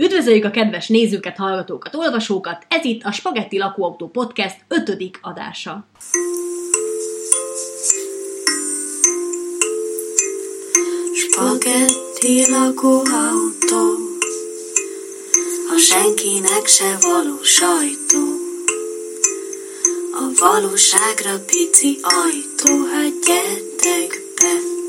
Üdvözöljük 0.00 0.44
a 0.44 0.50
kedves 0.50 0.88
nézőket, 0.88 1.36
hallgatókat, 1.36 1.94
olvasókat! 1.94 2.66
Ez 2.68 2.84
itt 2.84 3.02
a 3.02 3.12
Spagetti 3.12 3.58
Lakóautó 3.58 4.08
Podcast 4.08 4.56
ötödik 4.68 5.18
adása. 5.22 5.86
Spagetti 11.14 12.50
lakóautó 12.50 13.94
A 15.74 15.78
senkinek 15.78 16.66
se 16.66 16.96
való 17.00 17.42
sajtó 17.42 18.24
A 20.12 20.30
valóságra 20.40 21.44
pici 21.46 21.98
ajtó 22.02 22.84
Hát 22.92 23.12
gyertek 23.26 24.22
be 24.36 24.79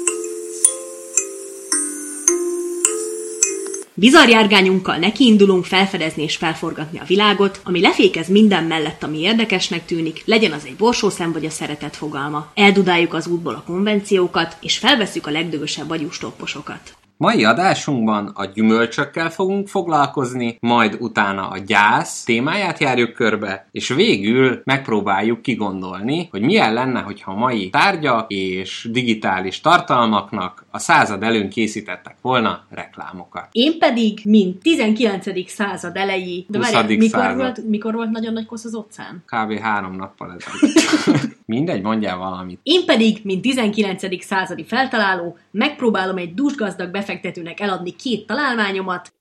Bizarjárgányunkkal 4.01 4.97
nekiindulunk 4.97 5.65
felfedezni 5.65 6.23
és 6.23 6.35
felforgatni 6.35 6.99
a 6.99 7.05
világot, 7.07 7.61
ami 7.63 7.81
lefékez 7.81 8.27
minden 8.27 8.63
mellett, 8.63 9.03
ami 9.03 9.19
érdekesnek 9.19 9.85
tűnik, 9.85 10.21
legyen 10.25 10.51
az 10.51 10.65
egy 10.65 10.75
borsószem 10.75 11.31
vagy 11.31 11.45
a 11.45 11.49
szeretet 11.49 11.95
fogalma. 11.95 12.51
Eldudáljuk 12.53 13.13
az 13.13 13.27
útból 13.27 13.53
a 13.53 13.63
konvenciókat, 13.65 14.57
és 14.61 14.77
felveszük 14.77 15.27
a 15.27 15.31
legdögösebb 15.31 15.89
agyústopposokat. 15.89 17.00
Mai 17.21 17.45
adásunkban 17.45 18.31
a 18.33 18.45
gyümölcsökkel 18.45 19.29
fogunk 19.29 19.67
foglalkozni, 19.67 20.57
majd 20.59 20.97
utána 20.99 21.47
a 21.47 21.57
gyász 21.57 22.23
témáját 22.23 22.79
járjuk 22.79 23.13
körbe, 23.13 23.67
és 23.71 23.87
végül 23.87 24.61
megpróbáljuk 24.63 25.41
kigondolni, 25.41 26.27
hogy 26.31 26.41
milyen 26.41 26.73
lenne, 26.73 26.99
hogyha 26.99 27.31
a 27.31 27.35
mai 27.35 27.69
tárgyak 27.69 28.25
és 28.31 28.87
digitális 28.91 29.61
tartalmaknak 29.61 30.65
a 30.71 30.79
század 30.79 31.23
előn 31.23 31.49
készítettek 31.49 32.15
volna 32.21 32.65
reklámokat. 32.69 33.47
Én 33.51 33.77
pedig, 33.77 34.19
mint 34.23 34.61
19. 34.61 35.49
század 35.49 35.95
elejé, 35.95 36.45
de 36.47 36.57
20. 36.57 36.71
várjál, 36.71 36.97
mikor 36.97 37.19
század. 37.19 37.37
volt, 37.37 37.67
mikor 37.67 37.93
volt 37.93 38.09
nagyon 38.09 38.33
nagy 38.33 38.45
kosz 38.45 38.65
az 38.65 38.75
óceán? 38.75 39.23
Kb. 39.25 39.59
három 39.59 39.95
nappal 39.95 40.35
ezelőtt. 40.37 41.39
Mindegy, 41.51 41.81
mondjál 41.81 42.17
valamit. 42.17 42.59
Én 42.63 42.85
pedig, 42.85 43.19
mint 43.23 43.41
19. 43.41 44.23
századi 44.23 44.63
feltaláló, 44.63 45.37
megpróbálom 45.51 46.17
egy 46.17 46.33
dúsgazdag 46.33 46.91
befektetőnek 46.91 47.59
eladni 47.59 47.95
két 47.95 48.25
találmányomat, 48.25 49.13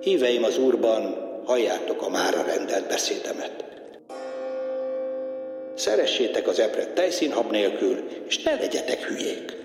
Híveim 0.00 0.44
az 0.44 0.58
Úrban, 0.58 1.14
halljátok 1.44 2.02
a 2.02 2.10
mára 2.10 2.42
rendelt 2.42 2.88
beszédemet. 2.88 3.64
Szeressétek 5.74 6.48
az 6.48 6.60
epret 6.60 6.94
tejszínhab 6.94 7.50
nélkül, 7.50 7.96
és 8.28 8.42
ne 8.42 8.54
legyetek 8.54 9.02
hülyék. 9.02 9.63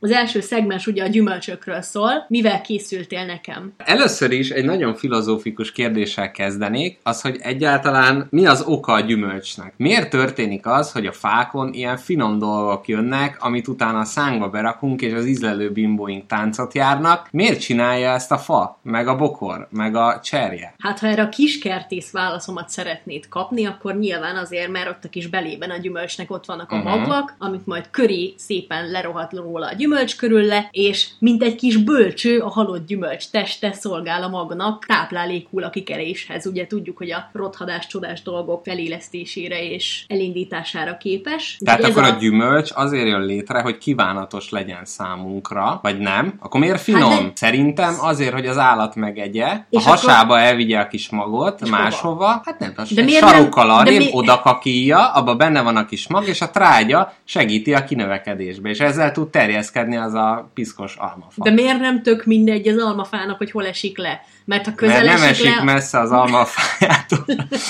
Az 0.00 0.10
első 0.10 0.40
szegmens 0.40 0.86
ugye 0.86 1.02
a 1.02 1.06
gyümölcsökről 1.06 1.80
szól. 1.80 2.24
Mivel 2.28 2.60
készültél 2.60 3.24
nekem? 3.24 3.72
Először 3.76 4.30
is 4.30 4.50
egy 4.50 4.64
nagyon 4.64 4.94
filozófikus 4.94 5.72
kérdéssel 5.72 6.30
kezdenék, 6.30 6.98
az, 7.02 7.20
hogy 7.20 7.36
egyáltalán 7.40 8.26
mi 8.30 8.46
az 8.46 8.62
oka 8.66 8.92
a 8.92 9.00
gyümölcsnek? 9.00 9.72
Miért 9.76 10.10
történik 10.10 10.66
az, 10.66 10.92
hogy 10.92 11.06
a 11.06 11.12
fákon 11.12 11.72
ilyen 11.72 11.96
finom 11.96 12.38
dolgok 12.38 12.88
jönnek, 12.88 13.36
amit 13.40 13.68
utána 13.68 13.98
a 13.98 14.04
szánkba 14.04 14.48
berakunk, 14.48 15.00
és 15.02 15.12
az 15.12 15.26
ízlelő 15.26 15.70
bimbóink 15.72 16.26
táncot 16.26 16.74
járnak? 16.74 17.28
Miért 17.30 17.60
csinálja 17.60 18.10
ezt 18.12 18.32
a 18.32 18.38
fa, 18.38 18.78
meg 18.82 19.08
a 19.08 19.16
bokor, 19.16 19.66
meg 19.70 19.96
a 19.96 20.20
cserje? 20.22 20.74
Hát, 20.78 20.98
ha 20.98 21.06
erre 21.06 21.22
a 21.22 21.28
kiskertész 21.28 22.10
válaszomat 22.12 22.68
szeretnéd 22.68 23.28
kapni, 23.28 23.66
akkor 23.66 23.96
nyilván 23.98 24.36
azért, 24.36 24.70
mert 24.70 24.88
ott 24.88 25.04
a 25.04 25.08
kis 25.08 25.26
belében 25.26 25.70
a 25.70 25.76
gyümölcsnek 25.76 26.30
ott 26.30 26.44
vannak 26.46 26.72
a 26.72 26.76
Mhm. 26.76 26.88
magvak, 26.88 27.34
amit 27.38 27.66
majd 27.66 27.90
köré 27.90 28.34
szépen 28.36 28.90
lerohat 28.90 29.32
róla 29.32 29.66
a 29.66 29.72
gyümölcs 29.72 29.86
körül 30.16 30.42
le, 30.42 30.68
és 30.70 31.06
mint 31.18 31.42
egy 31.42 31.54
kis 31.54 31.76
bölcső 31.76 32.38
a 32.38 32.48
halott 32.48 32.86
gyümölcs 32.86 33.30
teste 33.30 33.72
szolgál 33.72 34.22
a 34.22 34.28
magnak 34.28 34.84
táplálékul 34.86 35.62
a 35.62 35.70
kikeréshez. 35.70 36.46
Ugye 36.46 36.66
tudjuk, 36.66 36.96
hogy 36.96 37.10
a 37.10 37.30
rothadás 37.32 37.86
csodás 37.86 38.22
dolgok 38.22 38.64
felélesztésére 38.64 39.62
és 39.62 40.04
elindítására 40.08 40.96
képes. 40.96 41.58
Tehát 41.64 41.84
akkor 41.84 42.02
ez 42.02 42.10
a... 42.10 42.16
gyümölcs 42.18 42.70
azért 42.74 43.06
jön 43.06 43.24
létre, 43.26 43.60
hogy 43.60 43.78
kívánatos 43.78 44.50
legyen 44.50 44.84
számunkra, 44.84 45.78
vagy 45.82 45.98
nem? 45.98 46.34
Akkor 46.38 46.60
miért 46.60 46.80
finom? 46.80 47.10
Hát 47.10 47.22
de- 47.22 47.30
Szerintem 47.34 47.94
azért, 48.00 48.32
hogy 48.32 48.46
az 48.46 48.58
állat 48.58 48.94
megegye, 48.94 49.46
a 49.46 49.66
És 49.70 49.84
hasába 49.84 50.38
elvigye 50.38 50.78
a 50.78 50.88
kis 50.88 51.08
magot, 51.10 51.60
És 51.62 51.68
máshova, 51.70 52.42
hát 52.44 52.58
nem, 52.58 52.74
miért 53.04 53.28
sarokkal 53.28 53.70
arrébb, 53.70 53.98
mi- 53.98 54.10
oda 54.12 54.40
kakíja, 54.40 55.12
abban 55.12 55.36
benne 55.36 55.62
van 55.62 55.76
a 55.76 55.86
kis 55.86 56.08
mag, 56.08 56.28
és 56.28 56.40
a 56.40 56.50
trágya 56.50 57.12
segíti 57.24 57.74
a 57.74 57.84
kinövekedésbe, 57.84 58.68
és 58.68 58.78
ezzel 58.78 59.12
tud 59.12 59.28
terjeszkedni 59.28 59.76
az 59.86 60.14
a 60.14 60.50
piszkos 60.54 60.96
almafa. 60.96 61.42
De 61.42 61.50
miért 61.50 61.80
nem 61.80 62.02
tök 62.02 62.24
mindegy 62.24 62.68
az 62.68 62.82
almafának, 62.82 63.36
hogy 63.38 63.50
hol 63.50 63.66
esik 63.66 63.98
le? 63.98 64.20
Mert 64.44 64.64
ha 64.64 64.74
közel 64.74 65.04
Mert 65.04 65.18
nem 65.18 65.28
esik 65.28 65.46
esik 65.46 65.58
le, 65.58 65.64
messze 65.64 65.98
az 65.98 66.10
almafájától. 66.10 67.24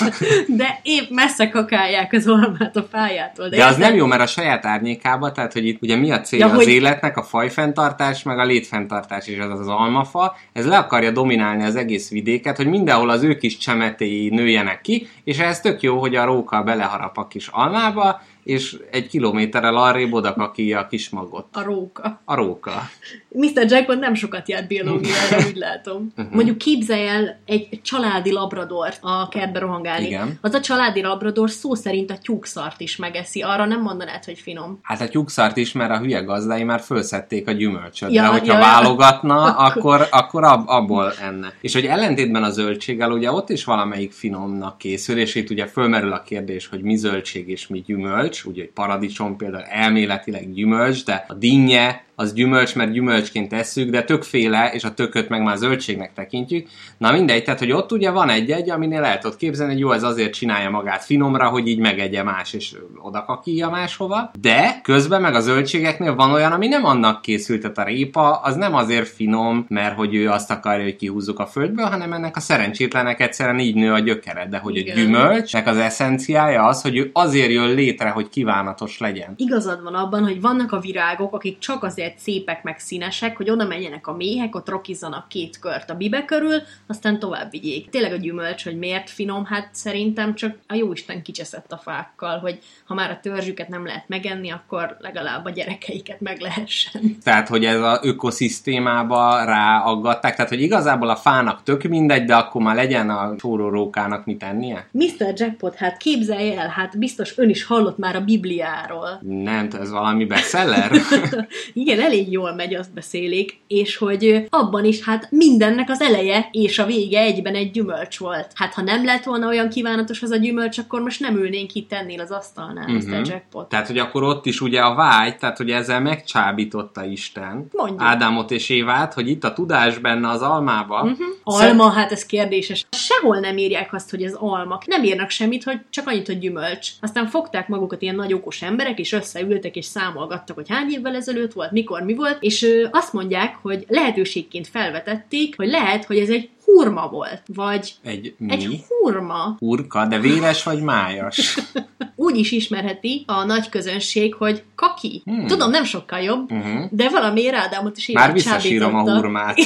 de 0.59 0.79
épp 0.83 1.09
messze 1.09 1.49
kakálják 1.49 2.13
az 2.13 2.27
almát 2.27 2.75
a 2.75 2.87
fájától. 2.91 3.49
De 3.49 3.65
az 3.65 3.71
érted? 3.71 3.87
nem 3.87 3.95
jó, 3.95 4.05
mert 4.05 4.21
a 4.21 4.25
saját 4.27 4.65
árnyékába, 4.65 5.31
tehát 5.31 5.53
hogy 5.53 5.65
itt 5.65 5.81
ugye 5.81 5.95
mi 5.95 6.11
a 6.11 6.21
cél 6.21 6.39
Ja, 6.39 6.45
az 6.45 6.55
hogy- 6.55 6.67
életnek, 6.67 7.17
a 7.17 7.23
fajfenntartás, 7.23 8.23
meg 8.23 8.39
a 8.39 8.45
létfenntartás, 8.45 9.27
és 9.27 9.39
az 9.39 9.59
az 9.59 9.67
almafa, 9.67 10.35
ez 10.53 10.65
le 10.67 10.77
akarja 10.77 11.11
dominálni 11.11 11.63
az 11.63 11.75
egész 11.75 12.09
vidéket, 12.09 12.57
hogy 12.57 12.67
mindenhol 12.67 13.09
az 13.09 13.23
ő 13.23 13.35
kis 13.35 13.57
csemetéi 13.57 14.29
nőjenek 14.29 14.81
ki, 14.81 15.07
és 15.23 15.37
ehhez 15.39 15.61
tök 15.61 15.81
jó, 15.81 15.99
hogy 15.99 16.15
a 16.15 16.25
róka 16.25 16.63
beleharap 16.63 17.17
a 17.17 17.27
kis 17.27 17.47
almába, 17.47 18.21
és 18.49 18.77
egy 18.91 19.07
kilométerrel 19.07 19.77
arrébb 19.77 20.13
oda 20.13 20.33
a 20.79 20.87
kis 20.87 21.09
magot. 21.09 21.45
A 21.51 21.63
róka. 21.63 22.21
A 22.25 22.35
róka. 22.35 22.89
Mr. 23.31 23.65
Jackpot 23.67 23.99
nem 23.99 24.13
sokat 24.13 24.49
járt 24.49 24.67
biológiára, 24.67 25.37
úgy 25.49 25.55
látom. 25.55 26.13
Mhm. 26.15 26.27
Mondjuk 26.31 26.57
képzelj 26.57 27.07
el 27.07 27.39
egy 27.45 27.79
családi 27.83 28.31
labradort 28.31 28.97
a 29.01 29.27
kertbe 29.29 29.59
rohangálni. 29.59 30.05
Igen. 30.05 30.37
Az 30.41 30.53
a 30.53 30.59
családi 30.59 31.01
labrador 31.01 31.49
szó 31.49 31.75
szerint 31.75 32.11
a 32.11 32.17
tyúkszart 32.17 32.81
is 32.81 32.95
megeszi. 32.95 33.41
Arra 33.41 33.65
nem 33.65 33.81
mondanád, 33.81 34.25
hogy 34.25 34.39
finom. 34.39 34.79
Hát 34.81 35.01
a 35.01 35.07
tyúkszart 35.07 35.57
is, 35.57 35.71
mert 35.71 35.91
a 35.91 35.97
hülye 35.97 36.19
gazdái 36.19 36.63
már 36.63 36.79
fölszedték 36.79 37.47
a 37.47 37.51
gyümölcsöt. 37.51 38.13
Ja, 38.13 38.21
de 38.21 38.27
hogyha 38.27 38.53
ja, 38.53 38.59
ja. 38.59 38.65
válogatna, 38.65 39.43
Akkor- 39.57 39.67
akkor, 39.67 40.07
akkor 40.11 40.43
ab, 40.43 40.67
abból 40.67 41.13
enne. 41.21 41.53
És 41.61 41.73
hogy 41.73 41.85
ellentétben 41.85 42.43
a 42.43 42.49
zöldséggel, 42.49 43.11
ugye 43.11 43.31
ott 43.31 43.49
is 43.49 43.63
valamelyik 43.63 44.11
finomnak 44.11 44.77
készül, 44.77 45.17
és 45.17 45.35
itt 45.35 45.49
ugye 45.49 45.65
fölmerül 45.65 46.11
a 46.11 46.21
kérdés, 46.21 46.67
hogy 46.67 46.81
mi 46.81 46.95
zöldség 46.95 47.49
és 47.49 47.67
mi 47.67 47.79
gyümölcs. 47.85 48.43
Ugye 48.43 48.61
egy 48.61 48.71
paradicsom 48.71 49.37
például 49.37 49.63
elméletileg 49.63 50.53
gyümölcs, 50.53 51.05
de 51.05 51.25
a 51.27 51.33
dinnye 51.33 52.07
az 52.19 52.33
gyümölcs, 52.33 52.75
mert 52.75 52.91
gyümölcsként 52.91 53.49
tesszük, 53.49 53.89
de 53.89 54.03
tökféle, 54.03 54.71
és 54.73 54.83
a 54.83 54.93
tököt 54.93 55.29
meg 55.29 55.41
már 55.41 55.57
zöldségnek 55.57 56.13
tekintjük. 56.13 56.67
Na 56.97 57.11
mindegy, 57.11 57.43
tehát 57.43 57.59
hogy 57.59 57.71
ott 57.71 57.91
ugye 57.91 58.09
van 58.09 58.29
egy-egy, 58.29 58.69
aminél 58.69 59.03
el 59.03 59.19
tudod 59.19 59.37
képzelni, 59.37 59.71
hogy 59.71 59.81
jó, 59.81 59.91
ez 59.91 60.03
azért 60.03 60.33
csinálja 60.33 60.69
magát 60.69 61.03
finomra, 61.03 61.49
hogy 61.49 61.67
így 61.67 61.79
megegye 61.79 62.23
más, 62.23 62.53
és 62.53 62.75
oda 63.01 63.25
kakíja 63.25 63.69
máshova. 63.69 64.31
De 64.41 64.79
közben 64.83 65.21
meg 65.21 65.35
a 65.35 65.39
zöldségeknél 65.39 66.15
van 66.15 66.31
olyan, 66.31 66.51
ami 66.51 66.67
nem 66.67 66.85
annak 66.85 67.21
készült, 67.21 67.61
tehát 67.61 67.77
a 67.77 67.83
répa 67.83 68.31
az 68.31 68.55
nem 68.55 68.75
azért 68.75 69.07
finom, 69.07 69.65
mert 69.69 69.95
hogy 69.95 70.15
ő 70.15 70.29
azt 70.29 70.51
akarja, 70.51 70.83
hogy 70.83 70.95
kihúzzuk 70.95 71.39
a 71.39 71.45
földből, 71.45 71.85
hanem 71.85 72.13
ennek 72.13 72.35
a 72.35 72.39
szerencsétlenek 72.39 73.19
egyszerűen 73.19 73.59
így 73.59 73.75
nő 73.75 73.93
a 73.93 73.99
gyökere, 73.99 74.47
de 74.47 74.57
hogy 74.57 74.75
Igen. 74.75 74.97
a 74.97 74.99
gyümölcsnek 74.99 75.67
az 75.67 75.77
eszenciája 75.77 76.63
az, 76.63 76.81
hogy 76.81 76.97
ő 76.97 77.09
azért 77.13 77.51
jön 77.51 77.73
létre, 77.73 78.09
hogy 78.09 78.29
kívánatos 78.29 78.97
legyen. 78.97 79.33
Igazad 79.35 79.83
van 79.83 79.95
abban, 79.95 80.23
hogy 80.23 80.41
vannak 80.41 80.71
a 80.71 80.79
virágok, 80.79 81.33
akik 81.33 81.57
csak 81.57 81.83
azért 81.83 82.07
szépek 82.17 82.63
meg 82.63 82.79
színesek, 82.79 83.37
hogy 83.37 83.49
oda 83.49 83.65
menjenek 83.65 84.07
a 84.07 84.15
méhek, 84.15 84.55
ott 84.55 84.69
rokizzanak 84.69 85.27
két 85.27 85.59
kört 85.59 85.89
a 85.89 85.95
bibe 85.95 86.25
körül, 86.25 86.61
aztán 86.87 87.19
tovább 87.19 87.51
vigyék. 87.51 87.89
Tényleg 87.89 88.11
a 88.11 88.15
gyümölcs, 88.15 88.63
hogy 88.63 88.77
miért 88.77 89.09
finom, 89.09 89.45
hát 89.45 89.69
szerintem 89.71 90.35
csak 90.35 90.57
a 90.67 90.73
jóisten 90.73 91.21
kicseszett 91.21 91.71
a 91.71 91.77
fákkal, 91.77 92.39
hogy 92.39 92.59
ha 92.85 92.93
már 92.93 93.11
a 93.11 93.19
törzsüket 93.21 93.67
nem 93.67 93.85
lehet 93.85 94.07
megenni, 94.07 94.49
akkor 94.49 94.97
legalább 94.99 95.45
a 95.45 95.49
gyerekeiket 95.49 96.21
meg 96.21 96.39
lehessen. 96.39 97.17
Tehát, 97.23 97.47
hogy 97.47 97.65
ez 97.65 97.81
az 97.81 97.99
ökoszisztémába 98.01 99.43
ráaggatták, 99.43 100.35
tehát, 100.35 100.51
hogy 100.51 100.61
igazából 100.61 101.09
a 101.09 101.15
fának 101.15 101.63
tök 101.63 101.83
mindegy, 101.83 102.23
de 102.23 102.35
akkor 102.35 102.61
már 102.61 102.75
legyen 102.75 103.09
a 103.09 103.35
rókának 103.41 104.25
mit 104.25 104.43
ennie? 104.43 104.87
Mr. 104.91 105.33
Jackpot, 105.35 105.75
hát 105.75 105.97
képzelj 105.97 106.55
el, 106.55 106.67
hát 106.67 106.97
biztos 106.97 107.37
ön 107.37 107.49
is 107.49 107.63
hallott 107.63 107.97
már 107.97 108.15
a 108.15 108.21
Bibliáról. 108.21 109.19
Nem, 109.21 109.67
ez 109.79 109.91
valami 109.91 110.25
bestseller? 110.25 110.91
Igen, 111.73 111.98
elég 111.99 112.31
jól 112.31 112.53
megy, 112.53 112.75
azt 112.75 112.93
beszélik, 112.93 113.59
és 113.67 113.97
hogy 113.97 114.45
abban 114.49 114.85
is 114.85 115.03
hát 115.03 115.27
mindennek 115.31 115.89
az 115.89 116.01
eleje 116.01 116.49
és 116.51 116.79
a 116.79 116.85
vége 116.85 117.19
egyben 117.19 117.55
egy 117.55 117.71
gyümölcs 117.71 118.17
volt. 118.17 118.51
Hát 118.55 118.73
ha 118.73 118.81
nem 118.81 119.05
lett 119.05 119.23
volna 119.23 119.47
olyan 119.47 119.69
kívánatos 119.69 120.21
az 120.21 120.31
a 120.31 120.35
gyümölcs, 120.35 120.77
akkor 120.77 121.01
most 121.01 121.19
nem 121.19 121.37
ülnénk 121.37 121.73
itt 121.73 121.93
ennél 121.93 122.19
az 122.19 122.31
asztalnál, 122.31 122.95
uh-huh. 122.95 123.19
Mr. 123.19 123.27
Jackpot. 123.27 123.69
Tehát, 123.69 123.87
hogy 123.87 123.97
akkor 123.97 124.23
ott 124.23 124.45
is 124.45 124.61
ugye 124.61 124.81
a 124.81 124.95
vágy, 124.95 125.37
tehát, 125.37 125.57
hogy 125.57 125.71
ezzel 125.71 126.01
megcsábította 126.01 127.03
Isten 127.05 127.67
Mondjuk. 127.71 128.01
Ádámot 128.01 128.51
és 128.51 128.69
Évát, 128.69 129.13
hogy 129.13 129.29
itt 129.29 129.43
a 129.43 129.53
tudás 129.53 129.97
benne 129.97 130.29
az 130.29 130.41
almába. 130.41 131.01
Uh-huh. 131.01 131.27
Alma, 131.43 131.89
hát 131.89 132.11
ez 132.11 132.25
kérdéses. 132.25 132.85
Sehol 132.91 133.39
nem 133.39 133.57
írják 133.57 133.93
azt, 133.93 134.09
hogy 134.09 134.23
ez 134.23 134.33
alma. 134.33 134.79
Nem 134.85 135.03
írnak 135.03 135.29
semmit, 135.29 135.63
hogy 135.63 135.79
csak 135.89 136.07
annyit, 136.07 136.25
hogy 136.25 136.39
gyümölcs. 136.39 136.89
Aztán 137.01 137.27
fogták 137.27 137.67
magukat 137.67 138.01
ilyen 138.01 138.15
nagy 138.15 138.33
okos 138.33 138.61
emberek, 138.61 138.99
és 138.99 139.11
összeültek, 139.11 139.75
és 139.75 139.85
számolgattak, 139.85 140.55
hogy 140.55 140.69
hány 140.69 140.89
évvel 140.91 141.15
ezelőtt 141.15 141.53
volt, 141.53 141.71
mikor 141.71 141.88
mikor 141.89 142.05
mi 142.05 142.13
volt, 142.13 142.37
és 142.39 142.87
azt 142.91 143.13
mondják, 143.13 143.55
hogy 143.61 143.85
lehetőségként 143.87 144.67
felvetették, 144.67 145.55
hogy 145.55 145.67
lehet, 145.67 146.05
hogy 146.05 146.17
ez 146.17 146.29
egy 146.29 146.49
hurma 146.75 147.07
volt, 147.07 147.41
vagy 147.53 147.93
Egy 148.03 148.33
mi? 148.37 148.51
egy 148.51 148.83
hurma. 148.87 149.55
Hurka, 149.59 150.05
de 150.05 150.19
véres 150.19 150.63
vagy 150.63 150.81
májas? 150.81 151.59
Úgy 152.15 152.37
is 152.37 152.51
ismerheti 152.51 153.23
a 153.27 153.43
nagy 153.43 153.69
közönség, 153.69 154.33
hogy 154.33 154.63
kaki. 154.75 155.21
Hmm. 155.25 155.47
Tudom, 155.47 155.69
nem 155.69 155.83
sokkal 155.83 156.19
jobb, 156.19 156.51
Uh-huh. 156.51 156.85
de 156.91 157.09
valami 157.09 157.47
Ádámot 157.53 157.97
is 157.97 158.11
Már 158.11 158.33
visszasírom 158.33 158.95
a 158.95 159.01
hurmát. 159.01 159.57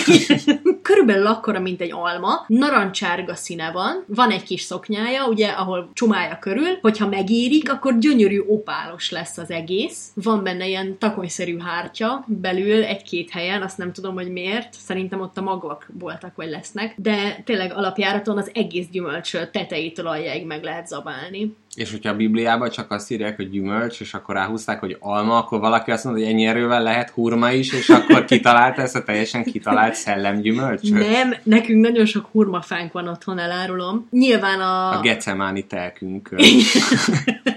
Körülbelül 0.81 1.27
akkora, 1.27 1.59
mint 1.59 1.81
egy 1.81 1.91
alma, 1.91 2.43
narancsárga 2.47 3.35
színe 3.35 3.71
van, 3.71 4.03
van 4.07 4.31
egy 4.31 4.43
kis 4.43 4.61
szoknyája, 4.61 5.27
ugye, 5.27 5.47
ahol 5.47 5.89
csumája 5.93 6.37
körül, 6.39 6.77
hogyha 6.81 7.07
megérik, 7.09 7.71
akkor 7.71 7.97
gyönyörű 7.97 8.39
opálos 8.47 9.11
lesz 9.11 9.37
az 9.37 9.49
egész. 9.51 10.07
Van 10.13 10.43
benne 10.43 10.67
ilyen 10.67 10.97
takonyszerű 10.99 11.57
hártya 11.59 12.25
belül 12.27 12.83
egy-két 12.83 13.29
helyen, 13.29 13.61
azt 13.61 13.77
nem 13.77 13.93
tudom, 13.93 14.13
hogy 14.13 14.31
miért, 14.31 14.73
szerintem 14.73 15.21
ott 15.21 15.37
a 15.37 15.41
magok 15.41 15.85
voltak, 15.99 16.35
vagy 16.35 16.49
lesznek, 16.49 16.92
de 16.95 17.41
tényleg 17.45 17.71
alapjáraton 17.75 18.37
az 18.37 18.51
egész 18.53 18.87
gyümölcsöt 18.91 19.51
tetejétől 19.51 20.07
aljáig 20.07 20.45
meg 20.45 20.63
lehet 20.63 20.87
zabálni. 20.87 21.55
És 21.75 21.91
hogyha 21.91 22.09
a 22.09 22.15
Bibliában 22.15 22.69
csak 22.69 22.91
azt 22.91 23.11
írják, 23.11 23.35
hogy 23.35 23.49
gyümölcs, 23.49 23.99
és 23.99 24.13
akkor 24.13 24.35
ráhúzták, 24.35 24.79
hogy 24.79 24.97
alma, 24.99 25.37
akkor 25.37 25.59
valaki 25.59 25.91
azt 25.91 26.03
mondja, 26.03 26.23
hogy 26.23 26.33
ennyi 26.33 26.45
erővel 26.45 26.83
lehet 26.83 27.09
hurma 27.09 27.51
is, 27.51 27.73
és 27.73 27.89
akkor 27.89 28.25
kitalálta 28.25 28.81
ezt 28.81 28.95
a 28.95 29.03
teljesen 29.03 29.43
kitalált 29.43 29.93
szellemgyümölcsöt. 29.93 30.91
Nem, 30.91 31.33
nekünk 31.43 31.85
nagyon 31.85 32.05
sok 32.05 32.29
hurmafánk 32.31 32.91
van 32.91 33.07
otthon, 33.07 33.39
elárulom. 33.39 34.07
Nyilván 34.11 34.61
a... 34.61 34.97
A 34.97 35.01
gecemáni 35.01 35.65
telkünkön. 35.67 36.39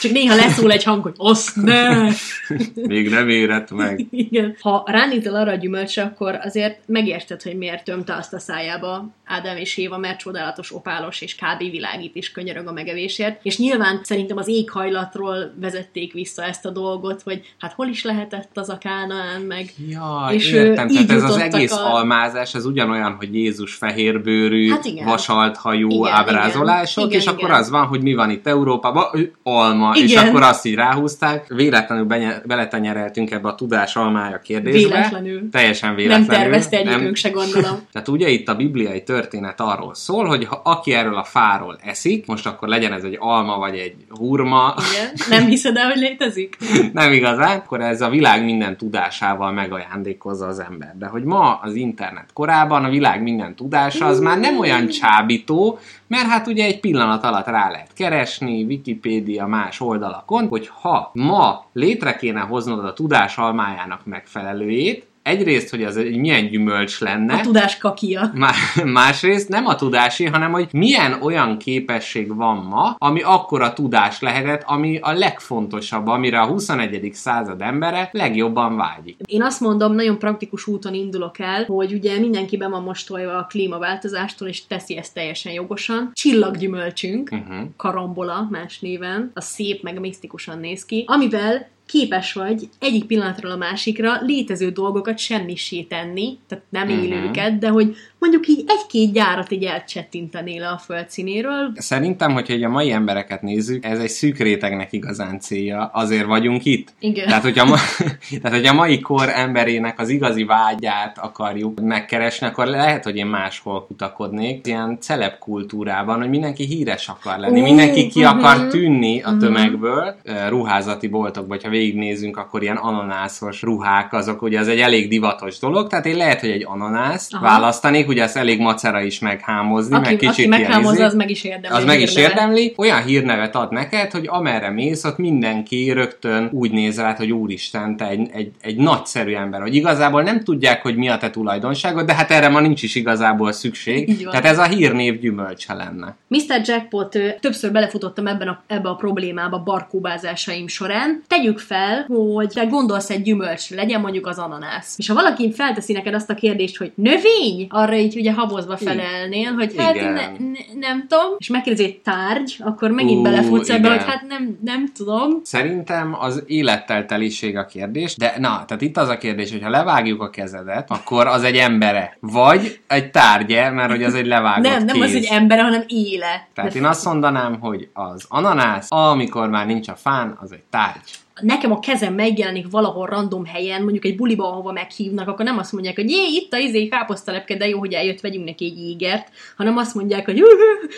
Csak 0.00 0.12
néha 0.12 0.34
leszól 0.34 0.70
egy 0.72 0.84
hang, 0.84 1.02
hogy 1.02 1.14
azt 1.16 1.56
ne! 1.56 2.08
Még 2.74 3.08
nem 3.08 3.28
érett 3.28 3.70
meg. 3.70 4.06
Igen. 4.10 4.56
Ha 4.60 4.82
ránézel 4.86 5.34
arra 5.34 5.50
a 5.50 5.54
gyümölcsre, 5.54 6.02
akkor 6.02 6.38
azért 6.42 6.78
megérted, 6.86 7.42
hogy 7.42 7.56
miért 7.56 7.84
tömte 7.84 8.14
azt 8.14 8.32
a 8.32 8.38
szájába 8.38 9.08
Ádám 9.24 9.56
és 9.56 9.76
Éva, 9.76 9.98
mert 9.98 10.18
csodálatos 10.18 10.72
opálos 10.72 11.20
és 11.20 11.34
kb. 11.34 11.58
világít 11.70 12.16
is 12.16 12.32
könyörög 12.32 12.66
a 12.66 12.72
megevésért. 12.72 13.40
És 13.42 13.58
nyilván 13.58 14.00
szerintem 14.02 14.36
az 14.36 14.48
éghajlatról 14.48 15.52
vezették 15.60 16.12
vissza 16.12 16.44
ezt 16.44 16.66
a 16.66 16.70
dolgot, 16.70 17.22
hogy 17.22 17.54
hát 17.58 17.72
hol 17.72 17.86
is 17.86 18.04
lehetett 18.04 18.50
az 18.58 18.68
a 18.68 18.78
Kánaán, 18.78 19.40
meg 19.40 19.72
Ja, 19.88 20.28
És, 20.32 20.52
értem, 20.52 20.88
így 20.88 21.06
tehát 21.06 21.22
ez 21.22 21.30
az 21.30 21.36
egész 21.38 21.72
a- 21.72 21.94
almázás, 21.94 22.54
ez 22.54 22.64
ugyanolyan, 22.64 23.14
hogy 23.18 23.34
Jézus 23.34 23.74
fehérbőrű, 23.74 24.70
Hát 24.70 24.84
igen. 24.84 25.04
vasalt 25.04 25.56
hajú 25.56 25.90
Igen, 25.90 26.12
ábrázolások, 26.12 27.04
igen, 27.04 27.16
és 27.16 27.22
igen, 27.22 27.34
akkor 27.34 27.48
igen. 27.48 27.60
az 27.60 27.70
van, 27.70 27.86
hogy 27.86 28.02
mi 28.02 28.14
van 28.14 28.30
itt 28.30 28.46
Európában, 28.46 29.04
alma, 29.42 29.89
és 29.94 30.10
Igen. 30.10 30.28
akkor 30.28 30.42
azt 30.42 30.66
így 30.66 30.74
ráhúzták. 30.74 31.46
Véletlenül 31.48 32.04
benye- 32.04 32.46
beletenyereltünk 32.46 33.30
ebbe 33.30 33.48
a 33.48 33.54
tudás 33.54 33.96
almája 33.96 34.38
kérdésbe. 34.38 34.94
Véletlenül. 34.94 35.48
Teljesen 35.50 35.88
nem 35.88 35.98
véletlenül. 35.98 36.28
tervezte 36.42 36.76
egyikünk 36.76 37.16
se 37.16 37.28
gondolom. 37.30 37.78
Tehát 37.92 38.08
ugye 38.08 38.28
itt 38.28 38.48
a 38.48 38.54
bibliai 38.54 39.02
történet 39.02 39.60
arról 39.60 39.94
szól, 39.94 40.24
hogy 40.24 40.44
ha 40.44 40.60
aki 40.64 40.92
erről 40.92 41.16
a 41.16 41.24
fáról 41.24 41.78
eszik, 41.84 42.26
most 42.26 42.46
akkor 42.46 42.68
legyen 42.68 42.92
ez 42.92 43.02
egy 43.02 43.16
alma 43.18 43.56
vagy 43.58 43.76
egy 43.76 43.94
hurma, 44.08 44.74
Igen. 44.92 45.12
Nem 45.38 45.48
hiszed 45.48 45.76
el, 45.76 45.86
hogy 45.88 46.00
létezik? 46.00 46.56
nem 46.92 47.12
igazán, 47.12 47.56
akkor 47.58 47.80
ez 47.80 48.00
a 48.00 48.08
világ 48.08 48.44
minden 48.44 48.76
tudásával 48.76 49.52
megajándékozza 49.52 50.46
az 50.46 50.58
ember. 50.58 50.94
De 50.98 51.06
hogy 51.06 51.22
ma 51.22 51.58
az 51.62 51.74
internet 51.74 52.26
korában 52.32 52.84
a 52.84 52.88
világ 52.88 53.22
minden 53.22 53.54
tudása 53.54 54.06
az 54.06 54.20
már 54.20 54.38
nem 54.38 54.58
olyan 54.58 54.88
csábító, 54.88 55.78
mert 56.10 56.28
hát 56.28 56.46
ugye 56.46 56.64
egy 56.64 56.80
pillanat 56.80 57.24
alatt 57.24 57.46
rá 57.46 57.70
lehet 57.70 57.92
keresni, 57.92 58.62
Wikipédia 58.62 59.46
más 59.46 59.80
oldalakon, 59.80 60.48
hogy 60.48 60.68
ha 60.72 61.10
ma 61.14 61.64
létre 61.72 62.16
kéne 62.16 62.40
hoznod 62.40 62.84
a 62.84 62.92
tudás 62.92 63.38
almájának 63.38 64.06
megfelelőjét, 64.06 65.09
egyrészt, 65.22 65.70
hogy 65.70 65.82
az 65.84 65.96
egy 65.96 66.16
milyen 66.16 66.48
gyümölcs 66.48 67.00
lenne, 67.00 67.34
A 67.34 67.40
tudás 67.40 67.78
kakia. 67.78 68.30
Má- 68.34 68.54
másrészt 68.84 69.48
nem 69.48 69.66
a 69.66 69.74
tudási, 69.74 70.24
hanem 70.26 70.52
hogy 70.52 70.68
milyen 70.72 71.22
olyan 71.22 71.58
képesség 71.58 72.36
van 72.36 72.56
ma, 72.56 72.94
ami 72.98 73.20
akkora 73.22 73.72
tudás 73.72 74.20
lehetett, 74.20 74.62
ami 74.66 74.98
a 75.02 75.12
legfontosabb, 75.12 76.06
amire 76.06 76.40
a 76.40 76.46
21. 76.46 77.10
század 77.12 77.60
embere 77.62 78.08
legjobban 78.12 78.76
vágyik. 78.76 79.16
Én 79.26 79.42
azt 79.42 79.60
mondom, 79.60 79.94
nagyon 79.94 80.18
praktikus 80.18 80.66
úton 80.66 80.94
indulok 80.94 81.38
el, 81.38 81.64
hogy 81.64 81.92
ugye 81.92 82.18
mindenkiben 82.18 82.70
van 82.70 82.82
most 82.82 83.06
tolva 83.06 83.36
a 83.36 83.46
klímaváltozástól, 83.48 84.48
és 84.48 84.66
teszi 84.66 84.96
ezt 84.96 85.14
teljesen 85.14 85.52
jogosan. 85.52 86.10
Csillaggyümölcsünk, 86.14 87.28
Uh-huh. 87.30 87.68
karambola 87.76 88.48
más 88.50 88.80
néven, 88.80 89.30
az 89.34 89.44
szép, 89.44 89.82
meg 89.82 90.00
misztikusan 90.00 90.58
néz 90.58 90.84
ki, 90.84 91.04
amivel 91.06 91.68
képes 91.90 92.32
vagy 92.32 92.68
egyik 92.78 93.04
pillanatról 93.04 93.50
a 93.50 93.56
másikra 93.56 94.20
létező 94.22 94.70
dolgokat 94.70 95.18
semmisé 95.18 95.82
tenni, 95.82 96.38
tehát 96.46 96.64
nem 96.68 96.88
élőket, 96.88 97.58
de 97.58 97.68
hogy 97.68 97.96
mondjuk 98.20 98.48
így 98.48 98.64
egy-két 98.66 99.12
gyárat 99.12 99.50
így 99.50 99.64
elcsettinteni 99.64 100.58
le 100.58 100.68
a 100.68 100.78
földszínéről. 100.78 101.72
Szerintem, 101.74 102.32
hogyha 102.32 102.54
így 102.54 102.62
a 102.62 102.68
mai 102.68 102.90
embereket 102.90 103.42
nézzük, 103.42 103.84
ez 103.84 103.98
egy 103.98 104.08
szűk 104.08 104.38
rétegnek 104.38 104.92
igazán 104.92 105.40
célja, 105.40 105.90
azért 105.92 106.26
vagyunk 106.26 106.64
itt. 106.64 106.92
Igen. 106.98 107.26
Tehát, 107.26 107.42
hogyha, 107.42 107.64
ma, 107.64 107.76
tehát, 108.42 108.56
hogyha 108.58 108.72
a 108.72 108.76
mai 108.76 109.00
kor 109.00 109.28
emberének 109.28 110.00
az 110.00 110.08
igazi 110.08 110.44
vágyát 110.44 111.18
akarjuk 111.18 111.80
megkeresni, 111.80 112.46
akkor 112.46 112.66
lehet, 112.66 113.04
hogy 113.04 113.16
én 113.16 113.26
máshol 113.26 113.86
kutakodnék. 113.86 114.66
Ilyen 114.66 114.98
celeb 115.00 115.38
kultúrában, 115.38 116.18
hogy 116.18 116.28
mindenki 116.28 116.64
híres 116.64 117.08
akar 117.08 117.38
lenni, 117.38 117.60
Ú, 117.60 117.64
mindenki 117.64 118.08
ki 118.08 118.20
mhm. 118.20 118.38
akar 118.38 118.66
tűnni 118.66 119.22
a 119.22 119.36
tömegből. 119.36 120.14
Ö, 120.22 120.48
Ruházati 120.48 121.08
boltokban, 121.08 121.58
ha 121.62 121.68
végignézünk, 121.68 122.36
akkor 122.36 122.62
ilyen 122.62 122.76
ananászos 122.76 123.62
ruhák, 123.62 124.12
azok 124.12 124.42
ugye 124.42 124.58
az 124.58 124.68
egy 124.68 124.78
elég 124.78 125.08
divatos 125.08 125.58
dolog, 125.58 125.88
tehát 125.88 126.06
én 126.06 126.16
lehet, 126.16 126.40
hogy 126.40 126.50
egy 126.50 126.64
ananászt 126.68 127.34
Aha. 127.34 127.44
választanék, 127.44 128.08
ugye 128.10 128.22
ezt 128.22 128.36
elég 128.36 128.60
macera 128.60 129.02
is 129.02 129.18
meghámozni, 129.18 129.94
Aki, 129.94 130.08
meg 130.08 130.16
kicsit 130.16 130.38
aki 130.38 130.48
meghámozza, 130.48 130.92
izé- 130.92 131.04
az 131.04 131.14
meg 131.14 131.30
is 131.30 131.44
érdemli. 131.44 131.76
az 131.76 131.84
meg 131.84 132.00
is 132.00 132.14
érdemli, 132.14 132.74
olyan 132.76 133.02
hírnevet 133.02 133.54
ad 133.54 133.72
neked, 133.72 134.10
hogy 134.10 134.24
amerre 134.28 134.70
mész, 134.70 135.04
ott 135.04 135.18
mindenki 135.18 135.90
rögtön 135.90 136.48
úgy 136.52 136.70
néz 136.70 136.98
rád, 136.98 137.16
hogy 137.16 137.32
úristen, 137.32 137.96
te 137.96 138.08
egy, 138.08 138.28
egy, 138.32 138.50
egy 138.60 138.76
nagyszerű 138.76 139.34
ember, 139.34 139.60
hogy 139.60 139.74
igazából 139.74 140.22
nem 140.22 140.44
tudják, 140.44 140.82
hogy 140.82 140.96
mi 140.96 141.08
a 141.08 141.18
te 141.18 141.30
tulajdonságod, 141.30 142.06
de 142.06 142.14
hát 142.14 142.30
erre 142.30 142.48
ma 142.48 142.60
nincs 142.60 142.82
is 142.82 142.94
igazából 142.94 143.52
szükség. 143.52 144.28
Tehát 144.28 144.44
ez 144.44 144.58
a 144.58 144.64
hírnév 144.64 145.20
gyümölcse 145.20 145.74
lenne. 145.74 146.16
Mr. 146.28 146.60
Jackpot, 146.64 147.18
többször 147.40 147.72
belefutottam 147.72 148.26
ebben 148.26 148.48
a, 148.48 148.62
ebbe 148.66 148.88
a 148.88 148.94
problémába 148.94 149.58
barkóbázásaim 149.58 150.68
során. 150.68 151.22
Tegyük 151.28 151.58
fel, 151.58 152.06
hogy 152.34 152.48
te 152.48 152.64
gondolsz 152.64 153.10
egy 153.10 153.22
gyümölcsre, 153.22 153.76
legyen 153.76 154.00
mondjuk 154.00 154.26
az 154.26 154.38
ananász. 154.38 154.94
És 154.98 155.08
ha 155.08 155.14
valaki 155.14 155.52
felteszi 155.52 155.92
neked 155.92 156.14
azt 156.14 156.30
a 156.30 156.34
kérdést, 156.34 156.76
hogy 156.76 156.92
növény, 156.94 157.66
arra 157.68 157.94
így 158.00 158.16
ugye 158.16 158.32
habozva 158.32 158.76
felelnél, 158.76 159.52
hogy 159.52 159.74
hát 159.76 159.94
Igen. 159.94 160.12
ne, 160.12 160.20
ne, 160.20 160.88
nem 160.88 161.06
tudom, 161.08 161.34
és 161.38 161.48
megkérdezi 161.48 161.88
egy 161.88 162.00
tárgy, 162.00 162.56
akkor 162.60 162.90
megint 162.90 163.22
belefutsz 163.22 163.68
ebbe, 163.68 163.88
hogy 163.88 164.04
hát 164.04 164.22
nem, 164.28 164.58
nem 164.64 164.92
tudom. 164.94 165.40
Szerintem 165.42 166.16
az 166.20 166.42
élettel 166.46 167.06
teliség 167.06 167.56
a 167.56 167.66
kérdés, 167.66 168.16
de 168.16 168.34
na, 168.38 168.64
tehát 168.66 168.82
itt 168.82 168.96
az 168.96 169.08
a 169.08 169.18
kérdés, 169.18 169.50
hogy 169.50 169.62
ha 169.62 169.70
levágjuk 169.70 170.22
a 170.22 170.30
kezedet, 170.30 170.90
akkor 170.90 171.26
az 171.26 171.42
egy 171.42 171.56
embere, 171.56 172.16
vagy 172.20 172.80
egy 172.86 173.10
tárgye, 173.10 173.70
mert 173.70 173.90
hogy 173.90 174.02
az 174.02 174.14
egy 174.14 174.26
levágott 174.26 174.70
Nem, 174.70 174.84
nem 174.84 174.94
kéz. 174.94 175.04
az, 175.04 175.12
hogy 175.12 175.28
embere, 175.30 175.62
hanem 175.62 175.84
éle. 175.86 176.48
Tehát 176.54 176.74
én 176.74 176.84
azt 176.84 177.04
mondanám, 177.04 177.60
hogy 177.60 177.88
az 177.92 178.24
ananász, 178.28 178.86
amikor 178.88 179.48
már 179.48 179.66
nincs 179.66 179.88
a 179.88 179.94
fán, 179.94 180.38
az 180.40 180.52
egy 180.52 180.64
tárgy. 180.70 181.10
Nekem 181.42 181.72
a 181.72 181.78
kezem 181.78 182.14
megjelenik 182.14 182.70
valahol 182.70 183.06
random 183.06 183.44
helyen, 183.44 183.82
mondjuk 183.82 184.04
egy 184.04 184.16
buliba, 184.16 184.50
ahova 184.50 184.72
meghívnak, 184.72 185.28
akkor 185.28 185.44
nem 185.44 185.58
azt 185.58 185.72
mondják, 185.72 185.94
hogy 185.94 186.10
jé, 186.10 186.26
itt 186.26 186.52
a 186.52 186.56
izé 186.56 186.88
káposztalepke, 186.88 187.56
de 187.56 187.68
jó, 187.68 187.78
hogy 187.78 187.92
eljött, 187.92 188.20
vegyünk 188.20 188.44
neki 188.44 188.64
egy 188.64 188.78
ígért, 188.78 189.28
hanem 189.56 189.76
azt 189.76 189.94
mondják, 189.94 190.24
hogy 190.24 190.36
"Juhu, 190.36 190.50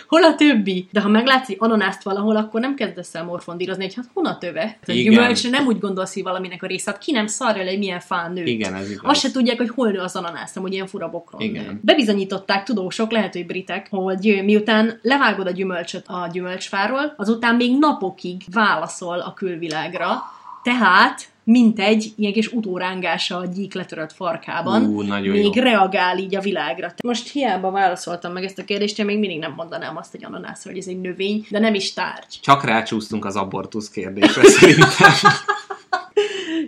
hol 0.09 0.25
a 0.25 0.35
többi? 0.35 0.89
De 0.93 1.01
ha 1.01 1.09
meglátsz 1.09 1.49
egy 1.49 1.57
ananászt 1.59 2.03
valahol, 2.03 2.37
akkor 2.37 2.61
nem 2.61 2.75
kezdesz 2.75 3.15
el 3.15 3.25
morfondírozni, 3.25 3.85
hogy 3.85 3.95
hát 3.95 4.11
hol 4.15 4.27
a 4.27 4.39
töve? 4.39 4.79
A 4.87 5.49
nem 5.51 5.67
úgy 5.67 5.79
gondolsz, 5.79 6.15
hogy 6.15 6.23
valaminek 6.23 6.63
a 6.63 6.67
része, 6.67 6.91
hát 6.91 7.01
ki 7.01 7.13
nem 7.13 7.27
szarja 7.27 7.65
le, 7.65 7.77
milyen 7.77 8.01
fán 8.01 8.33
nő. 8.33 8.45
Igen, 8.45 8.75
ez 8.75 8.91
igaz. 8.91 9.11
Azt 9.11 9.21
se 9.21 9.31
tudják, 9.31 9.57
hogy 9.57 9.71
hol 9.75 9.91
nő 9.91 9.99
az 9.99 10.17
ananász, 10.17 10.57
hogy 10.57 10.73
ilyen 10.73 10.87
fura 10.87 11.11
bokron 11.11 11.41
Igen. 11.41 11.81
Bebizonyították 11.83 12.65
tudósok, 12.65 13.11
lehet, 13.11 13.33
hogy 13.33 13.47
britek, 13.47 13.87
hogy 13.91 14.41
miután 14.45 14.99
levágod 15.03 15.47
a 15.47 15.51
gyümölcsöt 15.51 16.05
a 16.07 16.29
gyümölcsfáról, 16.33 17.15
azután 17.17 17.55
még 17.55 17.79
napokig 17.79 18.43
válaszol 18.53 19.21
a 19.21 19.35
külvilágra, 19.35 20.23
tehát 20.63 21.31
mint 21.45 21.79
egy 21.79 22.13
ilyen 22.17 22.33
kis 22.33 22.49
utórángása 22.49 23.37
a 23.37 23.47
gyík 23.47 23.75
letörött 23.75 24.13
farkában, 24.13 24.85
Ú, 24.85 25.03
még 25.03 25.55
jó. 25.55 25.63
reagál 25.63 26.19
így 26.19 26.37
a 26.37 26.41
világra. 26.41 26.95
Most 27.03 27.31
hiába 27.31 27.71
válaszoltam 27.71 28.33
meg 28.33 28.45
ezt 28.45 28.59
a 28.59 28.65
kérdést, 28.65 28.99
én 28.99 29.05
még 29.05 29.19
mindig 29.19 29.39
nem 29.39 29.53
mondanám 29.57 29.97
azt, 29.97 30.11
hogy 30.11 30.25
ananász, 30.25 30.65
hogy 30.65 30.79
ez 30.79 30.87
egy 30.87 31.01
növény, 31.01 31.47
de 31.51 31.59
nem 31.59 31.75
is 31.75 31.93
tárgy. 31.93 32.39
Csak 32.41 32.65
rácsúsztunk 32.65 33.25
az 33.25 33.37
abortusz 33.37 33.89
kérdésre 33.91 34.49
szerintem. 34.59 35.13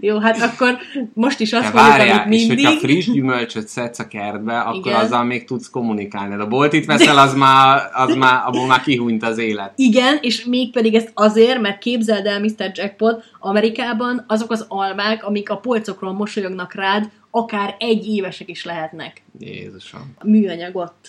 Jó, 0.01 0.19
hát 0.19 0.41
akkor 0.41 0.79
most 1.13 1.41
is 1.41 1.53
azt 1.53 1.63
mondjuk, 1.73 1.97
várjál, 1.97 2.21
amit 2.21 2.41
és 2.41 2.47
mindig. 2.47 2.67
hogyha 2.67 2.81
friss 2.81 3.07
gyümölcsöt 3.07 3.69
szedsz 3.69 3.99
a 3.99 4.07
kertbe, 4.07 4.59
akkor 4.59 4.87
Igen. 4.87 5.01
azzal 5.01 5.25
még 5.25 5.45
tudsz 5.45 5.71
kommunikálni. 5.71 6.37
De 6.37 6.43
a 6.43 6.47
boltit 6.47 6.87
veszel, 6.87 7.19
az 7.19 7.35
már, 7.35 7.83
az 7.93 8.15
már, 8.15 8.43
abból 8.47 8.67
már 8.67 8.81
kihúnyt 8.81 9.23
az 9.23 9.39
élet. 9.39 9.73
Igen, 9.77 10.19
és 10.21 10.45
mégpedig 10.45 10.95
ezt 10.95 11.11
azért, 11.15 11.61
mert 11.61 11.79
képzeld 11.79 12.27
el, 12.27 12.41
Mr. 12.41 12.71
Jackpot, 12.75 13.25
Amerikában 13.39 14.25
azok 14.29 14.51
az 14.51 14.65
almák, 14.69 15.25
amik 15.25 15.51
a 15.51 15.57
polcokról 15.57 16.13
mosolyognak 16.13 16.75
rád, 16.75 17.11
akár 17.31 17.77
egy 17.79 18.07
évesek 18.07 18.49
is 18.49 18.65
lehetnek. 18.65 19.23
Jézusom. 19.39 20.15
A 20.19 20.27
műanyag 20.27 20.77
ott 20.77 21.07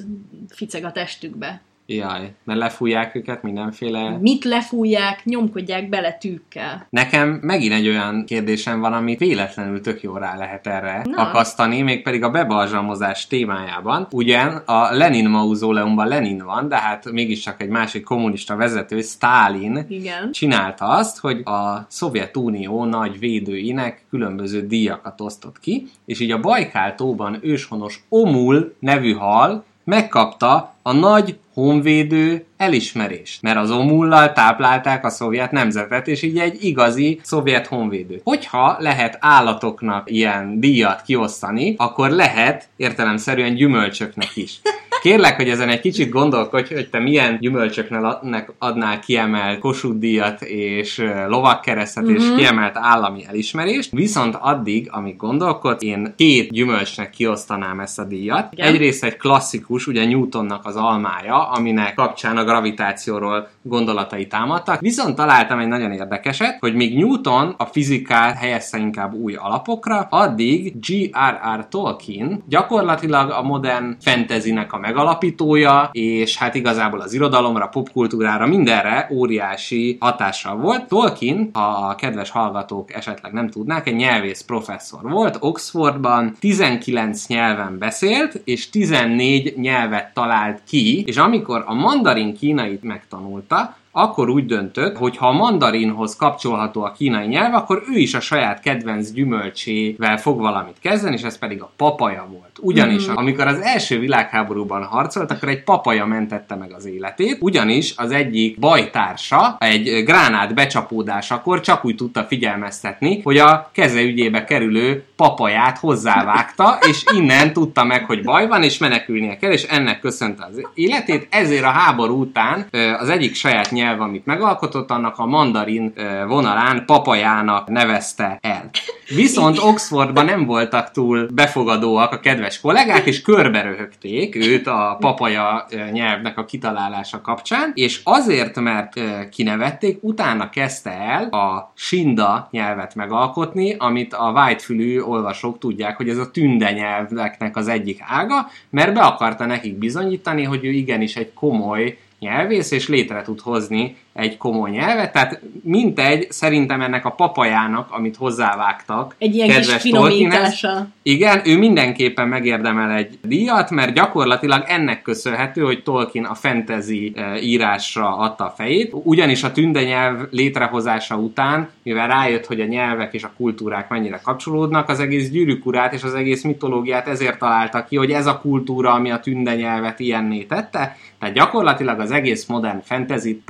ficeg 0.49 0.85
a 0.85 0.91
testükbe. 0.91 1.61
Jaj, 1.87 2.33
mert 2.43 2.59
lefújják 2.59 3.15
őket 3.15 3.43
mindenféle... 3.43 4.17
Mit 4.17 4.43
lefújják, 4.43 5.25
nyomkodják 5.25 5.89
bele 5.89 6.11
tűkkel. 6.11 6.87
Nekem 6.89 7.39
megint 7.41 7.73
egy 7.73 7.87
olyan 7.87 8.25
kérdésem 8.25 8.79
van, 8.79 8.93
amit 8.93 9.19
véletlenül 9.19 9.81
tök 9.81 10.01
jó 10.01 10.17
rá 10.17 10.37
lehet 10.37 10.67
erre 10.67 11.01
Na. 11.03 11.21
akasztani, 11.21 11.81
mégpedig 11.81 12.23
a 12.23 12.29
bebalzsamozás 12.29 13.27
témájában. 13.27 14.07
Ugyan 14.11 14.55
a 14.65 14.95
Lenin 14.95 15.29
mauzóleumban 15.29 16.07
Lenin 16.07 16.43
van, 16.45 16.67
de 16.67 16.77
hát 16.77 17.11
mégiscsak 17.11 17.61
egy 17.61 17.69
másik 17.69 18.03
kommunista 18.03 18.55
vezető, 18.55 19.01
Stalin, 19.01 19.85
Igen. 19.87 20.31
csinálta 20.31 20.85
azt, 20.85 21.19
hogy 21.19 21.41
a 21.43 21.85
Szovjetunió 21.89 22.85
nagy 22.85 23.19
védőinek 23.19 24.05
különböző 24.09 24.67
díjakat 24.67 25.21
osztott 25.21 25.59
ki, 25.59 25.87
és 26.05 26.19
így 26.19 26.31
a 26.31 26.39
Bajkál 26.39 26.95
tóban 26.95 27.39
őshonos 27.41 28.03
Omul 28.09 28.75
nevű 28.79 29.13
hal 29.13 29.63
megkapta 29.85 30.73
a 30.81 30.91
nagy 30.91 31.37
honvédő 31.55 32.45
elismerést, 32.57 33.41
mert 33.41 33.57
az 33.57 33.71
omullal 33.71 34.33
táplálták 34.33 35.05
a 35.05 35.09
szovjet 35.09 35.51
nemzetet, 35.51 36.07
és 36.07 36.21
így 36.21 36.37
egy 36.37 36.63
igazi 36.63 37.19
szovjet 37.23 37.67
honvédő. 37.67 38.21
Hogyha 38.23 38.75
lehet 38.79 39.17
állatoknak 39.19 40.11
ilyen 40.11 40.59
díjat 40.59 41.01
kiosztani, 41.01 41.73
akkor 41.77 42.09
lehet 42.09 42.67
értelemszerűen 42.75 43.55
gyümölcsöknek 43.55 44.35
is. 44.35 44.61
Kérlek, 45.01 45.35
hogy 45.35 45.49
ezen 45.49 45.69
egy 45.69 45.79
kicsit 45.79 46.09
gondolkodj, 46.09 46.73
hogy 46.73 46.89
te 46.89 46.99
milyen 46.99 47.37
gyümölcsöknek 47.39 48.51
adnál 48.59 48.99
kiemelt 48.99 49.59
Kossuth 49.59 49.97
díjat 49.97 50.41
és 50.41 51.03
lovakkeresztet 51.27 52.07
és 52.07 52.23
kiemelt 52.37 52.77
állami 52.77 53.25
elismerést, 53.27 53.91
viszont 53.91 54.35
addig, 54.39 54.89
amíg 54.91 55.15
gondolkod, 55.15 55.83
én 55.83 56.13
két 56.17 56.51
gyümölcsnek 56.51 57.09
kiosztanám 57.09 57.79
ezt 57.79 57.99
a 57.99 58.03
díjat. 58.03 58.53
Igen. 58.53 58.67
Egyrészt 58.67 59.03
egy 59.03 59.17
klasszikus, 59.17 59.87
ugye 59.87 60.05
Newtonnak 60.05 60.65
az 60.65 60.75
almája, 60.75 61.49
aminek 61.49 61.93
kapcsán 61.93 62.37
a 62.37 62.44
gravitációról 62.45 63.47
gondolatai 63.61 64.27
támadtak, 64.27 64.79
viszont 64.79 65.15
találtam 65.15 65.59
egy 65.59 65.67
nagyon 65.67 65.91
érdekeset, 65.91 66.57
hogy 66.59 66.75
még 66.75 66.97
Newton 66.97 67.55
a 67.57 67.65
fizikát 67.65 68.37
helyezte 68.37 68.77
inkább 68.77 69.13
új 69.13 69.35
alapokra, 69.35 70.07
addig 70.09 70.73
G.R.R. 70.79 71.67
Tolkien 71.69 72.43
gyakorlatilag 72.47 73.29
a 73.29 73.41
modern 73.41 73.97
fantasynek 74.01 74.73
a 74.73 74.77
megalapítója, 74.77 75.89
és 75.91 76.37
hát 76.37 76.55
igazából 76.55 76.99
az 77.01 77.13
irodalomra, 77.13 77.67
popkultúrára, 77.67 78.47
mindenre 78.47 79.09
óriási 79.11 79.97
hatással 79.99 80.55
volt. 80.55 80.87
Tolkien, 80.87 81.49
ha 81.53 81.61
a 81.61 81.95
kedves 81.95 82.29
hallgatók 82.29 82.93
esetleg 82.93 83.31
nem 83.31 83.49
tudnák, 83.49 83.87
egy 83.87 83.95
nyelvész 83.95 84.41
professzor 84.41 85.01
volt, 85.01 85.37
Oxfordban 85.39 86.35
19 86.39 87.27
nyelven 87.27 87.77
beszélt, 87.77 88.41
és 88.43 88.69
14 88.69 89.57
nyelvet 89.57 90.13
talált 90.13 90.61
ki, 90.67 91.03
és 91.05 91.17
amikor 91.17 91.63
a 91.67 91.73
mandarin 91.73 92.33
kínait 92.37 92.83
megtanulta, 92.83 93.77
akkor 93.97 94.29
úgy 94.29 94.45
döntött, 94.45 94.97
hogy 94.97 95.17
ha 95.17 95.27
a 95.27 95.31
mandarinhoz 95.31 96.15
kapcsolható 96.15 96.83
a 96.83 96.91
kínai 96.91 97.27
nyelv, 97.27 97.53
akkor 97.53 97.83
ő 97.93 97.97
is 97.97 98.13
a 98.13 98.19
saját 98.19 98.59
kedvenc 98.61 99.11
gyümölcsével 99.11 100.17
fog 100.17 100.39
valamit 100.39 100.75
kezdeni, 100.81 101.15
és 101.15 101.21
ez 101.21 101.37
pedig 101.37 101.61
a 101.61 101.71
papaja 101.75 102.27
volt. 102.31 102.57
Ugyanis, 102.59 103.05
mm-hmm. 103.05 103.15
amikor 103.15 103.47
az 103.47 103.59
első 103.59 103.99
világháborúban 103.99 104.83
harcolt, 104.83 105.31
akkor 105.31 105.49
egy 105.49 105.63
papaja 105.63 106.05
mentette 106.05 106.55
meg 106.55 106.73
az 106.73 106.85
életét, 106.85 107.37
ugyanis 107.39 107.93
az 107.97 108.11
egyik 108.11 108.59
bajtársa 108.59 109.55
egy 109.59 110.03
gránát 110.05 110.53
becsapódásakor 110.53 111.59
csak 111.59 111.85
úgy 111.85 111.95
tudta 111.95 112.23
figyelmeztetni, 112.23 113.21
hogy 113.21 113.37
a 113.37 113.69
keze 113.71 114.01
ügyébe 114.01 114.43
kerülő 114.43 115.03
papaját 115.15 115.77
hozzávágta, 115.77 116.77
és 116.89 117.03
innen 117.15 117.53
tudta 117.53 117.83
meg, 117.83 118.05
hogy 118.05 118.23
baj 118.23 118.47
van, 118.47 118.63
és 118.63 118.77
menekülnie 118.77 119.37
kell, 119.37 119.51
és 119.51 119.63
ennek 119.63 119.99
köszönte 119.99 120.47
az 120.51 120.67
életét. 120.73 121.27
Ezért 121.29 121.63
a 121.63 121.69
háború 121.69 122.19
után 122.19 122.67
az 122.99 123.09
egyik 123.09 123.35
saját 123.35 123.71
nyelv, 123.71 123.83
amit 123.85 124.25
megalkotott, 124.25 124.91
annak 124.91 125.17
a 125.17 125.25
mandarin 125.25 125.93
vonalán 126.27 126.83
papajának 126.85 127.67
nevezte 127.67 128.37
el. 128.41 128.69
Viszont 129.15 129.57
Oxfordban 129.57 130.25
nem 130.25 130.45
voltak 130.45 130.91
túl 130.91 131.27
befogadóak 131.33 132.11
a 132.11 132.19
kedves 132.19 132.61
kollégák, 132.61 133.05
és 133.05 133.21
körbe 133.21 133.61
röhögték 133.61 134.35
őt 134.35 134.67
a 134.67 134.97
papaja 134.99 135.65
nyelvnek 135.91 136.37
a 136.37 136.45
kitalálása 136.45 137.21
kapcsán, 137.21 137.71
és 137.73 138.01
azért, 138.03 138.59
mert 138.59 138.93
kinevették, 139.29 139.97
utána 140.01 140.49
kezdte 140.49 140.91
el 140.91 141.23
a 141.23 141.71
Sinda 141.75 142.47
nyelvet 142.51 142.95
megalkotni, 142.95 143.75
amit 143.77 144.13
a 144.13 144.31
whitefülű 144.31 144.99
olvasók 144.99 145.59
tudják, 145.59 145.97
hogy 145.97 146.09
ez 146.09 146.17
a 146.17 146.31
tünde 146.31 146.71
nyelveknek 146.71 147.57
az 147.57 147.67
egyik 147.67 147.99
ága, 148.07 148.47
mert 148.69 148.93
be 148.93 149.01
akarta 149.01 149.45
nekik 149.45 149.77
bizonyítani, 149.77 150.43
hogy 150.43 150.65
ő 150.65 150.69
igenis 150.69 151.15
egy 151.15 151.33
komoly 151.33 151.97
nyelvész, 152.19 152.71
és 152.71 152.87
létre 152.87 153.21
tud 153.21 153.39
hozni 153.39 153.97
egy 154.15 154.37
komoly 154.37 154.69
nyelvet, 154.69 155.11
tehát 155.11 155.39
mintegy, 155.63 156.27
szerintem 156.31 156.81
ennek 156.81 157.05
a 157.05 157.09
papajának, 157.09 157.91
amit 157.91 158.15
hozzávágtak, 158.15 159.15
Egy 159.17 159.35
ilyen 159.35 159.47
kis 159.47 159.55
kedves 159.55 159.81
Tolkienhez, 159.81 160.13
finomítása. 160.13 160.87
igen, 161.01 161.41
ő 161.45 161.57
mindenképpen 161.57 162.27
megérdemel 162.27 162.91
egy 162.91 163.17
díjat, 163.21 163.69
mert 163.69 163.93
gyakorlatilag 163.93 164.63
ennek 164.67 165.01
köszönhető, 165.01 165.61
hogy 165.61 165.83
Tolkien 165.83 166.25
a 166.25 166.33
fantasy 166.33 167.13
eh, 167.15 167.43
írásra 167.43 168.17
adta 168.17 168.45
a 168.45 168.53
fejét, 168.57 168.91
ugyanis 168.93 169.43
a 169.43 169.51
tünde 169.51 169.83
nyelv 169.83 170.19
létrehozása 170.31 171.15
után, 171.15 171.69
mivel 171.83 172.07
rájött, 172.07 172.45
hogy 172.45 172.61
a 172.61 172.65
nyelvek 172.65 173.13
és 173.13 173.23
a 173.23 173.31
kultúrák 173.37 173.89
mennyire 173.89 174.19
kapcsolódnak, 174.23 174.89
az 174.89 174.99
egész 174.99 175.29
gyűrűk 175.29 175.65
urát 175.65 175.93
és 175.93 176.03
az 176.03 176.13
egész 176.13 176.43
mitológiát 176.43 177.07
ezért 177.07 177.39
találta 177.39 177.85
ki, 177.85 177.95
hogy 177.95 178.11
ez 178.11 178.25
a 178.25 178.39
kultúra, 178.39 178.91
ami 178.91 179.11
a 179.11 179.19
tünde 179.19 179.55
nyelvet 179.55 179.99
ilyenné 179.99 180.43
tette, 180.43 180.97
tehát 181.19 181.35
gyakorlatilag 181.35 181.99
az 181.99 182.11
egész 182.11 182.45
modern 182.45 182.81
fantasy 182.83 183.41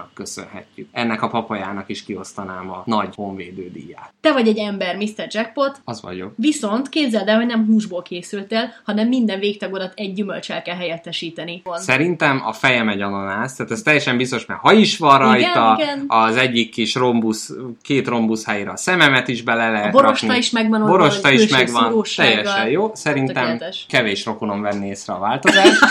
papajának 0.00 0.14
köszönhetjük. 0.14 0.88
Ennek 0.92 1.22
a 1.22 1.28
papajának 1.28 1.88
is 1.88 2.04
kiosztanám 2.04 2.70
a 2.70 2.82
nagy 2.86 3.14
honvédő 3.14 3.70
díját. 3.72 4.12
Te 4.20 4.32
vagy 4.32 4.48
egy 4.48 4.58
ember, 4.58 4.96
Mr. 4.96 5.26
Jackpot, 5.28 5.80
Az 5.84 6.02
vagyok. 6.02 6.32
viszont 6.36 6.88
képzeld 6.88 7.28
el, 7.28 7.36
hogy 7.36 7.46
nem 7.46 7.66
húsból 7.66 8.02
készültél, 8.02 8.72
hanem 8.84 9.08
minden 9.08 9.38
végtagodat 9.38 9.92
egy 9.96 10.12
gyümölcsel 10.12 10.62
kell 10.62 10.76
helyettesíteni. 10.76 11.62
Szerintem 11.74 12.42
a 12.44 12.52
fejem 12.52 12.88
egy 12.88 13.00
ananász, 13.00 13.56
tehát 13.56 13.72
ez 13.72 13.82
teljesen 13.82 14.16
biztos, 14.16 14.46
mert 14.46 14.60
ha 14.60 14.72
is 14.72 14.98
van 14.98 15.18
rajta, 15.18 15.76
igen. 15.80 16.04
az 16.06 16.36
egyik 16.36 16.70
kis 16.70 16.94
rombusz, 16.94 17.52
két 17.82 18.08
rombusz 18.08 18.44
helyre 18.46 18.70
a 18.70 18.76
szememet 18.76 19.28
is 19.28 19.42
bele 19.42 19.70
lehet 19.70 19.86
A 19.86 19.90
borosta 19.90 20.26
rakni. 20.26 20.40
is 20.40 20.50
megvan 20.50 20.86
Borosta 20.86 21.30
is 21.30 21.48
megvan, 21.48 22.02
teljesen 22.16 22.68
jó. 22.68 22.90
Szerintem 22.94 23.34
Tökéletes. 23.34 23.86
kevés 23.88 24.24
rokonom 24.24 24.60
venni 24.60 24.86
észre 24.86 25.12
a 25.12 25.18
változást. 25.18 25.78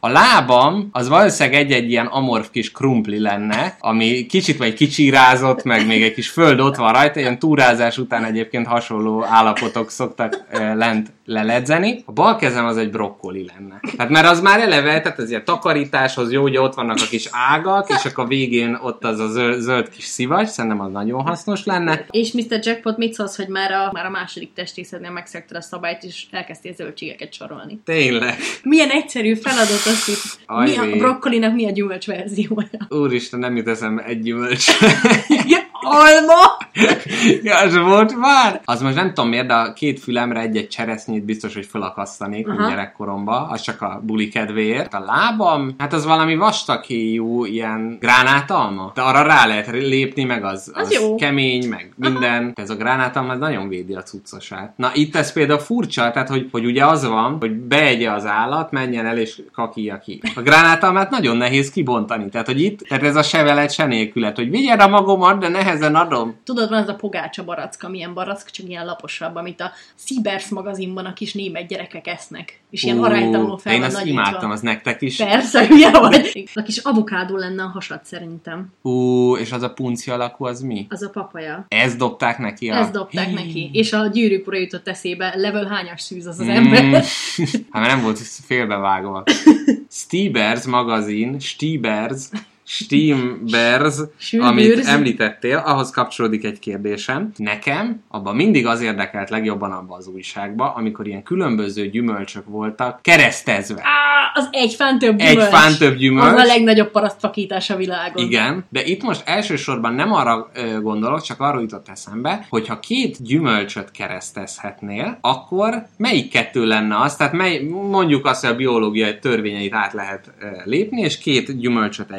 A 0.00 0.08
lábam 0.08 0.88
az 0.92 1.08
valószínűleg 1.08 1.58
egy-egy 1.58 1.90
ilyen 1.90 2.06
amorf 2.06 2.50
kis 2.50 2.70
krumpli 2.72 3.20
lenne, 3.20 3.51
ami 3.78 4.26
kicsit 4.26 4.56
vagy 4.56 4.74
kicsírázott, 4.74 5.62
meg 5.62 5.86
még 5.86 6.02
egy 6.02 6.14
kis 6.14 6.28
föld 6.28 6.60
ott 6.60 6.76
van 6.76 6.92
rajta, 6.92 7.20
ilyen 7.20 7.38
túrázás 7.38 7.98
után 7.98 8.24
egyébként 8.24 8.66
hasonló 8.66 9.24
állapotok 9.24 9.90
szoktak 9.90 10.44
lent 10.74 11.12
leledzeni. 11.24 12.02
A 12.06 12.12
bal 12.12 12.36
kezem 12.36 12.66
az 12.66 12.76
egy 12.76 12.90
brokkoli 12.90 13.44
lenne. 13.54 13.80
Hát 13.98 14.08
mert 14.08 14.26
az 14.26 14.40
már 14.40 14.60
eleve, 14.60 15.00
tehát 15.00 15.18
ez 15.18 15.30
ilyen 15.30 15.44
takarításhoz 15.44 16.32
jó, 16.32 16.42
ugye 16.42 16.60
ott 16.60 16.74
vannak 16.74 16.98
a 17.00 17.06
kis 17.08 17.28
ágak, 17.30 17.88
és 17.88 18.04
akkor 18.04 18.24
a 18.24 18.26
végén 18.26 18.78
ott 18.82 19.04
az 19.04 19.18
a 19.18 19.28
zöld, 19.28 19.60
zöld 19.60 19.88
kis 19.88 20.04
szivacs, 20.04 20.48
szerintem 20.48 20.80
az 20.80 20.90
nagyon 20.92 21.22
hasznos 21.22 21.64
lenne. 21.64 22.06
És 22.10 22.32
Mr. 22.32 22.58
Jackpot 22.62 22.96
mit 22.96 23.12
szólsz, 23.12 23.36
hogy 23.36 23.48
már 23.48 23.72
a, 23.72 23.90
már 23.92 24.06
a 24.06 24.10
második 24.10 24.52
testrészednél 24.52 25.10
megszegted 25.10 25.56
a 25.56 25.60
szabályt, 25.60 26.02
és 26.02 26.26
elkezdtél 26.30 26.74
zöldségeket 26.74 27.32
sorolni? 27.32 27.80
Tényleg. 27.84 28.36
Milyen 28.62 28.90
egyszerű 28.90 29.34
feladat 29.34 29.86
az 29.86 30.08
itt. 30.08 30.40
Mi 30.46 30.76
a 30.76 30.96
brokkolinak 30.96 31.54
mi 31.54 31.66
a 31.66 31.70
gyümölcs 31.70 32.06
verziója? 32.06 32.86
Úristen, 32.88 33.40
nem 33.42 33.56
jut 33.56 33.68
eszembe 33.68 34.04
egy 34.04 34.20
gyümölcs. 34.20 34.66
Alma! 35.84 36.56
ja, 37.48 37.58
az 37.58 37.78
volt 37.78 38.16
már? 38.16 38.60
Az 38.64 38.82
most 38.82 38.94
nem 38.94 39.08
tudom 39.08 39.28
miért, 39.28 39.46
de 39.46 39.54
a 39.54 39.72
két 39.72 40.00
fülemre 40.00 40.40
egy-egy 40.40 40.68
cseresznyét 40.68 41.24
biztos, 41.24 41.54
hogy 41.54 41.66
felakasztanék 41.66 42.48
Aha. 42.48 42.68
gyerekkoromba, 42.68 43.46
az 43.46 43.60
csak 43.60 43.82
a 43.82 44.00
buli 44.04 44.28
kedvéért. 44.28 44.94
A 44.94 45.00
lábam, 45.00 45.74
hát 45.78 45.92
az 45.92 46.04
valami 46.04 46.36
vastaghéjú, 46.36 47.44
ilyen 47.44 47.96
gránátalma. 48.00 48.92
De 48.94 49.00
arra 49.02 49.22
rá 49.22 49.46
lehet 49.46 49.66
lépni, 49.70 50.24
meg 50.24 50.44
az, 50.44 50.70
Az 50.74 50.86
az 50.86 50.92
jó. 50.92 51.14
kemény, 51.14 51.68
meg 51.68 51.92
minden. 51.96 52.52
Ez 52.54 52.70
a 52.70 52.76
gránátalma 52.76 53.32
az 53.32 53.38
nagyon 53.38 53.68
védi 53.68 53.94
a 53.94 54.02
cuccosát. 54.02 54.72
Na 54.76 54.90
itt 54.94 55.16
ez 55.16 55.32
például 55.32 55.58
furcsa, 55.58 56.10
tehát 56.10 56.28
hogy, 56.28 56.48
hogy 56.50 56.64
ugye 56.64 56.86
az 56.86 57.06
van, 57.06 57.36
hogy 57.40 57.52
beegye 57.52 58.10
az 58.10 58.26
állat, 58.26 58.70
menjen 58.70 59.06
el 59.06 59.18
és 59.18 59.42
kakija 59.52 59.98
ki. 59.98 60.20
A 60.34 60.40
gránátalmát 60.40 61.10
nagyon 61.10 61.36
nehéz 61.36 61.70
kibontani. 61.70 62.28
Tehát, 62.28 62.46
hogy 62.46 62.62
itt, 62.62 62.78
tehát 62.78 63.04
ez 63.04 63.16
a 63.16 63.22
se 63.32 63.42
veled, 63.42 63.70
se 63.70 63.86
nélkület, 63.86 64.36
hogy 64.36 64.50
vigyed 64.50 64.80
a 64.80 64.88
magomat, 64.88 65.38
de 65.38 65.48
ne 65.48 65.62
nehezen 65.62 65.94
adom. 65.94 66.36
Tudod, 66.44 66.68
van 66.68 66.82
az 66.82 66.88
a 66.88 66.94
pogácsa 66.94 67.44
barack, 67.44 67.82
amilyen 67.82 68.14
barack, 68.14 68.50
csak 68.50 68.68
ilyen 68.68 68.84
laposabb, 68.84 69.36
amit 69.36 69.60
a 69.60 69.72
Seabers 69.94 70.48
magazinban 70.48 71.04
a 71.04 71.12
kis 71.12 71.32
német 71.32 71.66
gyerekek 71.66 72.06
esznek. 72.06 72.60
És 72.70 72.82
ilyen 72.82 73.02
aránytalanul 73.02 73.58
fel 73.58 73.74
Én 73.74 73.82
azt 73.82 74.04
imádtam, 74.04 74.50
az 74.50 74.60
nektek 74.60 75.02
is. 75.02 75.16
Persze, 75.16 75.66
hülye 75.66 75.90
vagy. 75.90 76.50
A 76.54 76.62
kis 76.62 76.78
avokádó 76.78 77.36
lenne 77.36 77.62
a 77.62 77.66
hasad 77.66 78.00
szerintem. 78.04 78.72
Ú, 78.82 79.36
és 79.36 79.52
az 79.52 79.62
a 79.62 79.72
punci 79.72 80.10
alakú, 80.10 80.44
az 80.44 80.60
mi? 80.60 80.86
Az 80.88 81.02
a 81.02 81.10
papaja. 81.10 81.66
Ezt 81.68 81.98
dobták 81.98 82.38
neki? 82.38 82.68
A... 82.68 82.76
Ezt 82.76 82.92
dobták 82.92 83.26
Hí. 83.26 83.34
neki. 83.34 83.70
És 83.72 83.92
a 83.92 84.06
gyűrűk 84.06 84.46
ura 84.46 84.58
jutott 84.58 84.88
eszébe, 84.88 85.34
level 85.36 85.66
hányas 85.66 86.00
szűz 86.00 86.26
az 86.26 86.38
az 86.38 86.46
Mm. 86.46 86.50
ember. 86.50 87.04
hát 87.70 87.86
nem 87.86 88.02
volt 88.02 88.18
félbevágva. 88.18 89.22
Stevers 89.90 90.64
magazin, 90.64 91.38
Stevers, 91.38 92.28
Steambers, 92.74 93.94
amit 94.40 94.86
említettél, 94.86 95.62
ahhoz 95.66 95.90
kapcsolódik 95.90 96.44
egy 96.44 96.58
kérdésem. 96.58 97.32
Nekem 97.36 98.02
abban 98.08 98.36
mindig 98.36 98.66
az 98.66 98.80
érdekelt 98.80 99.30
legjobban 99.30 99.72
abban 99.72 99.98
az 99.98 100.06
újságban, 100.06 100.72
amikor 100.74 101.06
ilyen 101.06 101.22
különböző 101.22 101.88
gyümölcsök 101.88 102.44
voltak 102.46 103.02
keresztezve. 103.02 103.80
Á, 103.82 104.12
az 104.34 104.48
egy 104.50 104.74
fán 104.74 104.98
több 104.98 105.20
Egy 105.20 105.28
gyümölcs. 105.28 105.48
fán 105.50 105.76
több 105.78 105.96
gyümölcs. 105.96 106.32
Az 106.34 106.40
a 106.40 106.44
legnagyobb 106.44 106.90
parasztfakítás 106.90 107.70
a 107.70 107.76
világon. 107.76 108.24
Igen, 108.24 108.64
de 108.68 108.84
itt 108.84 109.02
most 109.02 109.22
elsősorban 109.24 109.94
nem 109.94 110.12
arra 110.12 110.50
ö, 110.54 110.80
gondolok, 110.80 111.22
csak 111.22 111.40
arról 111.40 111.60
jutott 111.60 111.88
eszembe, 111.88 112.46
hogy 112.48 112.68
ha 112.68 112.78
két 112.80 113.22
gyümölcsöt 113.22 113.90
keresztezhetnél, 113.90 115.18
akkor 115.20 115.86
melyik 115.96 116.30
kettő 116.30 116.64
lenne 116.66 117.00
az? 117.00 117.16
Tehát 117.16 117.32
mely, 117.32 117.62
mondjuk 117.90 118.26
azt, 118.26 118.40
hogy 118.40 118.50
a 118.50 118.56
biológiai 118.56 119.18
törvényeit 119.18 119.74
át 119.74 119.92
lehet 119.92 120.32
ö, 120.40 120.46
lépni, 120.64 121.00
és 121.00 121.18
két 121.18 121.58
gyümölcsöt 121.58 122.10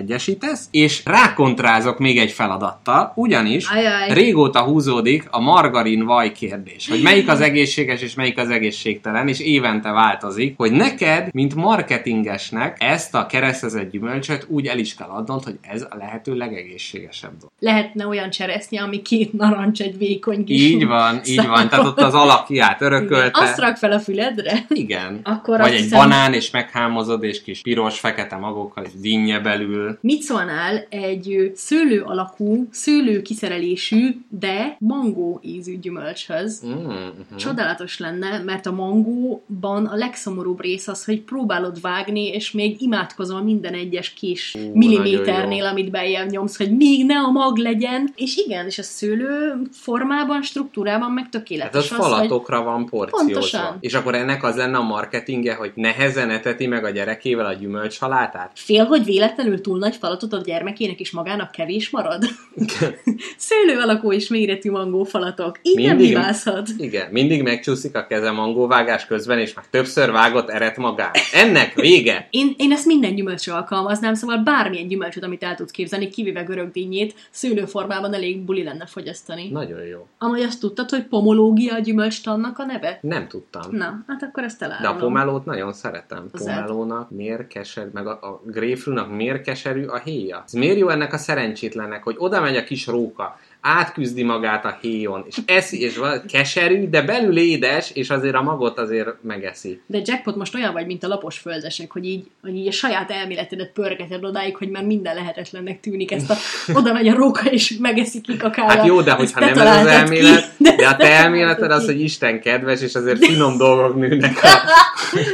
egyesítesz, 0.44 0.68
és 0.72 1.02
rákontrázok 1.06 2.00
még 2.00 2.18
egy 2.18 2.32
feladattal, 2.32 3.12
ugyanis 3.16 3.68
Ajaj. 3.68 4.14
régóta 4.14 4.62
húzódik 4.62 5.28
a 5.32 5.40
margarin 5.40 6.06
vaj 6.06 6.32
kérdés, 6.32 6.90
hogy 6.90 7.02
melyik 7.02 7.30
az 7.30 7.42
egészséges 7.42 8.02
és 8.02 8.14
melyik 8.16 8.38
az 8.38 8.50
egészségtelen, 8.50 9.28
és 9.28 9.40
évente 9.40 9.92
változik, 9.92 10.54
hogy 10.58 10.72
neked, 10.72 11.28
mint 11.34 11.56
marketingesnek 11.56 12.78
ezt 12.80 13.16
a 13.16 13.26
keresztezett 13.26 13.92
gyümölcsöt 13.92 14.46
úgy 14.50 14.68
el 14.68 14.78
is 14.78 14.96
kell 14.96 15.08
adnod, 15.08 15.44
hogy 15.44 15.58
ez 15.62 15.82
a 15.82 15.96
lehető 15.98 16.34
legegészségesebb 16.36 17.32
dolog. 17.38 17.52
Lehetne 17.60 18.08
olyan 18.08 18.30
cseresznye, 18.30 18.82
ami 18.82 19.02
két 19.02 19.34
narancs 19.34 19.82
egy 19.82 19.98
vékony 19.98 20.44
kis 20.44 20.62
Így 20.62 20.86
van, 20.86 21.22
így 21.26 21.48
van, 21.48 21.70
tehát 21.70 21.86
ott 21.86 22.02
az 22.02 22.14
alakját 22.14 22.82
Igen. 22.82 22.94
örökölte. 22.94 23.42
Azt 23.42 23.60
rak 23.60 23.78
fel 23.78 23.92
a 23.92 24.00
füledre. 24.00 24.66
Igen. 24.70 25.20
Akkor 25.24 25.60
Vagy 25.60 25.74
egy 25.74 25.82
hiszem- 25.82 26.00
banán, 26.00 26.34
és 26.34 26.52
meghámozod, 26.52 27.24
és 27.24 27.44
kis 27.44 27.62
piros-fekete 27.62 28.36
magokkal, 28.36 28.84
és 28.84 28.92
dinnye 29.02 29.40
belül. 29.40 29.98
Mit 30.02 30.23
szólnál 30.24 30.86
egy 30.90 31.52
szőlő 31.56 32.02
alakú, 32.02 32.68
szőlő 32.72 33.22
kiszerelésű, 33.22 34.22
de 34.30 34.76
mangó 34.80 35.40
ízű 35.44 35.80
gyümölcshöz? 35.80 36.64
Mm, 36.66 36.72
uh-huh. 36.72 37.38
Csodálatos 37.38 38.00
lenne, 38.00 38.40
mert 38.40 38.66
a 38.66 38.72
mangóban 38.72 39.86
a 39.86 39.96
legszomorúbb 39.96 40.62
rész 40.62 40.88
az, 40.88 41.06
hogy 41.06 41.22
próbálod 41.22 41.82
vágni, 41.82 42.28
és 42.28 42.52
még 42.52 42.82
imádkozol 42.82 43.42
minden 43.42 43.74
egyes 43.74 44.14
kis 44.14 44.56
Ú, 44.56 44.78
milliméternél, 44.78 45.66
amit 45.66 45.92
bejebb 45.92 46.30
nyomsz, 46.30 46.58
hogy 46.58 46.76
még 46.76 47.06
ne 47.06 47.18
a 47.18 47.32
mag 47.32 47.58
legyen. 47.58 48.12
És 48.16 48.38
igen, 48.38 48.66
és 48.66 48.78
a 48.78 48.84
szőlő 48.84 49.62
formában, 49.72 50.42
struktúrában 50.42 51.12
meg 51.12 51.24
Hát 51.24 51.32
tökéletes 51.32 51.92
az 51.92 51.92
az, 51.92 51.98
hogy 51.98 52.10
falatokra 52.10 52.64
van 52.64 52.86
porciózva. 52.86 53.32
Pontosan. 53.32 53.78
És 53.80 53.94
akkor 53.94 54.16
ennek 54.16 54.44
az 54.44 54.56
lenne 54.56 54.78
a 54.78 54.82
marketingje, 54.82 55.56
hogy 55.56 55.72
nehezen 55.76 56.30
eteti 56.30 56.68
meg 56.68 56.84
a 56.84 56.90
gyerekével 56.90 57.46
a 57.46 57.54
gyümölcsalátát? 57.54 58.52
fél, 58.54 58.86
hogy 58.86 59.04
véletlenül 59.04 59.62
túl 59.62 59.78
nagy 59.78 59.96
falatot 60.14 60.40
a 60.40 60.44
gyermekének 60.46 61.00
és 61.00 61.12
magának 61.12 61.52
kevés 61.52 61.90
marad. 61.90 62.24
Szőlő 63.38 63.80
alakú 63.80 64.12
és 64.12 64.28
méretű 64.28 64.72
mangó 64.72 65.04
falatok. 65.04 65.60
Így 65.62 65.76
nem 65.76 65.86
Mindig- 65.96 66.08
hibázhat. 66.08 66.70
Igen, 66.78 67.12
mindig 67.12 67.44
megcsúszik 67.44 67.96
a 67.96 68.08
keze 68.08 68.32
mangóvágás 68.32 69.06
közben, 69.06 69.40
és 69.40 69.54
már 69.54 69.66
többször 69.70 70.12
vágott 70.12 70.50
eret 70.50 70.78
magát. 70.78 71.18
Ennek 71.34 71.74
vége! 71.74 72.28
Én, 72.30 72.54
én 72.58 72.72
ezt 72.72 72.86
minden 72.86 73.16
gyümölcsre 73.16 73.54
alkalmaznám, 73.54 74.14
szóval 74.14 74.38
bármilyen 74.38 74.88
gyümölcsöt, 74.88 75.24
amit 75.24 75.44
el 75.44 75.56
tudsz 75.56 75.72
képzelni, 75.72 76.10
kivéve 76.10 76.42
görög 76.44 76.72
dinnyét, 76.72 77.14
szőlőformában 77.30 78.14
elég 78.14 78.42
buli 78.42 78.64
lenne 78.64 78.86
fogyasztani. 78.86 79.50
Nagyon 79.50 79.86
jó. 79.86 80.08
Amúgy 80.18 80.42
azt 80.42 80.60
tudtad, 80.60 80.90
hogy 80.90 81.04
pomológia 81.04 81.74
a 81.76 81.80
gyümölcstannak 81.80 82.60
a 82.60 82.66
neve? 82.66 82.98
Nem 83.02 83.28
tudtam. 83.28 83.62
Na, 83.72 84.04
hát 84.08 84.24
akkor 84.24 84.44
ezt 84.44 84.60
De 84.60 84.66
a 84.66 84.70
elárulom. 84.70 84.98
pomelót 84.98 85.46
nagyon 85.46 85.74
szeretem. 85.74 86.26
Az 86.32 86.44
Pomelónak 86.44 87.10
miért 87.12 87.48
keserű, 87.48 87.90
meg 87.94 88.08
a, 88.08 88.12
a 88.12 88.42
grapefruitnak 88.46 89.16
miért 89.16 89.42
keserű 89.42 89.86
a 89.86 89.98
héja? 90.04 90.44
Ez 90.46 90.54
miért 90.54 90.78
jó 90.78 90.90
ennek 90.90 91.14
a 91.14 91.18
szerencsétlennek, 91.18 92.04
hogy 92.04 92.16
oda 92.18 92.42
megy 92.42 92.56
a 92.56 92.64
kis 92.64 92.88
róka, 92.88 93.40
átküzdi 93.66 94.24
magát 94.24 94.66
a 94.66 94.78
héjon, 94.82 95.26
és 95.28 95.38
eszi, 95.46 95.82
és 95.82 95.98
van 95.98 96.22
keserű, 96.28 96.90
de 96.90 97.02
belül 97.02 97.38
édes, 97.38 97.92
és 97.94 98.10
azért 98.10 98.36
a 98.36 98.42
magot 98.42 98.78
azért 98.80 99.08
megeszi. 99.22 99.82
De 99.86 100.00
Jackpot 100.04 100.36
most 100.36 100.56
olyan 100.56 100.74
vagy, 100.74 100.86
mint 100.86 101.04
a 101.04 101.08
lapos 101.08 101.38
földesek, 101.38 101.92
hogy 101.92 102.06
így, 102.06 102.26
hogy 102.42 102.56
így 102.56 102.68
a 102.68 102.72
saját 102.72 103.12
elméletedet 103.12 103.72
pörgeted 103.74 104.24
odáig, 104.24 104.56
hogy 104.56 104.70
már 104.70 104.84
minden 104.84 105.16
lehetetlennek 105.16 105.80
tűnik. 105.80 106.12
Ezt 106.12 106.30
a, 106.30 106.36
oda 106.80 106.94
megy 106.94 107.08
a 107.08 107.16
róka, 107.16 107.50
és 107.50 107.76
megeszi 107.80 108.22
ki 108.22 108.38
kakája. 108.38 108.70
Hát 108.70 108.86
jó, 108.86 109.02
de 109.02 109.12
hogyha 109.12 109.40
nem 109.40 109.50
ez 109.50 109.58
az 109.58 109.64
találtad 109.64 109.92
ki. 109.92 109.96
elmélet, 109.96 110.52
de 110.78 110.88
a 110.88 110.96
te 110.96 111.04
te 111.04 111.10
elméleted 111.10 111.72
az, 111.72 111.86
hogy 111.86 112.02
Isten 112.02 112.42
kedves, 112.42 112.82
és 112.82 112.96
azért 112.96 113.26
finom 113.26 113.58
dolgok 113.58 113.96
nőnek. 113.96 114.44
A... 114.44 114.48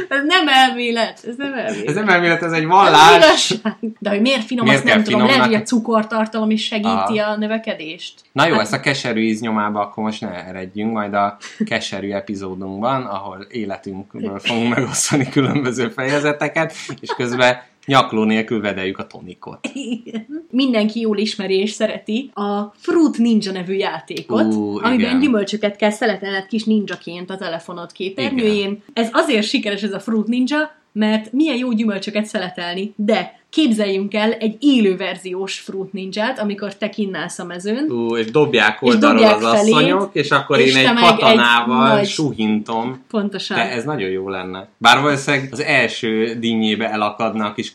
Ez 0.08 0.24
nem 0.26 0.48
elmélet, 0.48 1.20
ez 1.28 1.34
nem 1.36 1.52
elmélet. 1.52 1.88
Ez 1.88 1.94
nem 1.94 2.08
elmélet, 2.08 2.42
ez 2.42 2.52
egy 2.52 2.66
vallás. 2.66 3.54
De 3.98 4.10
hogy 4.10 4.20
miért 4.20 4.44
finom, 4.44 4.64
Miért 4.64 4.84
azt 4.84 4.94
nem 4.94 5.02
tudom. 5.02 5.20
Lehet, 5.26 5.44
hogy 5.44 5.54
a 5.54 5.62
cukortartalom 5.62 6.50
is 6.50 6.64
segíti 6.64 7.18
Ah. 7.18 7.30
a 7.30 7.36
növekedést. 7.36 8.19
Na 8.32 8.46
jó, 8.46 8.52
Hát- 8.52 8.62
ezt 8.62 8.72
a 8.72 8.80
keserű 8.80 9.20
íznyomába 9.20 9.80
akkor 9.80 10.04
most 10.04 10.20
ne 10.20 10.44
eredjünk, 10.46 10.92
majd 10.92 11.14
a 11.14 11.36
keserű 11.64 12.10
epizódunkban, 12.10 13.02
ahol 13.02 13.46
életünkből 13.50 14.38
fogunk 14.38 14.74
megosztani 14.74 15.28
különböző 15.28 15.88
fejezeteket, 15.88 16.72
és 17.00 17.08
közben 17.16 17.62
nyakló 17.86 18.24
nélkül 18.24 18.60
vedeljük 18.60 18.98
a 18.98 19.06
tonikot. 19.06 19.58
Igen. 19.72 20.46
Mindenki 20.50 21.00
jól 21.00 21.18
ismeri 21.18 21.58
és 21.58 21.70
szereti 21.70 22.30
a 22.34 22.60
Fruit 22.76 23.18
Ninja 23.18 23.52
nevű 23.52 23.74
játékot, 23.74 24.54
Ú, 24.54 24.76
amiben 24.76 24.98
igen. 24.98 25.20
gyümölcsöket 25.20 25.76
kell 25.76 25.90
szeletelned 25.90 26.46
kis 26.46 26.64
ninjaként 26.64 27.30
a 27.30 27.36
telefonod 27.36 27.92
képernyőjén. 27.92 28.82
Ez 28.92 29.08
azért 29.12 29.46
sikeres 29.46 29.82
ez 29.82 29.92
a 29.92 30.00
Fruit 30.00 30.26
Ninja, 30.26 30.78
mert 30.92 31.32
milyen 31.32 31.56
jó 31.56 31.72
gyümölcsöket 31.72 32.24
szeletelni, 32.24 32.92
de 32.96 33.39
képzeljünk 33.50 34.14
el 34.14 34.32
egy 34.32 34.56
élő 34.60 34.96
verziós 34.96 35.58
Fruit 35.58 35.92
Ninját, 35.92 36.38
amikor 36.38 36.74
te 36.76 36.88
kinnálsz 36.88 37.38
a 37.38 37.44
mezőn, 37.44 37.90
Ú, 37.90 38.16
és 38.16 38.30
dobják 38.30 38.78
És 38.80 38.88
oldalról 38.88 39.20
dobják 39.20 39.42
az 39.42 39.58
felé, 39.58 39.70
asszonyok, 39.70 40.10
és 40.12 40.30
akkor 40.30 40.58
és 40.58 40.74
én 40.74 40.86
egy 40.86 40.94
meg 40.94 41.02
egy 41.04 41.10
katanával 41.10 41.94
nagy- 41.94 42.06
suhintom. 42.08 43.02
pontosan. 43.10 43.56
De 43.56 43.70
ez 43.70 43.84
nagyon 43.84 44.08
jó 44.10 44.28
lenne. 44.28 44.68
Bár 44.78 45.00
valószínűleg 45.02 45.48
az 45.50 45.60
első 45.60 46.36
dinnyébe 46.40 46.90
elakadna 46.90 47.44
a 47.46 47.52
kis. 47.52 47.72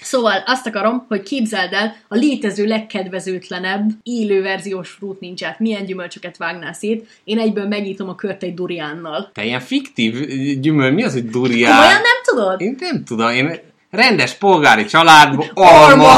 Szóval 0.00 0.42
azt 0.46 0.66
akarom, 0.66 1.04
hogy 1.08 1.22
képzeld 1.22 1.72
el 1.72 1.96
a 2.08 2.14
létező 2.14 2.66
legkedvezőtlenebb 2.66 3.90
élő 4.02 4.42
verziós 4.42 4.90
Fruit 4.90 5.20
Ninját. 5.20 5.60
Milyen 5.60 5.84
gyümölcsöket 5.84 6.36
vágnál 6.36 6.72
szét. 6.72 7.08
Én 7.24 7.38
egyből 7.38 7.66
megnyitom 7.66 8.08
a 8.08 8.14
kört 8.14 8.42
egy 8.42 8.54
duriánnal. 8.54 9.30
Te 9.34 9.44
ilyen 9.44 9.60
fiktív 9.60 10.26
gyümöl, 10.60 10.90
mi 10.90 11.02
az, 11.02 11.12
hogy 11.12 11.28
durián? 11.28 11.72
Komolyan 11.72 12.00
nem 12.00 12.22
tudod? 12.24 12.60
Én 12.60 12.76
nem 12.80 13.04
tudom, 13.04 13.30
én 13.30 13.72
rendes 13.94 14.34
polgári 14.34 14.84
családból, 14.84 15.50
alma. 15.54 16.14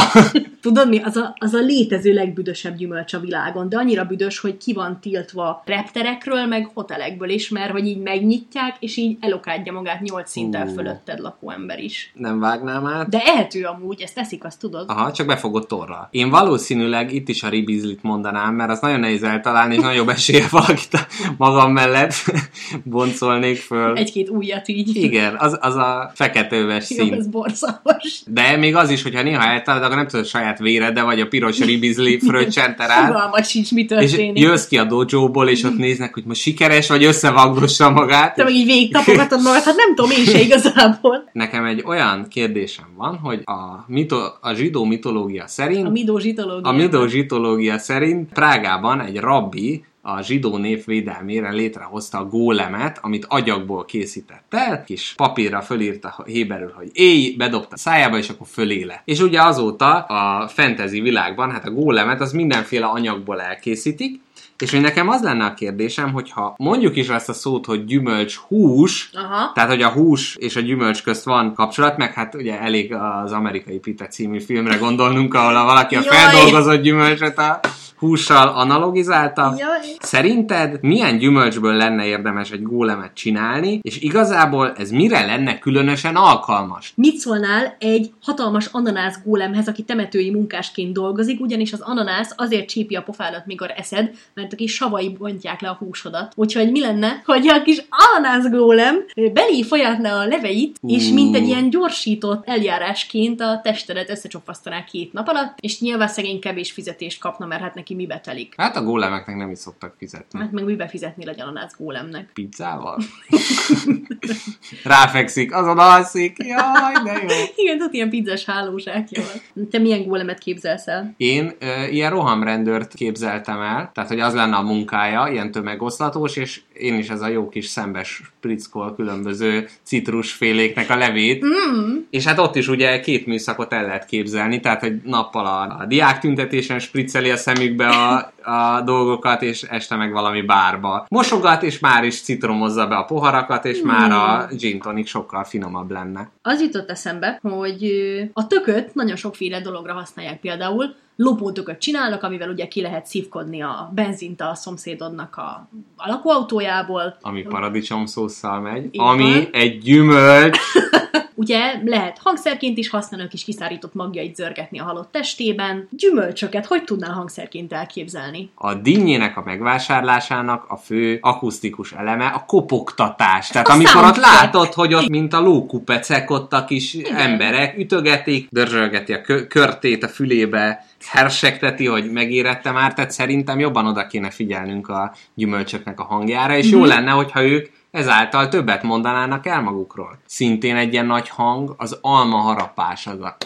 Tudod 0.66 0.88
mi? 0.88 0.98
Az 0.98 1.16
a, 1.16 1.36
az 1.38 1.54
a 1.54 1.58
létező 1.58 2.12
legbüdösebb 2.12 2.76
gyümölcs 2.76 3.12
a 3.12 3.18
világon, 3.18 3.68
de 3.68 3.76
annyira 3.76 4.04
büdös, 4.04 4.38
hogy 4.38 4.56
ki 4.56 4.72
van 4.72 5.00
tiltva 5.00 5.62
repterekről, 5.64 6.46
meg 6.46 6.70
hotelekből 6.74 7.28
is, 7.28 7.48
mert 7.48 7.70
hogy 7.70 7.86
így 7.86 7.98
megnyitják, 7.98 8.76
és 8.80 8.96
így 8.96 9.16
elokádja 9.20 9.72
magát 9.72 10.00
nyolc 10.00 10.30
szinten 10.30 10.68
fölötted 10.68 11.18
lakó 11.18 11.50
ember 11.50 11.78
is. 11.78 12.12
Nem 12.14 12.40
vágnám 12.40 12.86
át. 12.86 13.08
De 13.08 13.18
ehető 13.24 13.64
amúgy, 13.64 14.00
ezt 14.00 14.14
teszik, 14.14 14.44
azt 14.44 14.60
tudod? 14.60 14.84
Aha, 14.88 15.12
csak 15.12 15.26
befogott 15.26 15.68
torral. 15.68 16.08
Én 16.10 16.30
valószínűleg 16.30 17.12
itt 17.12 17.28
is 17.28 17.42
a 17.42 17.48
ribizlit 17.48 18.02
mondanám, 18.02 18.54
mert 18.54 18.70
az 18.70 18.80
nagyon 18.80 19.00
nehéz 19.00 19.22
eltalálni, 19.22 19.74
és 19.74 19.80
nagyobb 19.80 20.08
esélye 20.08 20.46
valakit 20.58 20.94
a 20.94 21.06
magam 21.36 21.72
mellett 21.72 22.14
boncolnék 22.84 23.56
föl. 23.56 23.96
Egy-két 23.96 24.28
újat 24.28 24.68
így. 24.68 24.96
Igen, 24.96 25.36
az, 25.38 25.58
az 25.60 25.74
a 25.74 26.10
feketőves 26.14 26.90
Jó, 26.96 27.04
szín. 27.04 27.14
ez 27.14 27.26
borzalmas. 27.26 28.22
De 28.26 28.56
még 28.56 28.76
az 28.76 28.90
is, 28.90 29.02
hogyha 29.02 29.22
néha 29.22 29.44
eltalálod, 29.44 29.84
akkor 29.84 29.96
nem 29.96 30.06
tudod 30.06 30.24
a 30.24 30.28
saját 30.56 30.58
véred, 30.58 31.00
vagy 31.04 31.20
a 31.20 31.26
piros 31.26 31.58
ribizli 31.58 32.18
fröccsenter 32.18 32.90
át. 32.90 33.06
Fogalmat 33.06 33.48
sincs, 33.48 33.72
mi 33.72 33.80
És 33.80 33.86
történik. 33.86 34.38
jössz 34.42 34.66
ki 34.66 34.78
a 34.78 34.84
dojóból, 34.84 35.48
és 35.48 35.62
ott 35.62 35.76
néznek, 35.76 36.14
hogy 36.14 36.24
most 36.24 36.40
sikeres, 36.40 36.88
vagy 36.88 37.04
összevagdossa 37.04 37.90
magát. 37.90 38.34
Te 38.34 38.44
meg 38.44 38.52
így 38.52 38.66
végig 38.66 38.92
tapogatod 38.92 39.42
magad, 39.42 39.62
hát 39.62 39.76
nem 39.76 39.94
tudom 39.94 40.10
én 40.10 40.24
se 40.24 40.40
igazából. 40.40 41.28
Nekem 41.32 41.64
egy 41.64 41.82
olyan 41.86 42.26
kérdésem 42.28 42.86
van, 42.96 43.16
hogy 43.16 43.40
a, 43.44 43.84
mito, 43.86 44.16
a 44.40 44.52
zsidó 44.54 44.84
mitológia 44.84 45.46
szerint 45.46 45.86
A 45.86 45.90
midó 45.90 46.18
zsitológia. 46.18 46.70
A 46.70 46.72
midó 46.72 47.06
zsitológia 47.06 47.78
szerint 47.78 48.32
Prágában 48.32 49.00
egy 49.00 49.16
rabbi 49.16 49.84
a 50.08 50.22
zsidó 50.22 50.56
nép 50.56 50.84
védelmére 50.84 51.50
létrehozta 51.50 52.18
a 52.18 52.26
gólemet, 52.28 52.98
amit 53.02 53.24
agyagból 53.28 53.84
készített 53.84 54.54
el, 54.54 54.84
kis 54.84 55.12
papírra 55.16 55.60
fölírta 55.60 56.24
héberül, 56.26 56.72
hogy 56.76 56.90
éj, 56.92 57.34
bedobta 57.36 57.74
a 57.74 57.78
szájába, 57.78 58.16
és 58.16 58.28
akkor 58.28 58.46
föléle. 58.46 59.02
És 59.04 59.20
ugye 59.20 59.42
azóta 59.42 59.98
a 59.98 60.48
fantasy 60.48 61.00
világban, 61.00 61.50
hát 61.50 61.66
a 61.66 61.70
gólemet 61.70 62.20
az 62.20 62.32
mindenféle 62.32 62.86
anyagból 62.86 63.40
elkészítik, 63.40 64.20
és 64.58 64.70
hogy 64.70 64.80
nekem 64.80 65.08
az 65.08 65.22
lenne 65.22 65.44
a 65.44 65.54
kérdésem, 65.54 66.12
hogyha 66.12 66.54
mondjuk 66.58 66.96
is 66.96 67.08
ezt 67.08 67.28
a 67.28 67.32
szót, 67.32 67.66
hogy 67.66 67.84
gyümölcs 67.84 68.36
hús, 68.36 69.10
Aha. 69.14 69.52
tehát 69.54 69.70
hogy 69.70 69.82
a 69.82 69.88
hús 69.88 70.36
és 70.36 70.56
a 70.56 70.60
gyümölcs 70.60 71.02
közt 71.02 71.24
van 71.24 71.54
kapcsolat, 71.54 71.96
meg 71.96 72.12
hát 72.12 72.34
ugye 72.34 72.60
elég 72.60 72.94
az 72.94 73.32
amerikai 73.32 73.78
Pite 73.78 74.06
című 74.06 74.40
filmre 74.40 74.76
gondolnunk, 74.76 75.34
ahol 75.34 75.56
a 75.56 75.64
valaki 75.64 75.94
a 75.94 76.00
Jaj! 76.04 76.16
feldolgozott 76.16 76.82
gyümölcsöt 76.82 77.38
a 77.38 77.60
hússal 77.98 78.48
analogizálta. 78.48 79.54
Jaj. 79.58 79.78
Szerinted 79.98 80.82
milyen 80.82 81.18
gyümölcsből 81.18 81.74
lenne 81.74 82.06
érdemes 82.06 82.50
egy 82.50 82.62
gólemet 82.62 83.14
csinálni, 83.14 83.78
és 83.82 84.00
igazából 84.00 84.72
ez 84.76 84.90
mire 84.90 85.26
lenne 85.26 85.58
különösen 85.58 86.16
alkalmas? 86.16 86.92
Mit 86.96 87.16
szólnál 87.16 87.76
egy 87.78 88.10
hatalmas 88.22 88.66
ananász 88.72 89.18
gólemhez, 89.24 89.68
aki 89.68 89.82
temetői 89.82 90.30
munkásként 90.30 90.92
dolgozik, 90.92 91.40
ugyanis 91.40 91.72
az 91.72 91.80
ananász 91.80 92.32
azért 92.36 92.68
csípi 92.68 92.94
a 92.94 93.02
pofádat, 93.02 93.46
mikor 93.46 93.72
eszed, 93.76 94.10
mert 94.34 94.52
a 94.52 94.56
kis 94.56 94.74
savai 94.74 95.08
bontják 95.08 95.60
le 95.60 95.68
a 95.68 95.74
húsodat. 95.74 96.32
Úgyhogy 96.36 96.70
mi 96.70 96.80
lenne, 96.80 97.22
hogy 97.24 97.48
a 97.48 97.62
kis 97.62 97.84
ananász 97.90 98.48
gólem 98.50 99.04
belé 99.32 99.62
folyatna 99.62 100.18
a 100.18 100.26
leveit, 100.26 100.76
és 100.86 101.08
mint 101.08 101.36
egy 101.36 101.46
ilyen 101.46 101.70
gyorsított 101.70 102.48
eljárásként 102.48 103.40
a 103.40 103.60
testedet 103.62 104.10
összecsopasztaná 104.10 104.84
két 104.84 105.12
nap 105.12 105.28
alatt, 105.28 105.58
és 105.60 105.80
nyilván 105.80 106.08
szegény 106.08 106.40
kevés 106.40 106.72
fizetést 106.72 107.20
kapna, 107.20 107.46
mert 107.46 107.62
hát 107.62 107.74
neki 107.74 107.94
mibe 107.94 108.20
telik. 108.20 108.54
Hát 108.56 108.76
a 108.76 108.82
gólemeknek 108.82 109.36
nem 109.36 109.50
is 109.50 109.58
szoktak 109.58 109.94
fizetni. 109.98 110.38
Hát 110.38 110.52
meg 110.52 110.64
mibe 110.64 110.88
fizetnél 110.88 111.28
egy 111.28 111.40
ananász 111.40 111.76
gólemnek? 111.78 112.30
Pizzával? 112.32 112.98
Ráfekszik, 114.84 115.54
azon 115.54 115.78
alszik. 115.78 116.36
Jaj, 116.38 116.94
de 117.04 117.12
jó. 117.12 117.44
Igen, 117.64 117.78
tehát 117.78 117.92
ilyen 117.92 118.10
pizzás 118.10 118.44
hálózsákja 118.44 119.22
van. 119.22 119.68
Te 119.70 119.78
milyen 119.78 120.02
gólemet 120.02 120.38
képzelsz 120.38 120.86
el? 120.86 121.14
Én 121.16 121.52
ö, 121.58 121.86
ilyen 121.86 122.10
rohamrendőrt 122.10 122.94
képzeltem 122.94 123.60
el, 123.60 123.90
tehát 123.94 124.10
hogy 124.16 124.24
az 124.24 124.34
lenne 124.34 124.56
a 124.56 124.62
munkája, 124.62 125.28
ilyen 125.32 125.50
tömegoszlatós, 125.50 126.36
és 126.36 126.60
én 126.72 126.94
is 126.98 127.08
ez 127.08 127.20
a 127.20 127.28
jó 127.28 127.48
kis 127.48 127.66
szembes 127.66 128.22
sprickol 128.38 128.94
különböző 128.94 129.68
citrusféléknek 129.82 130.90
a 130.90 130.96
levét, 130.96 131.44
mm. 131.44 131.96
és 132.10 132.24
hát 132.24 132.38
ott 132.38 132.56
is 132.56 132.68
ugye 132.68 133.00
két 133.00 133.26
műszakot 133.26 133.72
el 133.72 133.84
lehet 133.84 134.04
képzelni, 134.06 134.60
tehát 134.60 134.80
hogy 134.80 135.00
nappal 135.04 135.46
a, 135.46 135.80
a 135.80 135.86
diák 135.86 136.18
tüntetésen 136.18 136.78
spricceli 136.78 137.30
a 137.30 137.36
szemükbe 137.36 137.88
a, 137.88 138.32
a 138.42 138.80
dolgokat, 138.80 139.42
és 139.42 139.62
este 139.62 139.96
meg 139.96 140.12
valami 140.12 140.42
bárba. 140.42 141.06
Mosogat, 141.08 141.62
és 141.62 141.78
már 141.78 142.04
is 142.04 142.20
citromozza 142.20 142.86
be 142.86 142.96
a 142.96 143.04
poharakat, 143.04 143.64
és 143.64 143.82
mm. 143.82 143.86
már 143.86 144.12
a 144.12 144.48
gin 144.56 144.80
tonic 144.80 145.08
sokkal 145.08 145.44
finomabb 145.44 145.90
lenne. 145.90 146.30
Az 146.42 146.60
jutott 146.60 146.90
eszembe, 146.90 147.38
hogy 147.42 147.92
a 148.32 148.46
tököt 148.46 148.94
nagyon 148.94 149.16
sokféle 149.16 149.60
dologra 149.60 149.92
használják 149.92 150.40
például. 150.40 150.94
Lopótököt 151.16 151.78
csinálnak, 151.78 152.22
amivel 152.22 152.48
ugye 152.50 152.68
ki 152.68 152.80
lehet 152.80 153.06
szívkodni 153.06 153.62
a 153.62 153.90
benzint 153.94 154.40
a 154.40 154.54
szomszédodnak 154.54 155.36
a, 155.36 155.68
a 155.96 156.08
lakóautójából. 156.08 157.16
Ami 157.20 157.42
paradicsom 157.42 158.06
szószal 158.06 158.60
megy, 158.60 158.84
Így 158.84 159.00
ami 159.00 159.22
van. 159.32 159.48
egy 159.52 159.78
gyümölcs, 159.78 160.58
Ugye 161.34 161.60
lehet 161.84 162.18
hangszerként 162.22 162.78
is 162.78 162.90
használni, 162.90 163.26
a 163.26 163.28
kis 163.28 163.44
kiszárított 163.44 163.94
magjait 163.94 164.36
zörgetni 164.36 164.78
a 164.78 164.84
halott 164.84 165.12
testében. 165.12 165.88
Gyümölcsöket 165.90 166.66
hogy 166.66 166.84
tudnál 166.84 167.12
hangszerként 167.12 167.72
elképzelni? 167.72 168.50
A 168.54 168.74
dinnyének 168.74 169.36
a 169.36 169.42
megvásárlásának 169.44 170.64
a 170.68 170.76
fő 170.76 171.18
akusztikus 171.20 171.92
eleme 171.92 172.26
a 172.26 172.44
kopogtatás. 172.46 173.48
Tehát 173.48 173.68
A 173.68 173.72
amikor 173.72 174.04
ott 174.04 174.16
látod, 174.16 174.72
hogy 174.72 174.94
ott 174.94 175.08
mint 175.08 175.32
a 175.32 175.40
lókupecek 175.40 176.30
ott 176.30 176.52
a 176.52 176.64
kis 176.64 176.94
Igen. 176.94 177.16
emberek 177.16 177.78
ütögetik, 177.78 178.48
dörzsölgeti 178.50 179.12
a 179.12 179.20
kö- 179.20 179.46
körtét 179.48 180.04
a 180.04 180.08
fülébe, 180.08 180.84
hersekteti, 181.06 181.86
hogy 181.86 182.10
megérette 182.12 182.70
már, 182.70 182.94
tehát 182.94 183.10
szerintem 183.10 183.58
jobban 183.58 183.86
oda 183.86 184.06
kéne 184.06 184.30
figyelnünk 184.30 184.88
a 184.88 185.14
gyümölcsöknek 185.34 186.00
a 186.00 186.04
hangjára, 186.04 186.56
és 186.56 186.66
Mhm. 186.70 186.76
jó 186.76 186.84
lenne, 186.84 187.10
hogyha 187.10 187.42
ők 187.44 187.68
ezáltal 187.96 188.48
többet 188.48 188.82
mondanának 188.82 189.46
el 189.46 189.62
magukról. 189.62 190.18
Szintén 190.26 190.76
egy 190.76 190.92
ilyen 190.92 191.06
nagy 191.06 191.28
hang 191.28 191.74
az 191.76 191.98
alma 192.00 192.36
harapás 192.36 193.06
az 193.06 193.20
a, 193.20 193.36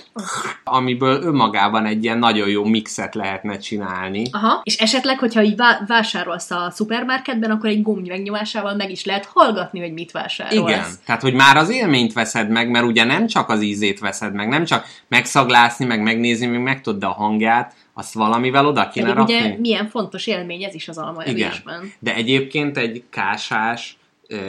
amiből 0.64 1.22
önmagában 1.22 1.86
egy 1.86 2.04
ilyen 2.04 2.18
nagyon 2.18 2.48
jó 2.48 2.64
mixet 2.64 3.14
lehetne 3.14 3.58
csinálni. 3.58 4.22
Aha. 4.30 4.60
És 4.62 4.76
esetleg, 4.76 5.18
hogyha 5.18 5.42
így 5.42 5.56
vá- 5.56 5.82
vásárolsz 5.86 6.50
a 6.50 6.70
szupermarketben, 6.70 7.50
akkor 7.50 7.68
egy 7.68 7.82
gomb 7.82 8.06
megnyomásával 8.06 8.74
meg 8.74 8.90
is 8.90 9.04
lehet 9.04 9.28
hallgatni, 9.32 9.80
hogy 9.80 9.92
mit 9.92 10.10
vásárolsz. 10.10 10.70
Igen, 10.70 10.84
tehát 11.04 11.22
hogy 11.22 11.34
már 11.34 11.56
az 11.56 11.70
élményt 11.70 12.12
veszed 12.12 12.48
meg, 12.48 12.70
mert 12.70 12.84
ugye 12.84 13.04
nem 13.04 13.26
csak 13.26 13.48
az 13.48 13.62
ízét 13.62 13.98
veszed 13.98 14.34
meg, 14.34 14.48
nem 14.48 14.64
csak 14.64 14.86
megszaglászni, 15.08 15.84
meg 15.84 16.02
megnézni, 16.02 16.46
meg 16.46 16.62
megtudod 16.62 17.04
a 17.04 17.12
hangját, 17.12 17.74
azt 17.94 18.14
valamivel 18.14 18.66
oda 18.66 18.88
kéne 18.88 19.06
Pedig 19.06 19.18
rakni. 19.18 19.34
ugye 19.34 19.58
milyen 19.58 19.88
fontos 19.88 20.26
élmény 20.26 20.62
ez 20.62 20.74
is 20.74 20.88
az 20.88 20.98
alma 20.98 21.24
Igen. 21.24 21.52
De 21.98 22.14
egyébként 22.14 22.76
egy 22.76 23.02
kásás 23.10 23.98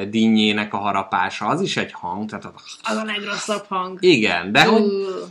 dinnyének 0.10 0.74
a 0.74 0.78
harapása, 0.78 1.46
az 1.46 1.62
is 1.62 1.78
egy 1.78 1.92
hang, 1.92 2.30
tehát 2.30 2.46
a... 2.46 2.54
Az 2.84 2.96
a 2.96 3.04
legrosszabb 3.04 3.66
hang. 3.70 3.98
Igen, 4.02 4.52
de 4.52 4.70
Ú, 4.70 4.88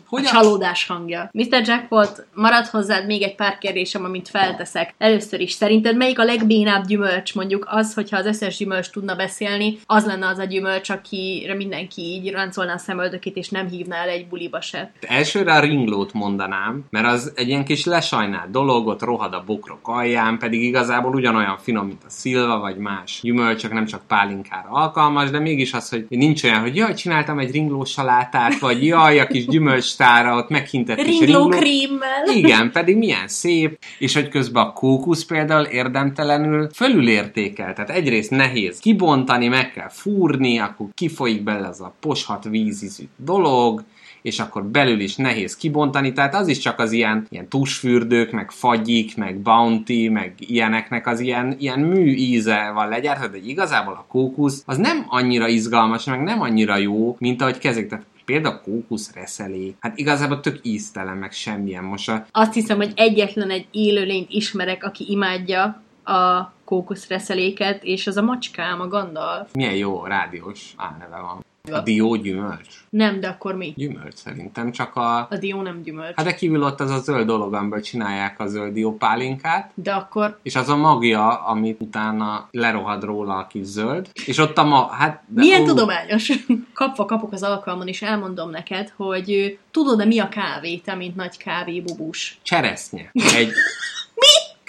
hogy 0.07 0.25
a 0.25 0.29
csalódás 0.29 0.87
hangja. 0.87 1.31
Mr. 1.33 1.63
Jackpot, 1.65 2.27
marad 2.35 2.67
hozzád 2.67 3.07
még 3.07 3.23
egy 3.23 3.35
pár 3.35 3.59
kérdésem, 3.59 4.05
amit 4.05 4.29
felteszek. 4.29 4.95
Először 4.99 5.41
is, 5.41 5.53
szerinted 5.53 5.97
melyik 5.97 6.19
a 6.19 6.25
legbénább 6.25 6.87
gyümölcs? 6.87 7.35
Mondjuk 7.35 7.67
az, 7.69 7.95
hogyha 7.95 8.17
az 8.17 8.27
összes 8.27 8.57
gyümölcs 8.57 8.91
tudna 8.91 9.15
beszélni, 9.15 9.79
az 9.87 10.07
lenne 10.07 10.27
az 10.27 10.39
a 10.39 10.45
gyümölcs, 10.45 10.91
akire 10.91 11.55
mindenki 11.55 12.03
így 12.03 12.31
ráncolná 12.31 12.75
a 12.75 12.79
szemöldökét, 12.79 13.37
és 13.37 13.49
nem 13.49 13.69
hívná 13.69 13.97
el 13.97 14.09
egy 14.09 14.29
buliba 14.29 14.61
se. 14.61 14.93
Elsőre 15.01 15.53
a 15.53 15.61
ringlót 15.61 16.13
mondanám, 16.13 16.85
mert 16.91 17.07
az 17.07 17.33
egy 17.35 17.49
ilyen 17.49 17.65
kis 17.65 17.85
lesajnált 17.85 18.51
dolog, 18.51 18.87
ott 18.87 19.03
rohad 19.03 19.35
a 19.35 19.43
bokrok 19.47 19.89
alján, 19.89 20.39
pedig 20.39 20.63
igazából 20.63 21.15
ugyanolyan 21.15 21.59
finom, 21.59 21.87
mint 21.87 22.03
a 22.07 22.11
szilva, 22.11 22.59
vagy 22.59 22.77
más 22.77 23.21
gyümölcsök, 23.23 23.73
nem 23.73 23.85
csak 23.85 24.07
pálinkára 24.41 24.83
alkalmas, 24.83 25.31
de 25.31 25.39
mégis 25.39 25.73
az, 25.73 25.89
hogy 25.89 26.07
nincs 26.09 26.45
olyan, 26.45 26.61
hogy 26.61 26.77
jaj, 26.77 26.95
csináltam 26.95 27.39
egy 27.39 27.51
ringló 27.51 27.85
salátát, 27.85 28.59
vagy 28.59 28.87
jaj, 28.87 29.21
a 29.21 29.27
kis 29.27 29.47
gyümölcstára, 29.47 30.37
ott 30.37 30.49
meghintett 30.49 30.97
kis 30.97 31.19
Ringló 31.19 31.49
krémmel. 31.49 32.27
Igen, 32.35 32.71
pedig 32.73 32.97
milyen 32.97 33.29
szép, 33.29 33.79
és 33.99 34.15
hogy 34.15 34.29
közben 34.29 34.67
a 34.67 34.73
kókusz 34.73 35.25
például 35.25 35.65
érdemtelenül 35.65 36.69
fölülértékel. 36.75 37.73
Tehát 37.73 37.91
egyrészt 37.91 38.31
nehéz 38.31 38.79
kibontani, 38.79 39.49
meg 39.49 39.73
kell 39.73 39.89
fúrni, 39.89 40.59
akkor 40.59 40.87
kifolyik 40.95 41.43
bele 41.43 41.69
az 41.69 41.81
a 41.81 41.95
poshat 42.01 42.45
vízizű 42.45 43.05
dolog, 43.17 43.85
és 44.23 44.39
akkor 44.39 44.65
belül 44.65 45.01
is 45.01 45.17
nehéz 45.17 45.57
kibontani, 45.57 46.13
tehát 46.13 46.35
az 46.35 46.49
is 46.49 46.59
csak 46.59 46.79
az 46.79 46.93
ilyen, 46.93 47.27
ilyen 47.29 47.49
tusfürdők, 47.49 48.31
meg 48.31 48.51
fagyik, 48.51 49.17
meg 49.17 49.39
bounty, 49.39 50.09
meg 50.09 50.35
ilyeneknek 50.39 51.07
az 51.07 51.21
ilyen, 51.21 51.57
ilyen 51.59 51.81
mű 51.81 52.15
íze 52.15 52.71
van 52.75 52.89
legyártva, 52.89 53.27
de 53.27 53.39
igazából 53.45 53.93
a 53.93 54.05
kókusz 54.09 54.63
az 54.67 54.77
nem 54.77 55.05
annyira 55.09 55.49
izgalmas, 55.49 56.05
meg 56.05 56.23
nem 56.23 56.41
annyira 56.41 56.77
jó, 56.77 57.17
mint 57.19 57.43
ahogy 57.43 57.59
kezdik. 57.59 57.89
Tehát 57.89 58.05
például 58.25 58.61
kókusz 58.65 59.13
reszelé, 59.15 59.75
hát 59.81 59.99
igazából 59.99 60.41
tök 60.41 60.59
íztelen, 60.63 61.17
meg 61.17 61.33
semmilyen. 61.33 61.85
Most 61.85 62.09
a, 62.09 62.27
Azt 62.31 62.53
hiszem, 62.53 62.77
hogy 62.77 62.93
egyetlen 62.97 63.51
egy 63.51 63.67
élőlényt 63.71 64.31
ismerek, 64.31 64.85
aki 64.85 65.07
imádja 65.09 65.83
a 66.05 66.53
kókuszreszeléket, 66.65 67.85
és 67.85 68.07
az 68.07 68.17
a 68.17 68.23
macskám, 68.23 68.81
a 68.81 68.89
Gandalf. 68.89 69.55
milyen 69.55 69.75
jó 69.75 70.05
rádiós 70.05 70.73
álneve 70.77 71.21
van. 71.21 71.45
A 71.73 71.81
dió 71.81 72.15
gyümölcs. 72.15 72.75
Nem, 72.91 73.21
de 73.21 73.29
akkor 73.29 73.55
mi? 73.55 73.73
Gyümölcs 73.77 74.15
szerintem, 74.15 74.71
csak 74.73 74.97
a... 74.97 75.19
A 75.19 75.37
dió 75.39 75.63
nem 75.63 75.83
gyümölcs. 75.83 76.17
Hát 76.17 76.27
de 76.27 76.35
kívül 76.35 76.63
ott 76.63 76.81
az 76.81 76.91
a 76.91 76.99
zöld 76.99 77.27
dolog, 77.27 77.55
amiből 77.55 77.81
csinálják 77.81 78.41
a 78.41 78.47
zöld 78.47 78.73
dió 78.73 78.97
pálinkát, 78.97 79.71
De 79.75 79.93
akkor 79.93 80.39
és 80.43 80.57
az 80.57 80.69
a 80.69 80.77
magja, 80.77 81.29
amit 81.29 81.81
utána 81.81 82.49
lerohad 82.51 83.05
róla 83.05 83.37
a 83.37 83.47
kis 83.47 83.65
zöld, 83.65 84.09
és 84.27 84.39
ott 84.39 84.59
a 84.59 84.65
ma... 84.65 84.87
Hát, 84.87 85.23
de, 85.27 85.41
Milyen 85.41 85.63
ó, 85.63 85.65
tudományos? 85.65 86.33
Kapva 86.75 87.05
kapok 87.05 87.33
az 87.33 87.43
alkalmon, 87.43 87.89
és 87.89 88.03
elmondom 88.03 88.51
neked, 88.51 88.93
hogy 88.97 89.59
tudod-e 89.71 90.05
mi 90.05 90.19
a 90.19 90.29
kávé, 90.29 90.77
te, 90.77 90.95
mint 90.95 91.17
nagy 91.17 91.37
kávébubus? 91.37 92.39
Cseresznye. 92.43 93.11
Egy... 93.35 93.53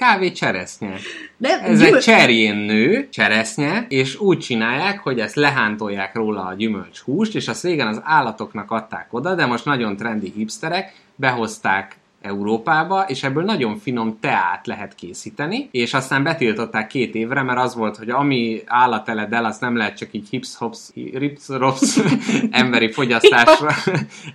Kávé 0.02 0.32
cseresznye. 0.32 0.96
De 1.38 1.60
Ez 1.60 1.80
gyümöl- 1.80 1.96
egy 1.96 2.02
cserjén 2.02 2.56
nő, 2.56 3.08
cseresznye, 3.10 3.86
és 3.90 4.20
úgy 4.20 4.40
csinálják, 4.40 5.00
hogy 5.00 5.20
ezt 5.20 5.36
lehántolják 5.36 6.16
róla 6.16 6.46
a 6.46 6.54
gyümölcs 6.54 7.00
húst, 7.00 7.36
és 7.36 7.48
azt 7.48 7.64
régen 7.64 7.88
az 7.88 8.02
állatoknak 8.04 8.72
adták 8.72 9.08
oda, 9.10 9.36
de 9.36 9.46
most 9.46 9.66
nagyon 9.66 9.96
trendi 9.96 10.32
hipsterek 10.36 10.94
behozták 11.16 11.96
Európába, 12.22 13.06
és 13.08 13.24
ebből 13.24 13.44
nagyon 13.44 13.78
finom 13.78 14.18
teát 14.20 14.68
lehet 14.68 14.96
készíteni, 14.96 15.68
és 15.72 15.94
aztán 15.94 16.24
betiltották 16.24 16.88
két 16.88 17.16
évre, 17.16 17.42
mert 17.42 17.60
az 17.60 17.76
volt, 17.76 17.98
hogy 17.98 18.10
ami 18.10 18.62
állateledel, 18.66 19.46
azt 19.46 19.62
nem 19.62 19.76
lehet 19.76 19.98
csak 19.98 20.10
így 20.12 20.28
hips-hops, 20.30 20.90
rips-rops 21.14 22.00
emberi 22.52 22.92
fogyasztásra 22.92 23.72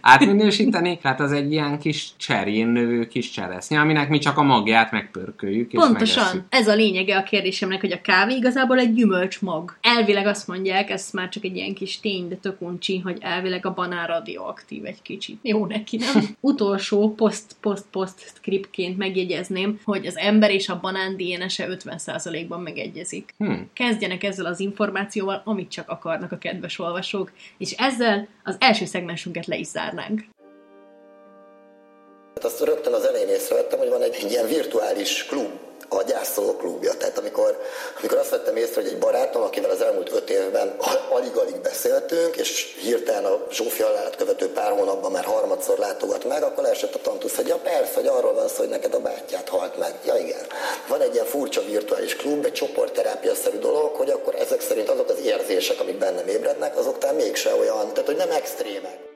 átminősíteni, 0.01 0.99
tehát 0.99 1.20
az 1.20 1.33
egy 1.33 1.53
ilyen 1.53 1.79
kis 1.79 2.09
cserjén 2.16 2.66
növő 2.66 3.07
kis 3.07 3.31
cseresznye, 3.31 3.81
aminek 3.81 4.09
mi 4.09 4.18
csak 4.18 4.38
a 4.38 4.42
magját 4.42 4.90
megpörköljük, 4.90 5.72
és 5.72 5.79
Pontosan. 5.79 6.25
megesszük. 6.25 6.44
Ez 6.49 6.68
a 6.68 6.75
lényege 6.75 7.16
a 7.16 7.22
kérdésemnek, 7.22 7.81
hogy 7.81 7.92
a 7.92 8.01
kávé 8.01 8.35
igazából 8.35 8.79
egy 8.79 8.94
gyümölcsmag. 8.94 9.77
Elvileg 9.81 10.27
azt 10.27 10.49
mondják, 10.49 10.90
ez 10.90 11.11
már 11.12 11.29
csak 11.29 11.44
egy 11.44 11.57
ilyen 11.57 11.75
kis 11.75 12.01
tény, 12.01 12.29
de 12.29 12.35
tök 12.35 12.61
uncsi, 12.61 12.99
hogy 12.99 13.18
elvileg 13.20 13.66
a 13.66 13.75
banán 13.75 14.07
radioaktív 14.07 14.85
egy 14.85 15.03
kicsit. 15.03 15.38
Jó 15.42 15.66
neki, 15.66 15.96
nem? 15.96 16.25
Utolsó 16.40 17.14
poszt-poszt-poszt 17.76 18.36
scriptként 18.36 18.98
megjegyezném, 18.98 19.80
hogy 19.84 20.06
az 20.06 20.16
ember 20.16 20.50
és 20.50 20.68
a 20.68 20.80
banán 20.80 21.16
DNS-e 21.16 21.66
50%-ban 21.70 22.60
megegyezik. 22.60 23.34
Hmm. 23.38 23.70
Kezdjenek 23.72 24.22
ezzel 24.22 24.46
az 24.46 24.60
információval, 24.60 25.42
amit 25.44 25.70
csak 25.70 25.88
akarnak 25.88 26.32
a 26.32 26.38
kedves 26.38 26.78
olvasók, 26.78 27.32
és 27.58 27.72
ezzel 27.72 28.28
az 28.44 28.56
első 28.58 28.84
szegmensünket 28.84 29.46
le 29.46 29.56
is 29.56 29.66
zárnánk. 29.66 30.20
Hát 32.34 32.44
azt 32.44 32.64
rögtön 32.64 32.92
az 32.92 33.04
elején 33.04 33.28
észrevettem, 33.28 33.78
hogy 33.78 33.88
van 33.88 34.02
egy, 34.02 34.14
egy 34.22 34.30
ilyen 34.30 34.46
virtuális 34.46 35.24
klub, 35.24 35.65
a 35.88 36.03
gyászoló 36.03 36.57
klubja. 36.57 36.96
Tehát 36.96 37.18
amikor, 37.18 37.62
amikor 37.99 38.18
azt 38.18 38.31
vettem 38.31 38.57
észre, 38.57 38.81
hogy 38.81 38.90
egy 38.90 38.99
barátom, 38.99 39.42
akivel 39.42 39.70
az 39.70 39.81
elmúlt 39.81 40.12
öt 40.12 40.31
évben 40.31 40.77
alig-alig 41.11 41.61
beszéltünk, 41.61 42.37
és 42.37 42.77
hirtelen 42.83 43.25
a 43.25 43.46
Zsófi 43.51 43.83
halálát 43.83 44.16
követő 44.16 44.53
pár 44.53 44.72
hónapban 44.72 45.12
már 45.12 45.25
harmadszor 45.25 45.79
látogat 45.79 46.25
meg, 46.25 46.42
akkor 46.42 46.62
leesett 46.62 46.94
a 46.94 47.01
tantusz, 47.01 47.37
hogy 47.37 47.46
ja 47.46 47.57
persze, 47.57 47.94
hogy 47.94 48.07
arról 48.07 48.35
van 48.35 48.49
szó, 48.49 48.57
hogy 48.57 48.68
neked 48.68 48.94
a 48.94 49.01
bátyát 49.01 49.49
halt 49.49 49.79
meg. 49.79 49.94
Ja 50.07 50.16
igen. 50.16 50.44
Van 50.88 51.01
egy 51.01 51.14
ilyen 51.14 51.27
furcsa 51.27 51.64
virtuális 51.64 52.16
klub, 52.16 52.44
egy 52.44 52.53
csoportterápia-szerű 52.53 53.59
dolog, 53.59 53.94
hogy 53.94 54.11
akkor 54.11 54.35
ezek 54.35 54.61
szerint 54.61 54.88
azok 54.88 55.09
az 55.09 55.20
érzések, 55.25 55.81
amik 55.81 55.99
bennem 55.99 56.29
ébrednek, 56.29 56.77
azok 56.77 56.99
talán 56.99 57.14
mégse 57.14 57.55
olyan, 57.55 57.88
tehát 57.92 58.07
hogy 58.07 58.16
nem 58.16 58.31
extrémek. 58.31 59.07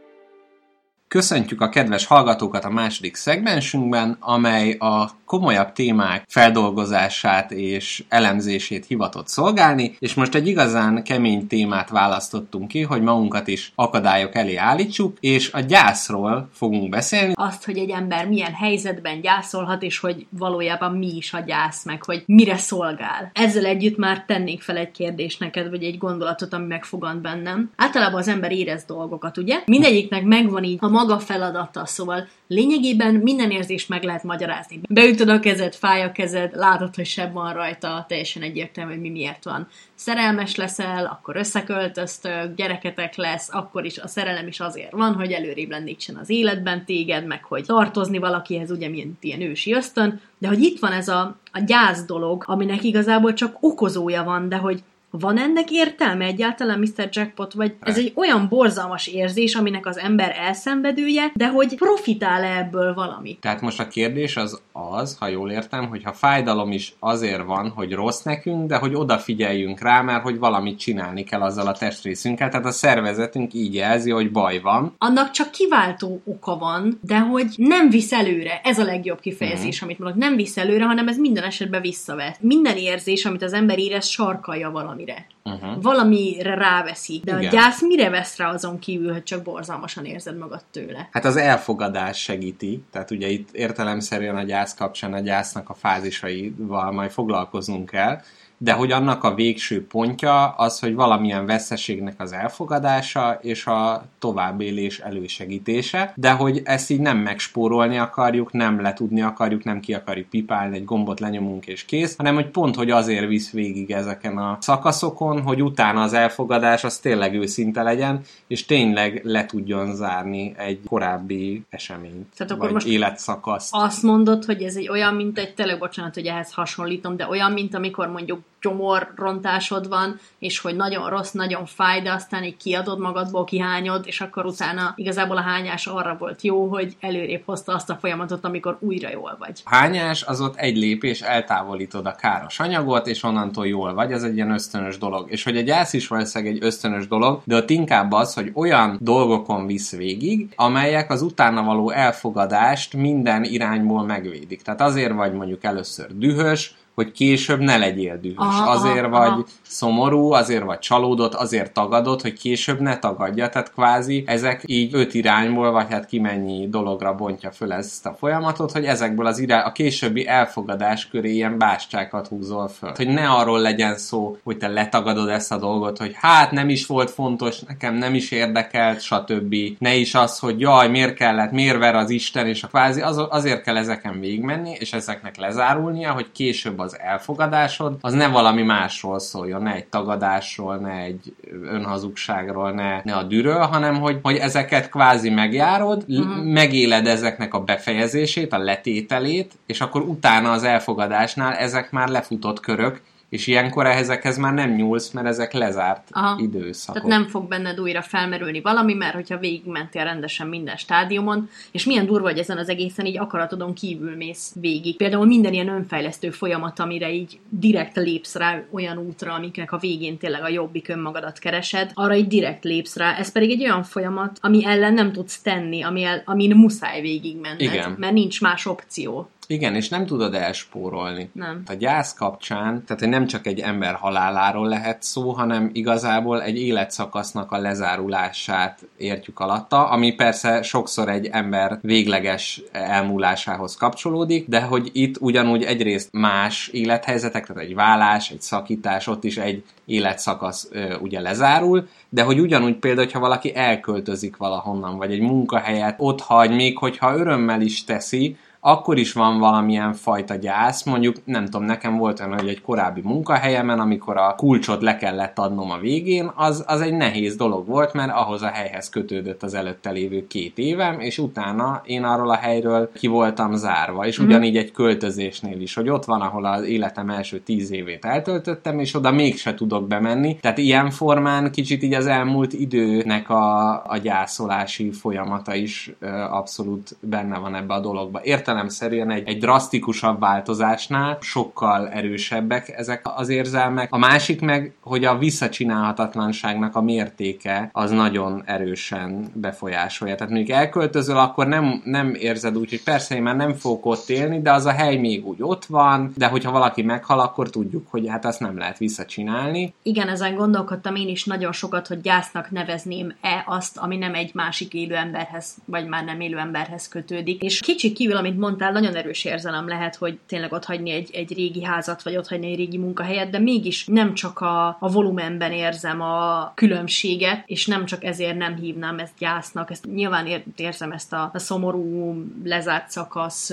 Köszöntjük 1.09 1.61
a 1.61 1.69
kedves 1.69 2.07
hallgatókat 2.07 2.65
a 2.65 2.71
második 2.71 3.17
szegmensünkben, 3.17 4.17
amely 4.21 4.77
a 4.79 5.11
komolyabb 5.31 5.73
témák 5.73 6.25
feldolgozását 6.29 7.51
és 7.51 8.05
elemzését 8.09 8.87
hivatott 8.87 9.29
szolgálni, 9.29 9.97
és 9.99 10.15
most 10.15 10.35
egy 10.35 10.47
igazán 10.47 11.05
kemény 11.05 11.47
témát 11.47 11.89
választottunk 11.89 12.69
ki, 12.69 12.83
hogy 12.83 13.03
magunkat 13.03 13.49
is 13.49 13.73
akadályok 13.75 14.35
elé 14.35 14.57
állítsuk, 14.57 15.17
és 15.21 15.53
a 15.53 15.61
gyászról 15.61 16.49
fogunk 16.53 16.89
beszélni. 16.89 17.33
Azt, 17.37 17.65
hogy 17.65 17.79
egy 17.79 17.91
ember 17.91 18.29
milyen 18.29 18.53
helyzetben 18.53 19.21
gyászolhat, 19.21 19.83
és 19.83 19.99
hogy 19.99 20.27
valójában 20.31 20.97
mi 20.97 21.17
is 21.17 21.33
a 21.33 21.41
gyász, 21.41 21.85
meg 21.85 22.05
hogy 22.05 22.23
mire 22.27 22.57
szolgál. 22.57 23.31
Ezzel 23.33 23.65
együtt 23.65 23.97
már 23.97 24.25
tennék 24.27 24.63
fel 24.63 24.77
egy 24.77 24.91
kérdést 24.91 25.41
neked, 25.41 25.71
vagy 25.71 25.83
egy 25.83 25.99
gondolatot, 25.99 26.53
ami 26.53 26.67
megfogant 26.67 27.21
bennem. 27.21 27.71
Általában 27.77 28.21
az 28.21 28.29
ember 28.29 28.53
érez 28.53 28.85
dolgokat, 28.85 29.37
ugye? 29.37 29.63
Mindegyiknek 29.67 30.25
megvan 30.25 30.65
így 30.65 30.79
a 30.81 30.89
maga 30.89 31.19
feladata, 31.19 31.87
szóval 31.87 32.29
lényegében 32.47 33.15
minden 33.15 33.51
érzést 33.51 33.89
meg 33.89 34.03
lehet 34.03 34.25
magyarázni. 34.25 34.81
Beütöd 35.21 35.39
a 35.39 35.41
kezed, 35.41 35.75
fáj 35.75 36.03
a 36.03 36.13
kezed, 36.13 36.57
látod, 36.57 36.95
hogy 36.95 37.07
seb 37.07 37.33
van 37.33 37.53
rajta, 37.53 38.05
teljesen 38.09 38.43
egyértelmű, 38.43 38.93
hogy 38.93 39.01
mi 39.01 39.11
miért 39.11 39.45
van. 39.45 39.69
Szerelmes 39.95 40.57
leszel, 40.57 41.07
akkor 41.07 41.37
összeköltöztök, 41.37 42.55
gyereketek 42.55 43.17
lesz, 43.17 43.49
akkor 43.53 43.85
is 43.85 43.99
a 43.99 44.09
szerelem 44.09 44.47
is 44.47 44.61
azért 44.61 44.93
van, 44.93 45.15
hogy 45.15 45.33
előrébb 45.33 45.71
lendítsen 45.71 46.17
az 46.17 46.31
életben 46.31 46.85
téged, 46.85 47.27
meg 47.27 47.45
hogy 47.45 47.65
tartozni 47.65 48.19
valakihez, 48.19 48.71
ugye, 48.71 48.89
mint 48.89 49.25
ilyen 49.25 49.41
ősi 49.41 49.75
ösztön, 49.75 50.21
de 50.39 50.49
hogy 50.49 50.63
itt 50.63 50.79
van 50.79 50.93
ez 50.93 51.09
a, 51.09 51.37
a 51.53 51.61
gyász 51.67 52.05
dolog, 52.05 52.45
aminek 52.47 52.83
igazából 52.83 53.33
csak 53.33 53.57
okozója 53.61 54.23
van, 54.23 54.49
de 54.49 54.57
hogy 54.57 54.83
van 55.11 55.39
ennek 55.39 55.71
értelme 55.71 56.25
egyáltalán, 56.25 56.79
Mr. 56.79 57.09
Jackpot, 57.13 57.53
vagy 57.53 57.75
ez 57.81 57.99
egy 57.99 58.13
olyan 58.15 58.47
borzalmas 58.49 59.07
érzés, 59.07 59.55
aminek 59.55 59.87
az 59.87 59.99
ember 59.99 60.35
elszenvedője, 60.39 61.33
de 61.35 61.49
hogy 61.49 61.75
profitál 61.75 62.45
ebből 62.45 62.95
valami? 62.95 63.39
Tehát 63.41 63.61
most 63.61 63.81
a 63.81 63.89
kérdés 63.89 64.37
az 64.37 64.61
az, 64.73 65.17
ha 65.19 65.29
jól 65.29 65.51
értem, 65.51 65.89
hogy 65.89 66.03
ha 66.03 66.13
fájdalom 66.13 66.73
is 66.73 66.95
azért 66.99 67.45
van, 67.45 67.69
hogy 67.69 67.93
rossz 67.93 68.23
nekünk, 68.23 68.69
de 68.69 68.77
hogy 68.77 68.95
odafigyeljünk 68.95 69.81
rá, 69.81 70.01
mert 70.01 70.23
hogy 70.23 70.39
valamit 70.39 70.79
csinálni 70.79 71.25
kell 71.25 71.41
azzal 71.41 71.67
a 71.67 71.73
testrészünkkel, 71.73 72.49
tehát 72.49 72.67
a 72.67 72.71
szervezetünk 72.71 73.55
így 73.55 73.75
jelzi, 73.75 74.11
hogy 74.11 74.31
baj 74.33 74.61
van. 74.61 74.95
Annak 74.99 75.31
csak 75.31 75.51
kiváltó 75.51 76.21
oka 76.25 76.57
van, 76.57 76.99
de 77.03 77.19
hogy 77.19 77.47
nem 77.57 77.91
visz 77.91 78.13
előre. 78.13 78.61
Ez 78.65 78.79
a 78.79 78.85
legjobb 78.85 79.21
kifejezés, 79.21 79.77
Mhm. 79.77 79.85
amit 79.85 79.99
mondok. 79.99 80.19
Nem 80.19 80.37
visz 80.37 80.57
előre, 80.57 80.85
hanem 80.85 81.09
ez 81.09 81.19
minden 81.19 81.45
esetben 81.45 81.81
visszavet. 81.81 82.37
Minden 82.41 82.77
érzés, 82.77 83.25
amit 83.25 83.43
az 83.43 83.53
ember 83.53 83.79
érez, 83.79 84.07
sarkalja 84.07 84.71
valamire. 85.01 85.27
Uh-huh. 85.45 85.83
Valamire 85.83 86.55
ráveszi. 86.55 87.21
De 87.25 87.39
Igen. 87.39 87.49
a 87.49 87.53
gyász 87.53 87.83
mire 87.83 88.11
vesz 88.11 88.37
rá 88.37 88.53
azon 88.53 88.79
kívül, 88.79 89.13
hogy 89.13 89.23
csak 89.23 89.43
borzalmasan 89.43 90.05
érzed 90.05 90.37
magad 90.37 90.63
tőle? 90.71 91.09
Hát 91.13 91.25
az 91.25 91.37
elfogadás 91.37 92.19
segíti, 92.19 92.83
tehát 92.91 93.11
ugye 93.11 93.29
itt 93.29 93.49
értelemszerűen 93.53 94.37
a 94.37 94.43
gyász 94.43 94.75
kapcsán 94.75 95.13
a 95.13 95.21
gyásznak 95.21 95.69
a 95.69 95.75
fázisaival 95.75 96.93
majd 96.93 97.11
foglalkoznunk 97.11 97.91
kell, 97.91 98.21
de 98.63 98.73
hogy 98.73 98.93
annak 98.93 99.25
a 99.25 99.35
végső 99.35 99.87
pontja 99.87 100.49
az, 100.49 100.79
hogy 100.79 100.95
valamilyen 100.95 101.47
veszteségnek 101.47 102.15
az 102.19 102.33
elfogadása 102.33 103.39
és 103.43 103.67
a 103.67 104.05
továbbélés 104.19 104.99
elősegítése, 104.99 106.13
de 106.17 106.31
hogy 106.31 106.61
ezt 106.65 106.91
így 106.91 107.01
nem 107.01 107.19
megspórolni 107.19 107.99
akarjuk, 107.99 108.53
nem 108.53 108.81
letudni 108.81 109.23
akarjuk, 109.23 109.65
nem 109.65 109.81
ki 109.81 109.95
akarjuk 109.95 110.29
pipálni, 110.29 110.77
egy 110.77 110.85
gombot 110.85 111.21
lenyomunk 111.21 111.67
és 111.67 111.85
kész, 111.85 112.17
hanem 112.17 112.35
hogy 112.35 112.49
pont, 112.49 112.75
hogy 112.75 112.91
azért 112.91 113.27
visz 113.27 113.51
végig 113.51 113.91
ezeken 113.91 114.39
a 114.39 114.59
szakaszokon, 114.61 115.43
hogy 115.43 115.63
utána 115.63 116.03
az 116.03 116.13
elfogadás 116.13 116.85
az 116.85 116.99
tényleg 116.99 117.35
őszinte 117.35 117.83
legyen, 117.83 118.21
és 118.47 118.65
tényleg 118.65 119.21
le 119.25 119.47
tudjon 119.47 119.95
zárni 119.95 120.55
egy 120.57 120.81
korábbi 120.89 121.63
eseményt, 121.71 122.27
Tehát 122.37 122.53
akkor 122.53 122.65
vagy 122.65 122.73
most 122.73 122.87
életszakaszt. 122.87 123.69
Azt 123.73 124.03
mondod, 124.03 124.45
hogy 124.45 124.63
ez 124.63 124.77
egy 124.77 124.89
olyan, 124.89 125.15
mint 125.15 125.39
egy, 125.39 125.55
tényleg 125.55 125.79
bocsánat, 125.79 126.15
hogy 126.15 126.27
ehhez 126.27 126.53
hasonlítom, 126.53 127.17
de 127.17 127.27
olyan, 127.29 127.53
mint 127.53 127.75
amikor 127.75 128.09
mondjuk 128.09 128.41
gyomorrontásod 128.61 129.89
van, 129.89 130.21
és 130.39 130.59
hogy 130.59 130.77
nagyon 130.77 131.09
rossz, 131.09 131.31
nagyon 131.31 131.67
fáj, 131.67 132.01
de 132.01 132.13
aztán 132.13 132.45
így 132.45 132.57
kiadod 132.57 132.99
magadból, 132.99 133.45
kihányod, 133.45 134.07
és 134.07 134.21
akkor 134.21 134.47
utána 134.47 134.93
igazából 134.97 135.37
a 135.37 135.41
hányás 135.41 135.87
arra 135.87 136.17
volt 136.19 136.43
jó, 136.43 136.67
hogy 136.67 136.97
előrébb 137.01 137.43
hozta 137.45 137.75
azt 137.75 137.91
a 137.91 137.99
folyamatot, 138.01 138.45
amikor 138.45 138.77
újra 138.81 139.11
jól 139.11 139.37
vagy. 139.39 139.63
Hányás 139.65 140.23
az 140.23 140.41
ott 140.41 140.57
egy 140.57 140.77
lépés, 140.77 141.21
eltávolítod 141.21 142.07
a 142.07 142.15
káros 142.15 142.61
anyagot, 142.61 143.07
és 143.07 143.23
onnantól 143.23 143.67
jól 143.67 143.95
vagy, 143.95 144.13
ez 144.13 144.23
egy 144.23 144.35
ilyen 144.35 144.51
ösztönös 144.51 144.99
dolog. 144.99 145.31
És 145.31 145.45
hogy 145.45 145.57
a 145.57 145.61
gyász 145.61 145.93
is 145.93 146.09
valószínűleg 146.09 146.55
egy 146.55 146.65
ösztönös 146.65 147.09
dolog, 147.09 147.41
de 147.45 147.57
ott 147.57 147.71
inkább 147.71 148.13
az, 148.13 148.35
hogy 148.35 148.51
olyan 148.55 148.99
dolgokon 149.01 149.67
visz 149.67 149.97
végig, 149.97 150.53
amelyek 150.57 151.11
az 151.11 151.23
utána 151.23 151.63
való 151.63 151.91
elfogadást 151.91 152.95
minden 152.95 153.45
irányból 153.45 154.05
megvédik. 154.05 154.63
Tehát 154.63 154.81
azért 154.81 155.13
vagy 155.13 155.33
mondjuk 155.33 155.65
először 155.65 156.07
dühös, 156.17 156.75
hogy 157.01 157.13
később 157.13 157.61
ne 157.61 157.77
legyél 157.77 158.19
dühös. 158.21 158.37
Aha, 158.37 158.71
azért 158.71 159.05
aha, 159.05 159.19
vagy 159.19 159.29
aha. 159.29 159.45
szomorú, 159.63 160.33
azért 160.33 160.65
vagy 160.65 160.79
csalódott, 160.79 161.35
azért 161.35 161.73
tagadod, 161.73 162.21
hogy 162.21 162.33
később 162.33 162.81
ne 162.81 162.99
tagadja. 162.99 163.49
Tehát 163.49 163.73
kvázi 163.73 164.25
ezek 164.27 164.63
így 164.67 164.95
öt 164.95 165.15
irányból, 165.15 165.71
vagy 165.71 165.87
hát 165.91 166.07
ki 166.07 166.19
mennyi 166.19 166.69
dologra 166.69 167.15
bontja 167.15 167.51
föl 167.51 167.73
ezt 167.73 168.07
a 168.07 168.17
folyamatot, 168.19 168.73
hogy 168.73 168.85
ezekből 168.85 169.27
az 169.27 169.39
irány, 169.39 169.63
a 169.63 169.73
későbbi 169.73 170.27
elfogadás 170.27 171.09
köré 171.09 171.33
ilyen 171.33 171.59
báscsákat 171.59 172.27
húzol 172.27 172.69
föl. 172.69 172.93
Hogy 172.97 173.09
ne 173.09 173.29
arról 173.29 173.61
legyen 173.61 173.97
szó, 173.97 174.37
hogy 174.45 174.57
te 174.57 174.69
letagadod 174.69 175.29
ezt 175.29 175.53
a 175.53 175.59
dolgot, 175.59 175.99
hogy 175.99 176.13
hát 176.15 176.51
nem 176.51 176.69
is 176.69 176.87
volt 176.87 177.11
fontos, 177.11 177.61
nekem 177.61 177.95
nem 177.95 178.15
is 178.15 178.31
érdekelt, 178.31 179.01
stb. 179.01 179.55
Ne 179.79 179.95
is 179.95 180.15
az, 180.15 180.39
hogy 180.39 180.61
jaj, 180.61 180.89
miért 180.89 181.15
kellett, 181.15 181.51
miért 181.51 181.79
ver 181.79 181.95
az 181.95 182.11
Isten, 182.11 182.47
és 182.47 182.63
a 182.63 182.69
kvázi 182.69 183.01
az, 183.01 183.25
azért 183.29 183.63
kell 183.63 183.77
ezeken 183.77 184.21
végigmenni, 184.21 184.77
és 184.79 184.93
ezeknek 184.93 185.37
lezárulnia, 185.37 186.13
hogy 186.13 186.33
később 186.33 186.79
az 186.79 186.90
elfogadásod, 186.99 187.97
az 188.01 188.13
ne 188.13 188.29
valami 188.29 188.63
másról 188.63 189.19
szóljon, 189.19 189.63
ne 189.63 189.75
egy 189.75 189.87
tagadásról, 189.87 190.77
ne 190.77 190.93
egy 190.93 191.35
önhazugságról, 191.63 192.71
ne, 192.71 193.01
ne 193.05 193.15
a 193.15 193.23
dűről, 193.23 193.61
hanem 193.61 194.01
hogy, 194.01 194.19
hogy 194.23 194.37
ezeket 194.37 194.89
kvázi 194.89 195.31
megjárod, 195.31 196.05
uh-huh. 196.09 196.45
megéled 196.45 197.07
ezeknek 197.07 197.55
a 197.55 197.61
befejezését, 197.61 198.53
a 198.53 198.59
letételét, 198.59 199.53
és 199.67 199.81
akkor 199.81 200.03
utána 200.03 200.51
az 200.51 200.65
elfogadásnál 200.65 201.53
ezek 201.55 201.91
már 201.91 202.09
lefutott 202.09 202.61
körök, 202.61 203.01
és 203.31 203.47
ilyenkor 203.47 203.87
ezekhez 203.87 204.37
már 204.37 204.55
nem 204.55 204.71
nyúlsz, 204.71 205.11
mert 205.11 205.27
ezek 205.27 205.53
lezárt 205.53 206.09
Aha. 206.11 206.41
időszakok. 206.41 207.03
Tehát 207.03 207.19
nem 207.19 207.29
fog 207.29 207.49
benned 207.49 207.81
újra 207.81 208.03
felmerülni 208.03 208.61
valami, 208.61 208.95
mert 208.95 209.15
hogyha 209.15 209.39
végigmentél 209.39 210.05
rendesen 210.05 210.47
minden 210.47 210.77
stádiumon, 210.77 211.49
és 211.71 211.85
milyen 211.85 212.07
durva, 212.07 212.29
hogy 212.29 212.39
ezen 212.39 212.59
az 212.59 212.69
egészen 212.69 213.07
így 213.07 213.19
akaratodon 213.19 213.75
kívül 213.75 214.17
mész 214.17 214.53
végig. 214.61 214.97
Például 214.97 215.27
minden 215.27 215.53
ilyen 215.53 215.69
önfejlesztő 215.69 216.31
folyamat, 216.31 216.79
amire 216.79 217.13
így 217.13 217.39
direkt 217.49 217.97
lépsz 217.97 218.35
rá 218.35 218.63
olyan 218.71 218.99
útra, 218.99 219.33
amiknek 219.33 219.73
a 219.73 219.79
végén 219.79 220.19
tényleg 220.19 220.43
a 220.43 220.49
jobbik 220.49 220.89
önmagadat 220.89 221.39
keresed, 221.39 221.91
arra 221.95 222.15
így 222.15 222.29
direkt 222.29 222.65
lépsz 222.65 222.97
rá. 222.97 223.17
Ez 223.17 223.33
pedig 223.33 223.51
egy 223.51 223.63
olyan 223.63 223.83
folyamat, 223.83 224.39
ami 224.41 224.67
ellen 224.67 224.95
nem 224.95 225.13
tudsz 225.13 225.41
tenni, 225.41 225.83
ami 225.83 226.03
el, 226.03 226.23
amin 226.25 226.57
muszáj 226.57 227.01
végigmenned, 227.01 227.61
Igen. 227.61 227.95
mert 227.99 228.13
nincs 228.13 228.41
más 228.41 228.67
opció. 228.67 229.29
Igen, 229.51 229.75
és 229.75 229.89
nem 229.89 230.07
tudod 230.07 230.35
elspórolni. 230.35 231.31
Nem. 231.33 231.63
A 231.67 231.73
gyász 231.73 232.15
kapcsán, 232.15 232.85
tehát 232.87 233.03
hogy 233.03 233.09
nem 233.09 233.27
csak 233.27 233.47
egy 233.47 233.61
ember 233.61 233.95
haláláról 233.95 234.69
lehet 234.69 235.03
szó, 235.03 235.31
hanem 235.31 235.71
igazából 235.73 236.43
egy 236.43 236.59
életszakasznak 236.59 237.53
a 237.53 237.59
lezárulását 237.59 238.79
értjük 238.97 239.41
alatta, 239.41 239.89
ami 239.89 240.15
persze 240.15 240.63
sokszor 240.63 241.09
egy 241.09 241.27
ember 241.27 241.79
végleges 241.83 242.63
elmúlásához 242.73 243.77
kapcsolódik, 243.77 244.49
de 244.49 244.61
hogy 244.61 244.91
itt 244.93 245.21
ugyanúgy 245.21 245.63
egyrészt 245.63 246.09
más 246.13 246.69
élethelyzetek, 246.69 247.47
tehát 247.47 247.63
egy 247.63 247.75
vállás, 247.75 248.31
egy 248.31 248.41
szakítás, 248.41 249.07
ott 249.07 249.25
is 249.25 249.37
egy 249.37 249.65
életszakasz 249.85 250.69
ö, 250.73 250.97
ugye 250.97 251.21
lezárul, 251.21 251.89
de 252.09 252.23
hogy 252.23 252.39
ugyanúgy 252.39 252.77
például, 252.77 253.05
hogyha 253.05 253.21
valaki 253.21 253.57
elköltözik 253.57 254.37
valahonnan, 254.37 254.97
vagy 254.97 255.13
egy 255.13 255.21
munkahelyet 255.21 255.95
ott 255.99 256.21
hagy, 256.21 256.51
még 256.55 256.79
hogyha 256.79 257.17
örömmel 257.17 257.61
is 257.61 257.85
teszi, 257.85 258.37
akkor 258.61 258.99
is 258.99 259.13
van 259.13 259.39
valamilyen 259.39 259.93
fajta 259.93 260.35
gyász. 260.35 260.85
Mondjuk, 260.85 261.17
nem 261.25 261.45
tudom, 261.45 261.63
nekem 261.63 261.97
volt 261.97 262.21
olyan, 262.21 262.39
hogy 262.39 262.49
egy 262.49 262.61
korábbi 262.61 263.01
munkahelyemen, 263.05 263.81
amikor 263.81 264.17
a 264.17 264.35
kulcsot 264.35 264.83
le 264.83 264.97
kellett 264.97 265.39
adnom 265.39 265.71
a 265.71 265.79
végén, 265.79 266.31
az, 266.35 266.65
az 266.67 266.81
egy 266.81 266.95
nehéz 266.95 267.37
dolog 267.37 267.67
volt, 267.67 267.93
mert 267.93 268.13
ahhoz 268.13 268.43
a 268.43 268.49
helyhez 268.49 268.89
kötődött 268.89 269.43
az 269.43 269.55
előtte 269.55 269.91
lévő 269.91 270.27
két 270.27 270.59
évem, 270.59 271.01
és 271.01 271.19
utána 271.19 271.83
én 271.85 272.05
arról 272.05 272.31
a 272.31 272.37
helyről 272.37 272.91
ki 272.93 273.07
voltam 273.07 273.55
zárva. 273.55 274.07
És 274.07 274.19
ugyanígy 274.19 274.57
egy 274.57 274.73
költözésnél 274.73 275.61
is, 275.61 275.75
hogy 275.75 275.89
ott 275.89 276.05
van, 276.05 276.21
ahol 276.21 276.45
az 276.45 276.65
életem 276.65 277.11
első 277.11 277.39
tíz 277.39 277.73
évét 277.73 278.05
eltöltöttem, 278.05 278.79
és 278.79 278.95
oda 278.95 279.11
mégse 279.11 279.55
tudok 279.55 279.87
bemenni. 279.87 280.37
Tehát 280.41 280.59
ilyen 280.59 280.91
formán 280.91 281.51
kicsit 281.51 281.83
így 281.83 281.95
az 281.95 282.07
elmúlt 282.07 282.53
időnek 282.53 283.31
a, 283.31 283.71
a 283.87 283.97
gyászolási 283.97 284.91
folyamata 284.91 285.55
is 285.55 285.93
ö, 285.99 286.07
abszolút 286.09 286.97
benne 287.01 287.39
van 287.39 287.55
ebbe 287.55 287.75
a 287.75 287.81
dologba. 287.81 288.21
Értelemszerűen 288.51 289.11
egy, 289.11 289.29
egy 289.29 289.39
drasztikusabb 289.39 290.21
változásnál 290.21 291.19
sokkal 291.21 291.89
erősebbek 291.89 292.69
ezek 292.69 293.03
az 293.17 293.29
érzelmek. 293.29 293.93
A 293.93 293.99
másik 293.99 294.41
meg, 294.41 294.75
hogy 294.81 295.05
a 295.05 295.19
visszacsinálhatatlanságnak 295.19 296.77
a 296.77 296.83
mértéke 296.83 297.71
az 297.73 297.91
nagyon 297.91 298.43
erősen 298.47 299.31
befolyásolja. 299.35 300.15
Tehát 300.15 300.33
mondjuk 300.33 300.57
elköltözöl, 300.57 301.17
akkor 301.17 301.47
nem, 301.47 301.83
nem 301.85 302.15
érzed 302.15 302.57
úgy, 302.57 302.71
hogy 302.71 302.83
persze 302.83 303.15
én 303.15 303.23
már 303.23 303.37
nem 303.37 303.55
fogok 303.55 303.87
ott 303.87 304.09
élni, 304.09 304.41
de 304.41 304.53
az 304.53 304.67
a 304.67 304.73
hely 304.73 304.97
még 304.97 305.27
úgy 305.27 305.43
ott 305.43 305.65
van, 305.65 306.13
de 306.17 306.27
hogyha 306.27 306.51
valaki 306.51 306.83
meghal, 306.83 307.21
akkor 307.21 307.51
tudjuk, 307.51 307.87
hogy 307.91 308.09
hát 308.09 308.25
azt 308.25 308.41
nem 308.41 308.59
lehet 308.59 308.79
visszacsinálni. 308.79 309.75
Igen, 309.83 310.09
ezen 310.09 310.35
gondolkodtam 310.35 310.95
én 310.95 311.09
is 311.09 311.25
nagyon 311.25 311.53
sokat, 311.53 311.87
hogy 311.87 312.01
gyásznak 312.01 312.51
nevezném-e 312.51 313.45
azt, 313.47 313.77
ami 313.77 313.97
nem 313.97 314.15
egy 314.15 314.31
másik 314.35 314.75
élő 314.75 314.95
emberhez, 314.95 315.55
vagy 315.65 315.87
már 315.87 316.05
nem 316.05 316.21
élő 316.21 316.39
emberhez 316.39 316.89
kötődik. 316.89 317.43
És 317.43 317.61
kicsi 317.61 317.93
kívül, 317.93 318.17
amit 318.17 318.39
mondtál, 318.41 318.73
nagyon 318.73 318.95
erős 318.95 319.25
érzelem 319.25 319.69
lehet, 319.69 319.97
hogy 319.97 320.19
tényleg 320.27 320.53
ott 320.53 320.65
hagyni 320.65 320.91
egy, 320.91 321.11
egy 321.13 321.35
régi 321.35 321.65
házat, 321.65 322.03
vagy 322.03 322.17
ott 322.17 322.29
hagyni 322.29 322.51
egy 322.51 322.57
régi 322.57 322.79
munkahelyet, 322.79 323.31
de 323.31 323.39
mégis 323.39 323.87
nem 323.87 324.15
csak 324.15 324.39
a, 324.41 324.67
a 324.81 324.91
volumenben 324.93 325.53
érzem 325.53 326.01
a 326.01 326.53
különbséget, 326.55 327.43
és 327.47 327.67
nem 327.67 327.85
csak 327.85 328.05
ezért 328.05 328.37
nem 328.37 328.57
hívnám 328.57 328.99
ezt 328.99 329.13
gyásznak. 329.19 329.71
Ezt 329.71 329.87
nyilván 329.87 330.27
ér, 330.27 330.43
érzem 330.57 330.93
ezt 330.93 331.13
a, 331.13 331.31
a 331.33 331.39
szomorú, 331.39 332.15
lezárt 332.45 332.91
szakasz, 332.91 333.53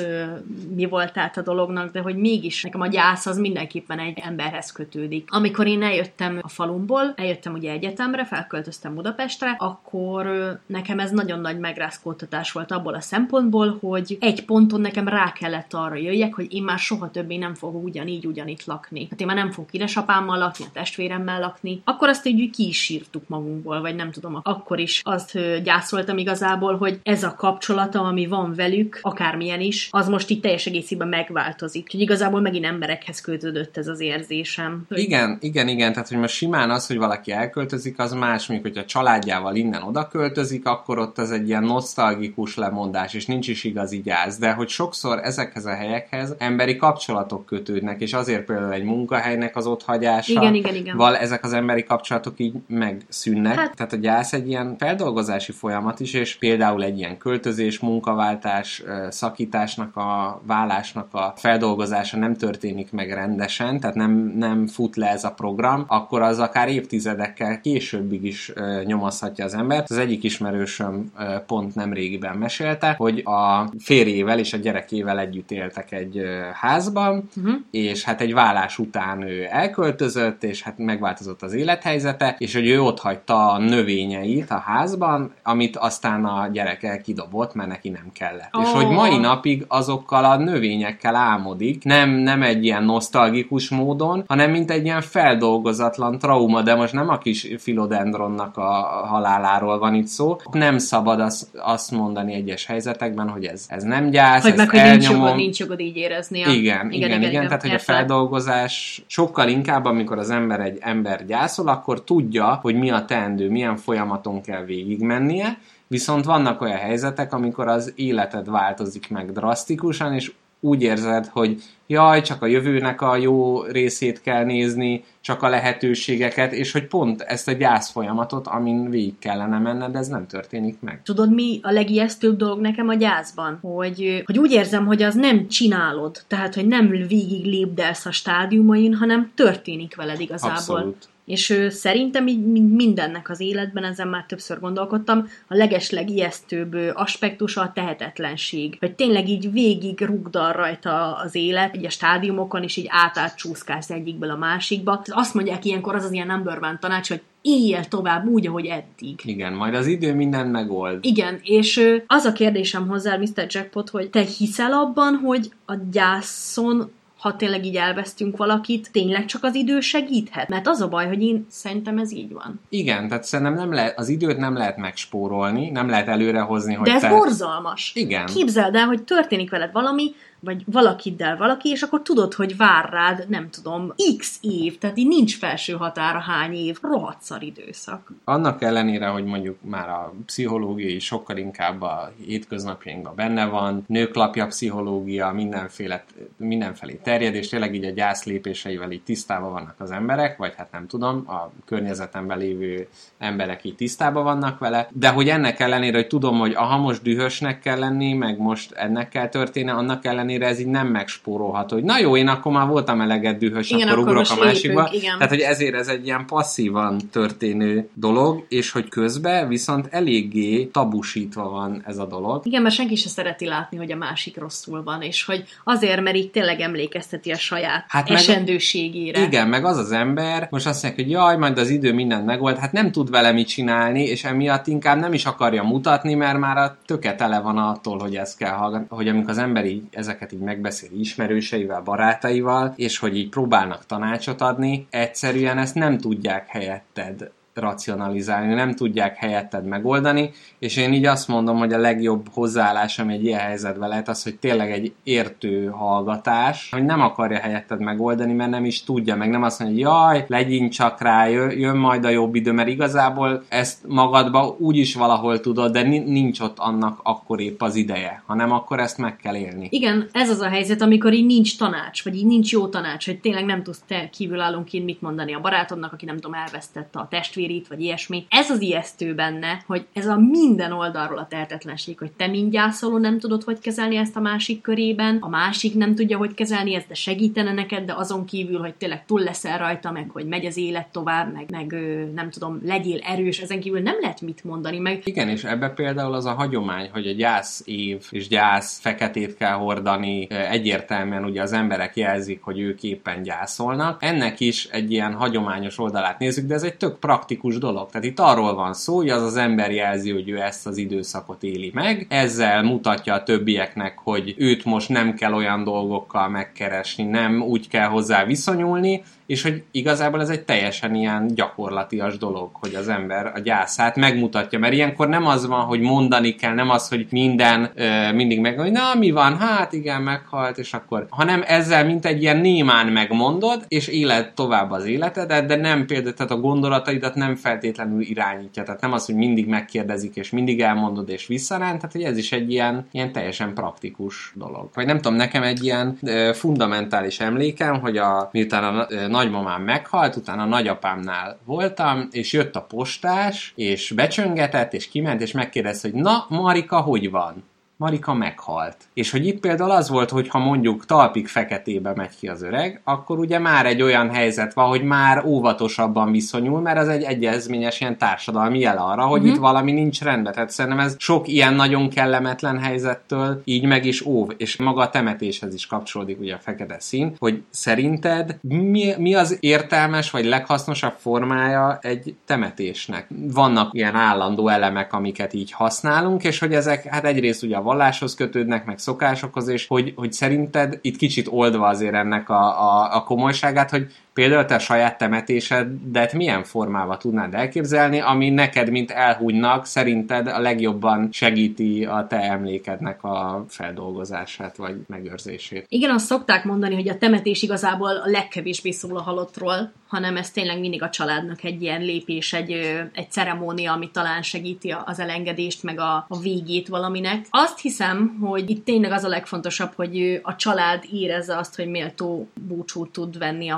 mi 0.76 0.86
volt 0.86 1.18
át 1.18 1.38
a 1.38 1.42
dolognak, 1.42 1.92
de 1.92 2.00
hogy 2.00 2.16
mégis 2.16 2.64
nekem 2.64 2.82
a 2.82 2.88
gyász 2.88 3.26
az 3.26 3.38
mindenképpen 3.38 4.00
egy 4.00 4.20
emberhez 4.24 4.72
kötődik. 4.72 5.28
Amikor 5.32 5.68
én 5.68 5.84
eljöttem 5.84 6.40
a 6.42 6.48
falumból, 6.48 7.14
eljöttem 7.16 7.54
ugye 7.54 7.72
egyetemre, 7.72 8.26
felköltöztem 8.26 8.96
Budapestre, 8.96 9.56
akkor 9.58 10.28
nekem 10.66 11.00
ez 11.00 11.12
nagyon 11.12 11.40
nagy 11.40 11.60
megrázkódtatás 11.60 12.52
volt 12.52 12.72
abból 12.72 12.94
a 12.94 13.02
szempontból, 13.02 13.78
hogy 13.82 14.18
egy 14.20 14.46
ponton 14.46 14.77
nekem 14.82 15.08
rá 15.08 15.32
kellett 15.32 15.74
arra 15.74 15.96
jöjjek, 15.96 16.34
hogy 16.34 16.54
én 16.54 16.64
már 16.64 16.80
soha 16.80 17.12
többé 17.12 17.38
nem 17.38 17.54
fogok 17.54 17.84
ugyanígy, 17.84 18.26
ugyanitt 18.26 18.66
lakni. 18.66 19.08
Hát 19.10 19.22
én 19.22 19.28
már 19.28 19.36
nem 19.36 19.52
fogok 19.52 19.74
édesapámmal 19.74 20.38
lakni, 20.38 20.66
a 20.66 20.72
testvéremmel 20.74 21.40
lakni. 21.40 21.82
Akkor 21.84 22.10
azt 22.10 22.28
így 22.28 22.50
ki 22.50 22.68
is 22.68 22.84
sírtuk 22.84 23.28
magunkból, 23.28 23.82
vagy 23.82 23.96
nem 23.96 24.12
tudom, 24.12 24.40
akkor 24.44 24.80
is 24.80 25.02
azt 25.04 25.40
gyászoltam 25.64 26.18
igazából, 26.18 26.78
hogy 26.78 27.00
ez 27.04 27.24
a 27.24 27.34
kapcsolata, 27.34 28.02
ami 28.02 28.28
van 28.28 28.54
velük, 28.56 29.00
akármilyen 29.02 29.62
is, 29.62 29.88
az 29.92 30.08
most 30.08 30.30
itt 30.30 30.42
teljes 30.42 30.66
egészében 30.66 31.08
megváltozik. 31.08 31.84
Úgyhogy 31.84 32.02
igazából 32.02 32.42
megint 32.42 32.66
emberekhez 32.66 33.22
kötődött 33.22 33.78
ez 33.78 33.88
az 33.88 34.00
érzésem. 34.00 34.86
Hogy 34.88 35.00
Igen, 35.00 35.38
igen, 35.42 35.68
igen, 35.68 35.92
tehát 35.92 36.08
hogy 36.08 36.18
most 36.18 36.36
simán 36.36 36.70
az, 36.70 36.88
hogy 36.88 36.98
valaki 36.98 37.32
elköltözik, 37.32 38.00
az 38.00 38.14
más, 38.14 38.48
mint 38.48 38.62
hogyha 38.62 38.82
a 38.82 38.86
családjával 38.86 39.56
innen 39.56 39.82
oda 39.82 40.08
költözik, 40.08 40.66
akkor 40.66 41.00
ott 41.00 41.18
az 41.18 41.32
egy 41.32 41.48
ilyen 41.48 41.64
nosztalgikus 41.64 42.56
lemondás, 42.56 43.14
és 43.14 43.26
nincs 43.26 43.48
is 43.48 43.64
igazi 43.64 44.02
gyász, 44.02 44.38
de 44.38 44.52
hogy 44.52 44.67
sokszor 44.70 45.20
ezekhez 45.24 45.66
a 45.66 45.74
helyekhez 45.74 46.36
emberi 46.38 46.76
kapcsolatok 46.76 47.46
kötődnek, 47.46 48.02
és 48.02 48.14
azért 48.14 48.46
például 48.46 48.74
egy 48.74 48.84
munkahelynek 48.84 49.56
az 49.56 49.66
otthagyása, 49.68 50.32
Igen, 50.42 50.54
igen, 50.56 50.76
igen. 50.76 50.98
val 50.98 51.18
ezek 51.18 51.44
az 51.44 51.54
emberi 51.54 51.84
kapcsolatok 51.84 52.34
így 52.38 52.54
megszűnnek. 52.68 53.56
Hát- 53.56 53.66
Hát, 53.68 53.76
Tehát 53.76 53.94
a 53.94 53.96
gyász 53.98 54.34
egy 54.34 54.48
ilyen 54.48 54.76
feldolgozási 54.78 55.52
folyamat 55.52 56.00
is, 56.00 56.14
és 56.14 56.36
például 56.36 56.84
egy 56.84 56.98
ilyen 56.98 57.18
költözés, 57.18 57.80
munkaváltás, 57.80 58.84
szakításnak 59.10 59.96
a 59.96 60.42
vállásnak 60.46 61.08
a 61.14 61.34
feldolgozása 61.36 62.18
nem 62.18 62.36
történik 62.36 62.92
meg 62.92 63.12
rendesen, 63.14 63.80
tehát 63.80 63.96
nem, 63.96 64.34
nem 64.38 64.68
fut 64.68 64.96
le 64.96 65.08
ez 65.10 65.24
a 65.24 65.32
program, 65.32 65.84
akkor 65.88 66.22
az 66.22 66.40
akár 66.40 66.70
évtizedekkel 66.70 67.62
későbbig 67.62 68.24
is 68.24 68.52
ö, 68.56 68.82
nyomozhatja 68.86 69.46
az 69.46 69.54
embert. 69.54 69.90
Az 69.90 69.98
egyik 69.98 70.24
ismerősöm 70.24 71.12
pont 71.48 71.76
nem 71.76 71.94
régiben 71.94 72.38
mesélte, 72.38 72.94
hogy 72.98 73.20
a 73.26 73.70
férjével 73.80 74.40
és 74.40 74.54
a 74.58 74.62
gyerekével 74.62 75.20
együtt 75.20 75.52
éltek 75.52 75.92
egy 75.92 76.22
házban, 76.54 77.30
uh-huh. 77.36 77.54
és 77.72 78.04
hát 78.04 78.22
egy 78.22 78.34
vállás 78.34 78.78
után 78.78 79.22
ő 79.22 79.48
elköltözött, 79.50 80.44
és 80.44 80.62
hát 80.62 80.78
megváltozott 80.78 81.42
az 81.42 81.54
élethelyzete, 81.54 82.36
és 82.38 82.54
hogy 82.54 82.68
ő 82.68 82.82
ott 82.82 83.00
hagyta 83.00 83.52
a 83.52 83.58
növényeit 83.58 84.52
a 84.52 84.58
házban, 84.58 85.34
amit 85.44 85.78
aztán 85.78 86.26
a 86.26 86.48
gyereke 86.48 87.02
kidobott, 87.02 87.54
mert 87.54 87.70
neki 87.70 87.90
nem 87.90 88.12
kellett. 88.14 88.56
Oh. 88.56 88.62
És 88.62 88.72
hogy 88.72 88.88
mai 88.88 89.18
napig 89.18 89.66
azokkal 89.68 90.26
a 90.26 90.38
növényekkel 90.38 91.16
álmodik, 91.16 91.84
nem, 91.84 92.10
nem 92.10 92.42
egy 92.42 92.64
ilyen 92.64 92.84
nosztalgikus 92.84 93.70
módon, 93.70 94.24
hanem 94.28 94.52
mint 94.52 94.72
egy 94.72 94.86
ilyen 94.86 95.02
feldolgozatlan 95.02 96.20
trauma, 96.20 96.62
de 96.62 96.76
most 96.76 96.94
nem 96.94 97.10
a 97.10 97.18
kis 97.18 97.48
filodendronnak 97.58 98.58
a 98.58 98.72
haláláról 99.08 99.80
van 99.80 99.94
itt 99.94 100.08
szó. 100.08 100.38
Nem 100.52 100.78
szabad 100.78 101.20
azt, 101.20 101.48
azt 101.58 101.92
mondani 101.92 102.34
egyes 102.34 102.66
helyzetekben, 102.66 103.30
hogy 103.30 103.46
ez, 103.46 103.66
ez 103.68 103.84
nem 103.84 104.10
gyász, 104.10 104.46
Hogy 104.50 104.60
ez 104.60 104.66
meg, 104.66 104.70
hogy 104.70 104.90
nincs 104.90 105.06
elnyomom. 105.06 105.26
jogod, 105.26 105.40
nincs 105.40 105.60
jogod 105.60 105.80
így 105.80 105.98
érezni. 105.98 106.40
Igen, 106.40 106.56
igen, 106.56 106.92
igen, 106.92 107.22
igen, 107.22 107.46
tehát 107.46 107.62
hogy 107.62 107.74
a 107.74 107.80
feldolgozás 107.80 109.04
sokkal 109.08 109.48
inkább, 109.48 109.86
amikor 109.86 110.18
az 110.18 110.30
ember 110.30 110.60
egy 110.60 110.78
ember 110.82 111.26
gyászol, 111.26 111.68
akkor 111.68 112.04
tudja, 112.04 112.60
hogy 112.62 112.76
mi 112.76 112.92
a 112.92 113.06
teendő, 113.06 113.50
milyen 113.50 113.78
folyamaton 113.78 114.42
kell 114.42 114.64
végigmennie, 114.64 115.58
viszont 115.88 116.26
vannak 116.26 116.62
olyan 116.62 116.78
helyzetek, 116.78 117.34
amikor 117.34 117.68
az 117.68 117.94
életed 117.96 118.50
változik 118.50 119.10
meg 119.10 119.32
drasztikusan, 119.32 120.14
és 120.14 120.32
úgy 120.60 120.82
érzed, 120.82 121.26
hogy 121.26 121.62
jaj, 121.88 122.22
csak 122.22 122.42
a 122.42 122.46
jövőnek 122.46 123.02
a 123.02 123.16
jó 123.16 123.64
részét 123.64 124.22
kell 124.22 124.44
nézni, 124.44 125.04
csak 125.22 125.44
a 125.44 125.50
lehetőségeket, 125.50 126.54
és 126.54 126.72
hogy 126.72 126.88
pont 126.88 127.22
ezt 127.22 127.48
a 127.48 127.52
gyász 127.52 127.92
folyamatot, 127.92 128.48
amin 128.48 128.90
végig 128.90 129.20
kellene 129.20 129.60
menned, 129.60 129.96
ez 129.96 130.08
nem 130.08 130.28
történik 130.28 130.78
meg. 130.80 131.02
Tudod, 131.04 131.34
mi 131.34 131.60
a 131.64 131.72
legijesztőbb 131.72 132.38
dolog 132.38 132.60
nekem 132.60 132.88
a 132.88 132.94
gyászban? 132.94 133.60
Hogy, 133.62 134.24
hogy 134.26 134.40
úgy 134.40 134.52
érzem, 134.52 134.86
hogy 134.86 135.02
az 135.02 135.16
nem 135.16 135.48
csinálod, 135.48 136.22
tehát, 136.28 136.56
hogy 136.56 136.68
nem 136.68 136.90
végig 136.90 137.46
lépdelsz 137.46 138.06
a 138.06 138.12
stádiumain, 138.12 138.94
hanem 138.94 139.32
történik 139.36 139.96
veled 139.96 140.20
igazából. 140.20 140.56
Abszolút. 140.56 141.10
És 141.28 141.50
ő, 141.50 141.70
szerintem 141.70 142.28
így 142.28 142.46
mindennek 142.70 143.30
az 143.30 143.40
életben, 143.40 143.84
ezen 143.84 144.08
már 144.08 144.26
többször 144.28 144.60
gondolkodtam, 144.60 145.28
a 145.48 145.56
legesleg 145.56 146.10
ijesztőbb 146.10 146.76
aspektusa 146.94 147.62
a 147.62 147.72
tehetetlenség. 147.74 148.78
Hogy 148.80 148.96
tényleg 148.96 149.30
így 149.30 149.52
végig 149.52 150.02
rugdal 150.02 150.52
rajta 150.52 151.16
az 151.16 151.36
élet, 151.36 151.76
így 151.76 151.86
a 151.86 151.90
stádiumokon, 151.90 152.64
és 152.64 152.78
így 152.78 152.86
átátcsúszkálsz 152.90 153.90
egyikből 153.90 154.30
a 154.30 154.38
másikba. 154.38 155.04
Azt 155.06 155.34
mondják 155.34 155.66
ilyenkor, 155.66 155.96
az 155.96 156.04
az 156.04 156.12
ilyen 156.12 156.28
number 156.28 156.58
one 156.58 156.78
tanács, 156.80 157.08
hogy 157.08 157.22
éljél 157.42 157.84
tovább 157.84 158.28
úgy, 158.28 158.48
ahogy 158.48 158.66
eddig. 158.66 159.20
Igen, 159.24 159.54
majd 159.54 159.74
az 159.74 159.88
idő 159.88 160.14
mindent 160.14 160.52
megold. 160.52 161.06
Igen, 161.06 161.40
és 161.44 162.00
az 162.08 162.26
a 162.26 162.34
kérdésem 162.34 162.88
hozzá, 162.88 163.18
Mr. 163.18 163.46
Jackpot, 163.48 163.90
hogy 163.90 164.10
te 164.10 164.22
hiszel 164.22 164.74
abban, 164.74 165.16
hogy 165.16 165.52
a 165.66 165.74
gyászon 165.92 166.92
ha 167.18 167.36
tényleg 167.36 167.66
így 167.66 167.76
elvesztünk 167.76 168.38
valakit, 168.38 168.92
tényleg 168.92 169.26
csak 169.26 169.44
az 169.44 169.56
idő 169.56 169.80
segíthet? 169.80 170.50
Mert 170.50 170.68
az 170.68 170.82
a 170.82 170.88
baj, 170.88 171.08
hogy 171.08 171.22
én 171.22 171.46
szerintem 171.50 171.98
ez 171.98 172.14
így 172.14 172.34
van. 172.34 172.60
Igen, 172.70 173.08
tehát 173.08 173.24
szerintem 173.24 173.56
nem 173.56 173.74
lehet, 173.74 174.00
az 174.00 174.10
időt 174.10 174.38
nem 174.38 174.56
lehet 174.56 174.78
megspórolni, 174.78 175.70
nem 175.70 175.90
lehet 175.90 176.08
előrehozni, 176.08 176.74
hogy 176.74 176.88
De 176.88 176.94
ez 176.94 177.02
te... 177.02 177.10
borzalmas. 177.10 177.92
Igen. 177.96 178.26
Képzeld 178.26 178.76
el, 178.76 178.86
hogy 178.86 179.04
történik 179.04 179.50
veled 179.50 179.72
valami, 179.72 180.16
vagy 180.40 180.64
valakiddel 180.66 181.38
valaki, 181.38 181.70
és 181.70 181.82
akkor 181.82 182.02
tudod, 182.02 182.34
hogy 182.34 182.58
vár 182.58 182.90
rád, 182.90 183.26
nem 183.30 183.50
tudom, 183.50 183.94
x 184.18 184.38
év, 184.42 184.78
tehát 184.78 184.98
így 184.98 185.08
nincs 185.08 185.38
felső 185.38 185.74
határa 185.74 186.20
hány 186.20 186.54
év, 186.54 186.78
rohadt 186.82 187.22
szar 187.22 187.44
időszak. 187.44 188.12
Annak 188.24 188.62
ellenére, 188.62 189.08
hogy 189.08 189.24
mondjuk 189.24 189.58
már 189.62 189.90
a 189.90 190.14
pszichológiai 190.26 191.00
sokkal 191.00 191.38
inkább 191.38 191.82
a 191.82 192.12
hétköznapjainkban 192.26 193.16
benne 193.16 193.46
van, 193.46 193.84
nőklapja 193.88 194.48
pszichológia, 194.48 195.32
mindenféle, 195.32 196.04
mindenfelé 196.38 197.00
terjed, 197.04 197.36
és 197.36 197.50
tényleg 197.50 197.76
így 197.76 197.86
a 197.86 197.90
gyász 197.90 198.24
lépéseivel 198.24 198.92
így 198.92 199.04
tisztában 199.04 199.52
vannak 199.52 199.76
az 199.78 199.92
emberek, 199.92 200.38
vagy 200.38 200.54
hát 200.58 200.72
nem 200.72 200.88
tudom, 200.88 201.24
a 201.28 201.52
környezetemben 201.66 202.38
lévő 202.38 202.88
emberek 203.18 203.64
így 203.64 203.76
tisztában 203.76 204.24
vannak 204.24 204.60
vele, 204.60 204.90
de 204.94 205.10
hogy 205.10 205.30
ennek 205.30 205.60
ellenére, 205.60 205.98
hogy 205.98 206.08
tudom, 206.08 206.40
hogy 206.40 206.54
aha, 206.54 206.78
most 206.78 207.02
dühösnek 207.02 207.60
kell 207.60 207.80
lenni, 207.80 208.14
meg 208.14 208.38
most 208.38 208.72
ennek 208.72 209.10
kell 209.10 209.30
történni, 209.30 209.70
annak 209.70 210.06
ellenére 210.06 210.27
ez 210.30 210.60
így 210.60 210.68
nem 210.68 210.88
megspórolható, 210.88 211.76
hogy 211.76 211.84
na 211.86 212.00
jó, 212.00 212.18
én 212.18 212.28
akkor 212.28 212.52
már 212.52 212.68
voltam 212.68 213.02
eleget 213.02 213.38
dühös, 213.38 213.70
Igen, 213.70 213.88
akkor 213.88 214.00
akkor 214.00 214.12
ugrok 214.12 214.40
a 214.40 214.44
másikba. 214.46 214.82
lépünk, 214.82 215.04
igen. 215.04 215.14
Tehát, 215.18 215.30
hogy 215.30 215.40
ezért 215.40 215.76
ez 215.76 215.88
egy 215.88 216.06
ilyen 216.06 216.26
passzívan 216.26 216.98
történő 217.12 217.90
dolog, 217.94 218.46
és 218.50 218.72
hogy 218.72 218.90
közben 218.90 219.48
viszont 219.48 219.88
eléggé 219.92 220.66
tabusítva 220.66 221.50
van 221.50 221.82
ez 221.86 221.98
a 221.98 222.06
dolog. 222.06 222.46
Igen, 222.46 222.62
mert 222.62 222.76
senki 222.76 222.96
se 222.96 223.10
szereti 223.10 223.46
látni, 223.46 223.78
hogy 223.78 223.92
a 223.92 223.96
másik 223.96 224.38
rosszul 224.38 224.84
van, 224.84 225.02
és 225.02 225.26
hogy 225.26 225.44
azért, 225.64 226.02
mert 226.02 226.16
így 226.16 226.32
tényleg 226.32 226.60
emlékezteti 226.60 227.32
a 227.32 227.38
saját 227.38 227.72
Hát 227.74 227.86
hát 227.88 228.10
meg- 228.10 228.18
esendőségére. 228.18 229.22
Igen, 229.22 229.48
meg 229.48 229.66
az 229.66 229.78
az 229.78 229.92
ember, 229.92 230.48
most 230.52 230.66
azt 230.68 230.84
mondja, 230.84 231.04
hogy 231.04 231.12
jaj, 231.14 231.38
majd 231.38 231.58
az 231.58 231.70
idő 231.70 231.94
mindent 231.94 232.26
megold, 232.26 232.58
hát 232.58 232.72
nem 232.72 232.92
tud 232.92 233.10
vele 233.10 233.32
mit 233.32 233.48
csinálni, 233.48 234.04
és 234.04 234.24
emiatt 234.24 234.68
inkább 234.68 235.00
nem 235.00 235.14
is 235.14 235.26
akarja 235.26 235.64
mutatni, 235.64 236.14
mert 236.14 236.40
már 236.40 236.58
a 236.58 236.78
töke 236.86 237.16
tele 237.16 237.40
van 237.40 237.58
attól, 237.58 237.98
hogy 238.00 238.16
ezt 238.16 238.38
kell 238.38 238.54
hallgatni, 238.54 238.88
hogy 238.90 239.08
amikor 239.08 239.30
az 239.30 239.38
ember 239.38 239.66
így 239.66 239.84
ezeket 240.18 240.32
így 240.32 240.46
megbeszéli 240.46 241.00
ismerőseivel, 241.00 241.82
barátaival, 241.82 242.74
és 242.76 242.98
hogy 242.98 243.18
így 243.18 243.30
próbálnak 243.30 243.86
tanácsot 243.86 244.42
adni, 244.42 244.88
egyszerűen 244.90 245.58
ezt 245.58 245.76
nem 245.76 245.98
tudják 245.98 246.48
helyetted 246.48 247.32
racionalizálni, 247.58 248.54
nem 248.54 248.74
tudják 248.74 249.16
helyetted 249.16 249.66
megoldani, 249.66 250.32
és 250.60 250.78
én 250.78 250.94
így 250.94 251.06
azt 251.06 251.28
mondom, 251.28 251.58
hogy 251.58 251.74
a 251.74 251.78
legjobb 251.78 252.26
hozzáállás, 252.34 253.00
ami 253.00 253.14
egy 253.14 253.26
ilyen 253.26 253.40
helyzetben 253.40 253.90
lehet, 253.90 254.08
az, 254.08 254.24
hogy 254.24 254.36
tényleg 254.36 254.72
egy 254.72 254.94
értő 255.04 255.66
hallgatás, 255.66 256.70
hogy 256.72 256.86
nem 256.86 257.02
akarja 257.02 257.40
helyetted 257.40 257.80
megoldani, 257.80 258.34
mert 258.34 258.50
nem 258.50 258.66
is 258.66 258.84
tudja, 258.84 259.16
meg 259.16 259.30
nem 259.30 259.44
azt 259.44 259.60
mondja, 259.60 259.90
hogy 259.90 260.14
jaj, 260.14 260.26
legyünk 260.28 260.72
csak 260.72 261.02
rá, 261.02 261.28
jön, 261.28 261.78
majd 261.78 262.06
a 262.06 262.10
jobb 262.10 262.36
idő, 262.36 262.52
mert 262.52 262.68
igazából 262.68 263.44
ezt 263.50 263.88
magadba 263.88 264.56
úgy 264.60 264.78
is 264.78 264.96
valahol 264.96 265.40
tudod, 265.40 265.72
de 265.72 265.82
ni- 265.82 266.00
nincs 266.00 266.40
ott 266.40 266.60
annak 266.60 267.00
akkor 267.04 267.40
épp 267.40 267.62
az 267.62 267.76
ideje, 267.76 268.24
hanem 268.26 268.52
akkor 268.52 268.80
ezt 268.80 268.98
meg 268.98 269.16
kell 269.16 269.36
élni. 269.36 269.68
Igen, 269.70 270.10
ez 270.12 270.30
az 270.30 270.40
a 270.40 270.50
helyzet, 270.50 270.82
amikor 270.82 271.14
így 271.14 271.26
nincs 271.26 271.58
tanács, 271.58 272.04
vagy 272.04 272.16
így 272.16 272.26
nincs 272.26 272.52
jó 272.52 272.68
tanács, 272.68 273.06
hogy 273.06 273.20
tényleg 273.20 273.46
nem 273.46 273.64
tudsz 273.64 273.84
te 273.88 274.10
kívülállónként 274.10 274.86
mit 274.86 275.02
mondani 275.02 275.34
a 275.34 275.40
barátodnak, 275.40 275.94
aki 275.94 276.06
nem 276.06 276.16
tudom, 276.16 276.34
elvesztette 276.34 277.00
a 277.00 277.08
testvérét, 277.48 277.68
vagy 277.68 277.82
ilyesmi. 277.82 278.26
Ez 278.30 278.50
az 278.50 278.62
ijesztő 278.62 279.16
benne, 279.16 279.64
hogy 279.66 279.86
ez 279.94 280.06
a 280.08 280.18
minden 280.18 280.72
oldalról 280.72 281.18
a 281.18 281.28
tehetetlenség, 281.28 281.98
hogy 281.98 282.12
te 282.12 282.28
mind 282.28 282.52
gyászoló 282.52 282.98
nem 282.98 283.20
tudod, 283.20 283.44
hogy 283.44 283.60
kezelni 283.60 283.96
ezt 283.96 284.16
a 284.16 284.20
másik 284.20 284.62
körében, 284.62 285.18
a 285.22 285.30
másik 285.30 285.76
nem 285.76 285.96
tudja, 285.96 286.18
hogy 286.18 286.34
kezelni 286.34 286.76
ezt, 286.76 286.88
de 286.88 286.94
segítene 286.94 287.54
neked, 287.54 287.86
de 287.86 287.94
azon 287.94 288.26
kívül, 288.26 288.60
hogy 288.60 288.74
tényleg 288.74 289.06
túl 289.06 289.22
leszel 289.22 289.58
rajta, 289.58 289.92
meg 289.92 290.10
hogy 290.10 290.26
megy 290.26 290.46
az 290.46 290.58
élet 290.58 290.88
tovább, 290.88 291.34
meg, 291.34 291.50
meg 291.52 291.76
nem 292.14 292.30
tudom, 292.30 292.60
legyél 292.64 293.00
erős, 293.00 293.40
ezen 293.40 293.60
kívül 293.60 293.82
nem 293.82 293.96
lehet 294.02 294.22
mit 294.22 294.44
mondani, 294.44 294.80
meg 294.80 295.02
Igen, 295.04 295.30
és 295.30 295.44
ebbe 295.44 295.70
például 295.70 296.14
az 296.14 296.26
a 296.26 296.34
hagyomány, 296.34 296.90
hogy 296.92 297.08
a 297.08 297.14
gyász 297.14 297.62
év 297.66 298.06
és 298.10 298.28
gyász 298.28 298.80
feketét 298.80 299.38
kell 299.38 299.54
hordani, 299.54 300.28
egyértelműen 300.30 301.24
ugye 301.24 301.42
az 301.42 301.54
emberek 301.54 301.96
jelzik, 301.96 302.42
hogy 302.42 302.60
ők 302.60 302.84
éppen 302.84 303.22
gyászolnak. 303.22 304.04
Ennek 304.04 304.40
is 304.40 304.66
egy 304.66 304.92
ilyen 304.92 305.14
hagyományos 305.14 305.80
oldalát 305.80 306.20
nézzük, 306.20 306.46
de 306.46 306.54
ez 306.54 306.64
egy 306.64 306.78
tök 306.78 307.00
praktikus 307.00 307.37
dolog. 307.58 307.90
Tehát 307.90 308.08
itt 308.08 308.20
arról 308.20 308.56
van 308.56 308.74
szó, 308.74 308.96
hogy 308.96 309.10
az 309.10 309.22
az 309.22 309.36
ember 309.36 309.72
jelzi, 309.72 310.12
hogy 310.12 310.30
ő 310.30 310.42
ezt 310.42 310.68
az 310.68 310.78
időszakot 310.78 311.44
éli 311.44 311.72
meg, 311.74 312.06
ezzel 312.10 312.64
mutatja 312.64 313.14
a 313.14 313.24
többieknek, 313.24 313.98
hogy 314.04 314.36
őt 314.38 314.66
most 314.66 314.90
nem 314.90 315.14
kell 315.14 315.34
olyan 315.34 315.64
dolgokkal 315.64 316.30
megkeresni, 316.30 317.04
nem 317.04 317.42
úgy 317.42 317.68
kell 317.68 317.88
hozzá 317.88 318.26
viszonyulni, 318.26 319.04
és 319.28 319.42
hogy 319.42 319.64
igazából 319.72 320.22
ez 320.22 320.30
egy 320.30 320.44
teljesen 320.44 320.96
ilyen 320.96 321.28
gyakorlatias 321.36 322.18
dolog, 322.18 322.50
hogy 322.54 322.76
az 322.76 322.88
ember 322.88 323.32
a 323.36 323.40
gyászát 323.40 323.96
megmutatja, 323.96 324.60
mert 324.60 324.74
ilyenkor 324.74 325.08
nem 325.08 325.26
az 325.26 325.48
van, 325.48 325.66
hogy 325.66 325.80
mondani 325.80 326.36
kell, 326.36 326.54
nem 326.54 326.70
az, 326.70 326.88
hogy 326.88 327.08
minden 327.10 327.72
ö, 327.76 328.12
mindig 328.12 328.40
meg, 328.40 328.60
hogy 328.60 328.72
na 328.72 328.96
mi 328.98 329.12
van, 329.12 329.38
hát 329.38 329.74
igen, 329.74 330.02
meghalt, 330.02 330.58
és 330.58 330.74
akkor, 330.74 331.06
hanem 331.10 331.44
ezzel 331.48 331.86
mint 331.86 332.06
egy 332.06 332.22
ilyen 332.22 332.38
némán 332.38 332.88
megmondod, 332.88 333.66
és 333.68 333.88
éled 333.88 334.32
tovább 334.34 334.72
az 334.72 334.86
életedet, 334.86 335.46
de 335.46 335.56
nem 335.56 335.86
például, 335.86 336.14
tehát 336.14 336.32
a 336.32 336.40
gondolataidat 336.40 337.16
nem 337.16 337.36
feltétlenül 337.36 338.02
irányítja, 338.02 338.64
tehát 338.64 338.82
nem 338.82 338.94
az, 338.94 339.06
hogy 339.06 339.16
mindig 339.16 339.48
megkérdezik, 339.48 340.16
és 340.16 340.30
mindig 340.30 340.62
elmondod, 340.62 341.10
és 341.10 341.28
visszaránt, 341.28 341.76
tehát 341.78 341.92
hogy 341.92 342.04
ez 342.04 342.18
is 342.18 342.32
egy 342.32 342.52
ilyen, 342.52 342.88
ilyen 342.92 343.12
teljesen 343.12 343.54
praktikus 343.54 344.32
dolog. 344.36 344.70
Vagy 344.74 344.86
nem 344.86 344.96
tudom, 344.96 345.18
nekem 345.18 345.44
egy 345.44 345.64
ilyen 345.64 345.98
ö, 346.02 346.32
fundamentális 346.34 347.20
emlékem, 347.20 347.80
hogy 347.80 347.98
a, 347.98 348.30
miután 348.32 348.64
a 348.64 348.86
ö, 348.90 349.08
nagymamám 349.18 349.62
meghalt, 349.62 350.16
utána 350.16 350.42
a 350.42 350.46
nagyapámnál 350.46 351.40
voltam, 351.46 352.08
és 352.12 352.34
jött 352.34 352.56
a 352.56 352.62
postás, 352.62 353.54
és 353.56 353.92
becsöngetett, 353.96 354.74
és 354.74 354.90
kiment, 354.90 355.22
és 355.22 355.32
megkérdezte, 355.32 355.90
hogy 355.90 356.02
na, 356.02 356.26
Marika, 356.30 356.82
hogy 356.82 357.12
van? 357.12 357.44
Marika 357.78 358.14
meghalt. 358.14 358.78
És 358.94 359.12
hogy 359.12 359.28
itt 359.28 359.40
például 359.40 359.72
az 359.72 359.90
volt, 359.90 360.10
hogy 360.10 360.28
ha 360.28 360.40
mondjuk 360.40 360.86
talpig 360.86 361.28
feketébe 361.28 361.94
megy 361.96 362.18
ki 362.20 362.28
az 362.28 362.42
öreg, 362.42 362.82
akkor 362.84 363.20
ugye 363.20 363.40
már 363.40 363.66
egy 363.66 363.82
olyan 363.82 364.10
helyzet 364.10 364.54
van, 364.54 364.68
hogy 364.68 364.84
már 364.84 365.26
óvatosabban 365.26 366.12
viszonyul, 366.12 366.62
mert 366.62 366.78
ez 366.78 366.88
egy 366.88 367.04
egyezményes 367.04 367.82
ilyen 367.82 367.98
társadalmi 367.98 368.60
jel 368.60 368.78
arra, 368.78 369.06
hogy 369.06 369.20
uh-huh. 369.20 369.36
itt 369.36 369.42
valami 369.42 369.72
nincs 369.72 370.02
rendben. 370.02 370.34
Tehát 370.34 370.50
szerintem 370.50 370.80
ez 370.80 370.96
sok 370.98 371.28
ilyen 371.28 371.54
nagyon 371.54 371.90
kellemetlen 371.90 372.60
helyzettől 372.60 373.42
így 373.44 373.66
meg 373.66 373.86
is 373.86 374.06
óv, 374.06 374.30
és 374.38 374.58
maga 374.58 374.82
a 374.82 374.90
temetéshez 374.90 375.54
is 375.54 375.66
kapcsolódik 375.66 376.20
ugye 376.20 376.34
a 376.34 376.40
fekete 376.42 376.80
szín, 376.80 377.16
hogy 377.20 377.44
szerinted 377.50 378.38
mi, 378.42 378.94
mi 378.98 379.16
az 379.16 379.38
értelmes 379.40 380.12
vagy 380.12 380.26
leghasznosabb 380.26 380.94
formája 380.98 381.80
egy 381.82 382.16
temetésnek? 382.26 383.08
Vannak 383.34 383.74
ilyen 383.74 383.96
állandó 383.96 384.48
elemek, 384.48 384.94
amiket 384.94 385.34
így 385.34 385.52
használunk, 385.52 386.24
és 386.24 386.40
hogy 386.40 386.54
ezek 386.54 386.86
hát 386.86 387.06
egyrészt 387.06 387.44
ugye 387.44 387.56
a 387.56 387.66
valláshoz 387.68 388.16
kötődnek, 388.16 388.66
meg 388.66 388.78
szokásokhoz, 388.78 389.48
és 389.48 389.68
hogy, 389.68 389.94
hogy 389.96 390.12
szerinted 390.12 390.80
itt 390.82 390.98
kicsit 390.98 391.28
oldva 391.30 391.68
azért 391.68 391.94
ennek 391.94 392.30
a, 392.30 392.44
a, 392.44 392.96
a 392.96 393.04
komolyságát, 393.04 393.70
hogy 393.70 393.92
például 394.18 394.46
te 394.46 394.56
a 394.56 394.60
saját 394.60 394.98
temetésedet 394.98 396.14
milyen 396.14 396.44
formával 396.44 396.98
tudnád 396.98 397.34
elképzelni, 397.34 398.00
ami 398.00 398.30
neked, 398.30 398.70
mint 398.70 398.92
elhúgynak, 398.92 399.66
szerinted 399.66 400.28
a 400.28 400.40
legjobban 400.40 401.10
segíti 401.12 401.86
a 401.86 402.08
te 402.10 402.20
emlékednek 402.22 403.04
a 403.04 403.46
feldolgozását, 403.48 404.56
vagy 404.56 404.76
megőrzését. 404.88 405.66
Igen, 405.70 405.90
azt 405.90 406.06
szokták 406.06 406.44
mondani, 406.44 406.76
hogy 406.76 406.90
a 406.90 406.98
temetés 406.98 407.42
igazából 407.42 407.90
a 407.90 408.10
legkevésbé 408.10 408.72
szól 408.72 408.98
a 408.98 409.02
halottról, 409.02 409.72
hanem 409.88 410.18
ez 410.18 410.32
tényleg 410.32 410.60
mindig 410.60 410.84
a 410.84 410.90
családnak 410.90 411.44
egy 411.44 411.62
ilyen 411.62 411.82
lépés, 411.82 412.34
egy, 412.34 412.52
egy 412.94 413.12
ceremónia, 413.12 413.72
ami 413.72 413.90
talán 413.92 414.22
segíti 414.22 414.76
az 414.86 415.00
elengedést, 415.00 415.64
meg 415.64 415.80
a, 415.80 416.06
a 416.08 416.20
végét 416.20 416.68
valaminek. 416.68 417.26
Azt 417.30 417.60
hiszem, 417.60 418.18
hogy 418.22 418.50
itt 418.50 418.66
tényleg 418.66 418.92
az 418.92 419.04
a 419.04 419.08
legfontosabb, 419.08 419.72
hogy 419.76 420.20
a 420.24 420.36
család 420.36 420.84
érezze 420.92 421.38
azt, 421.38 421.56
hogy 421.56 421.68
méltó 421.68 422.28
búcsút 422.48 422.92
tud 422.92 423.18
venni 423.18 423.50
a 423.50 423.58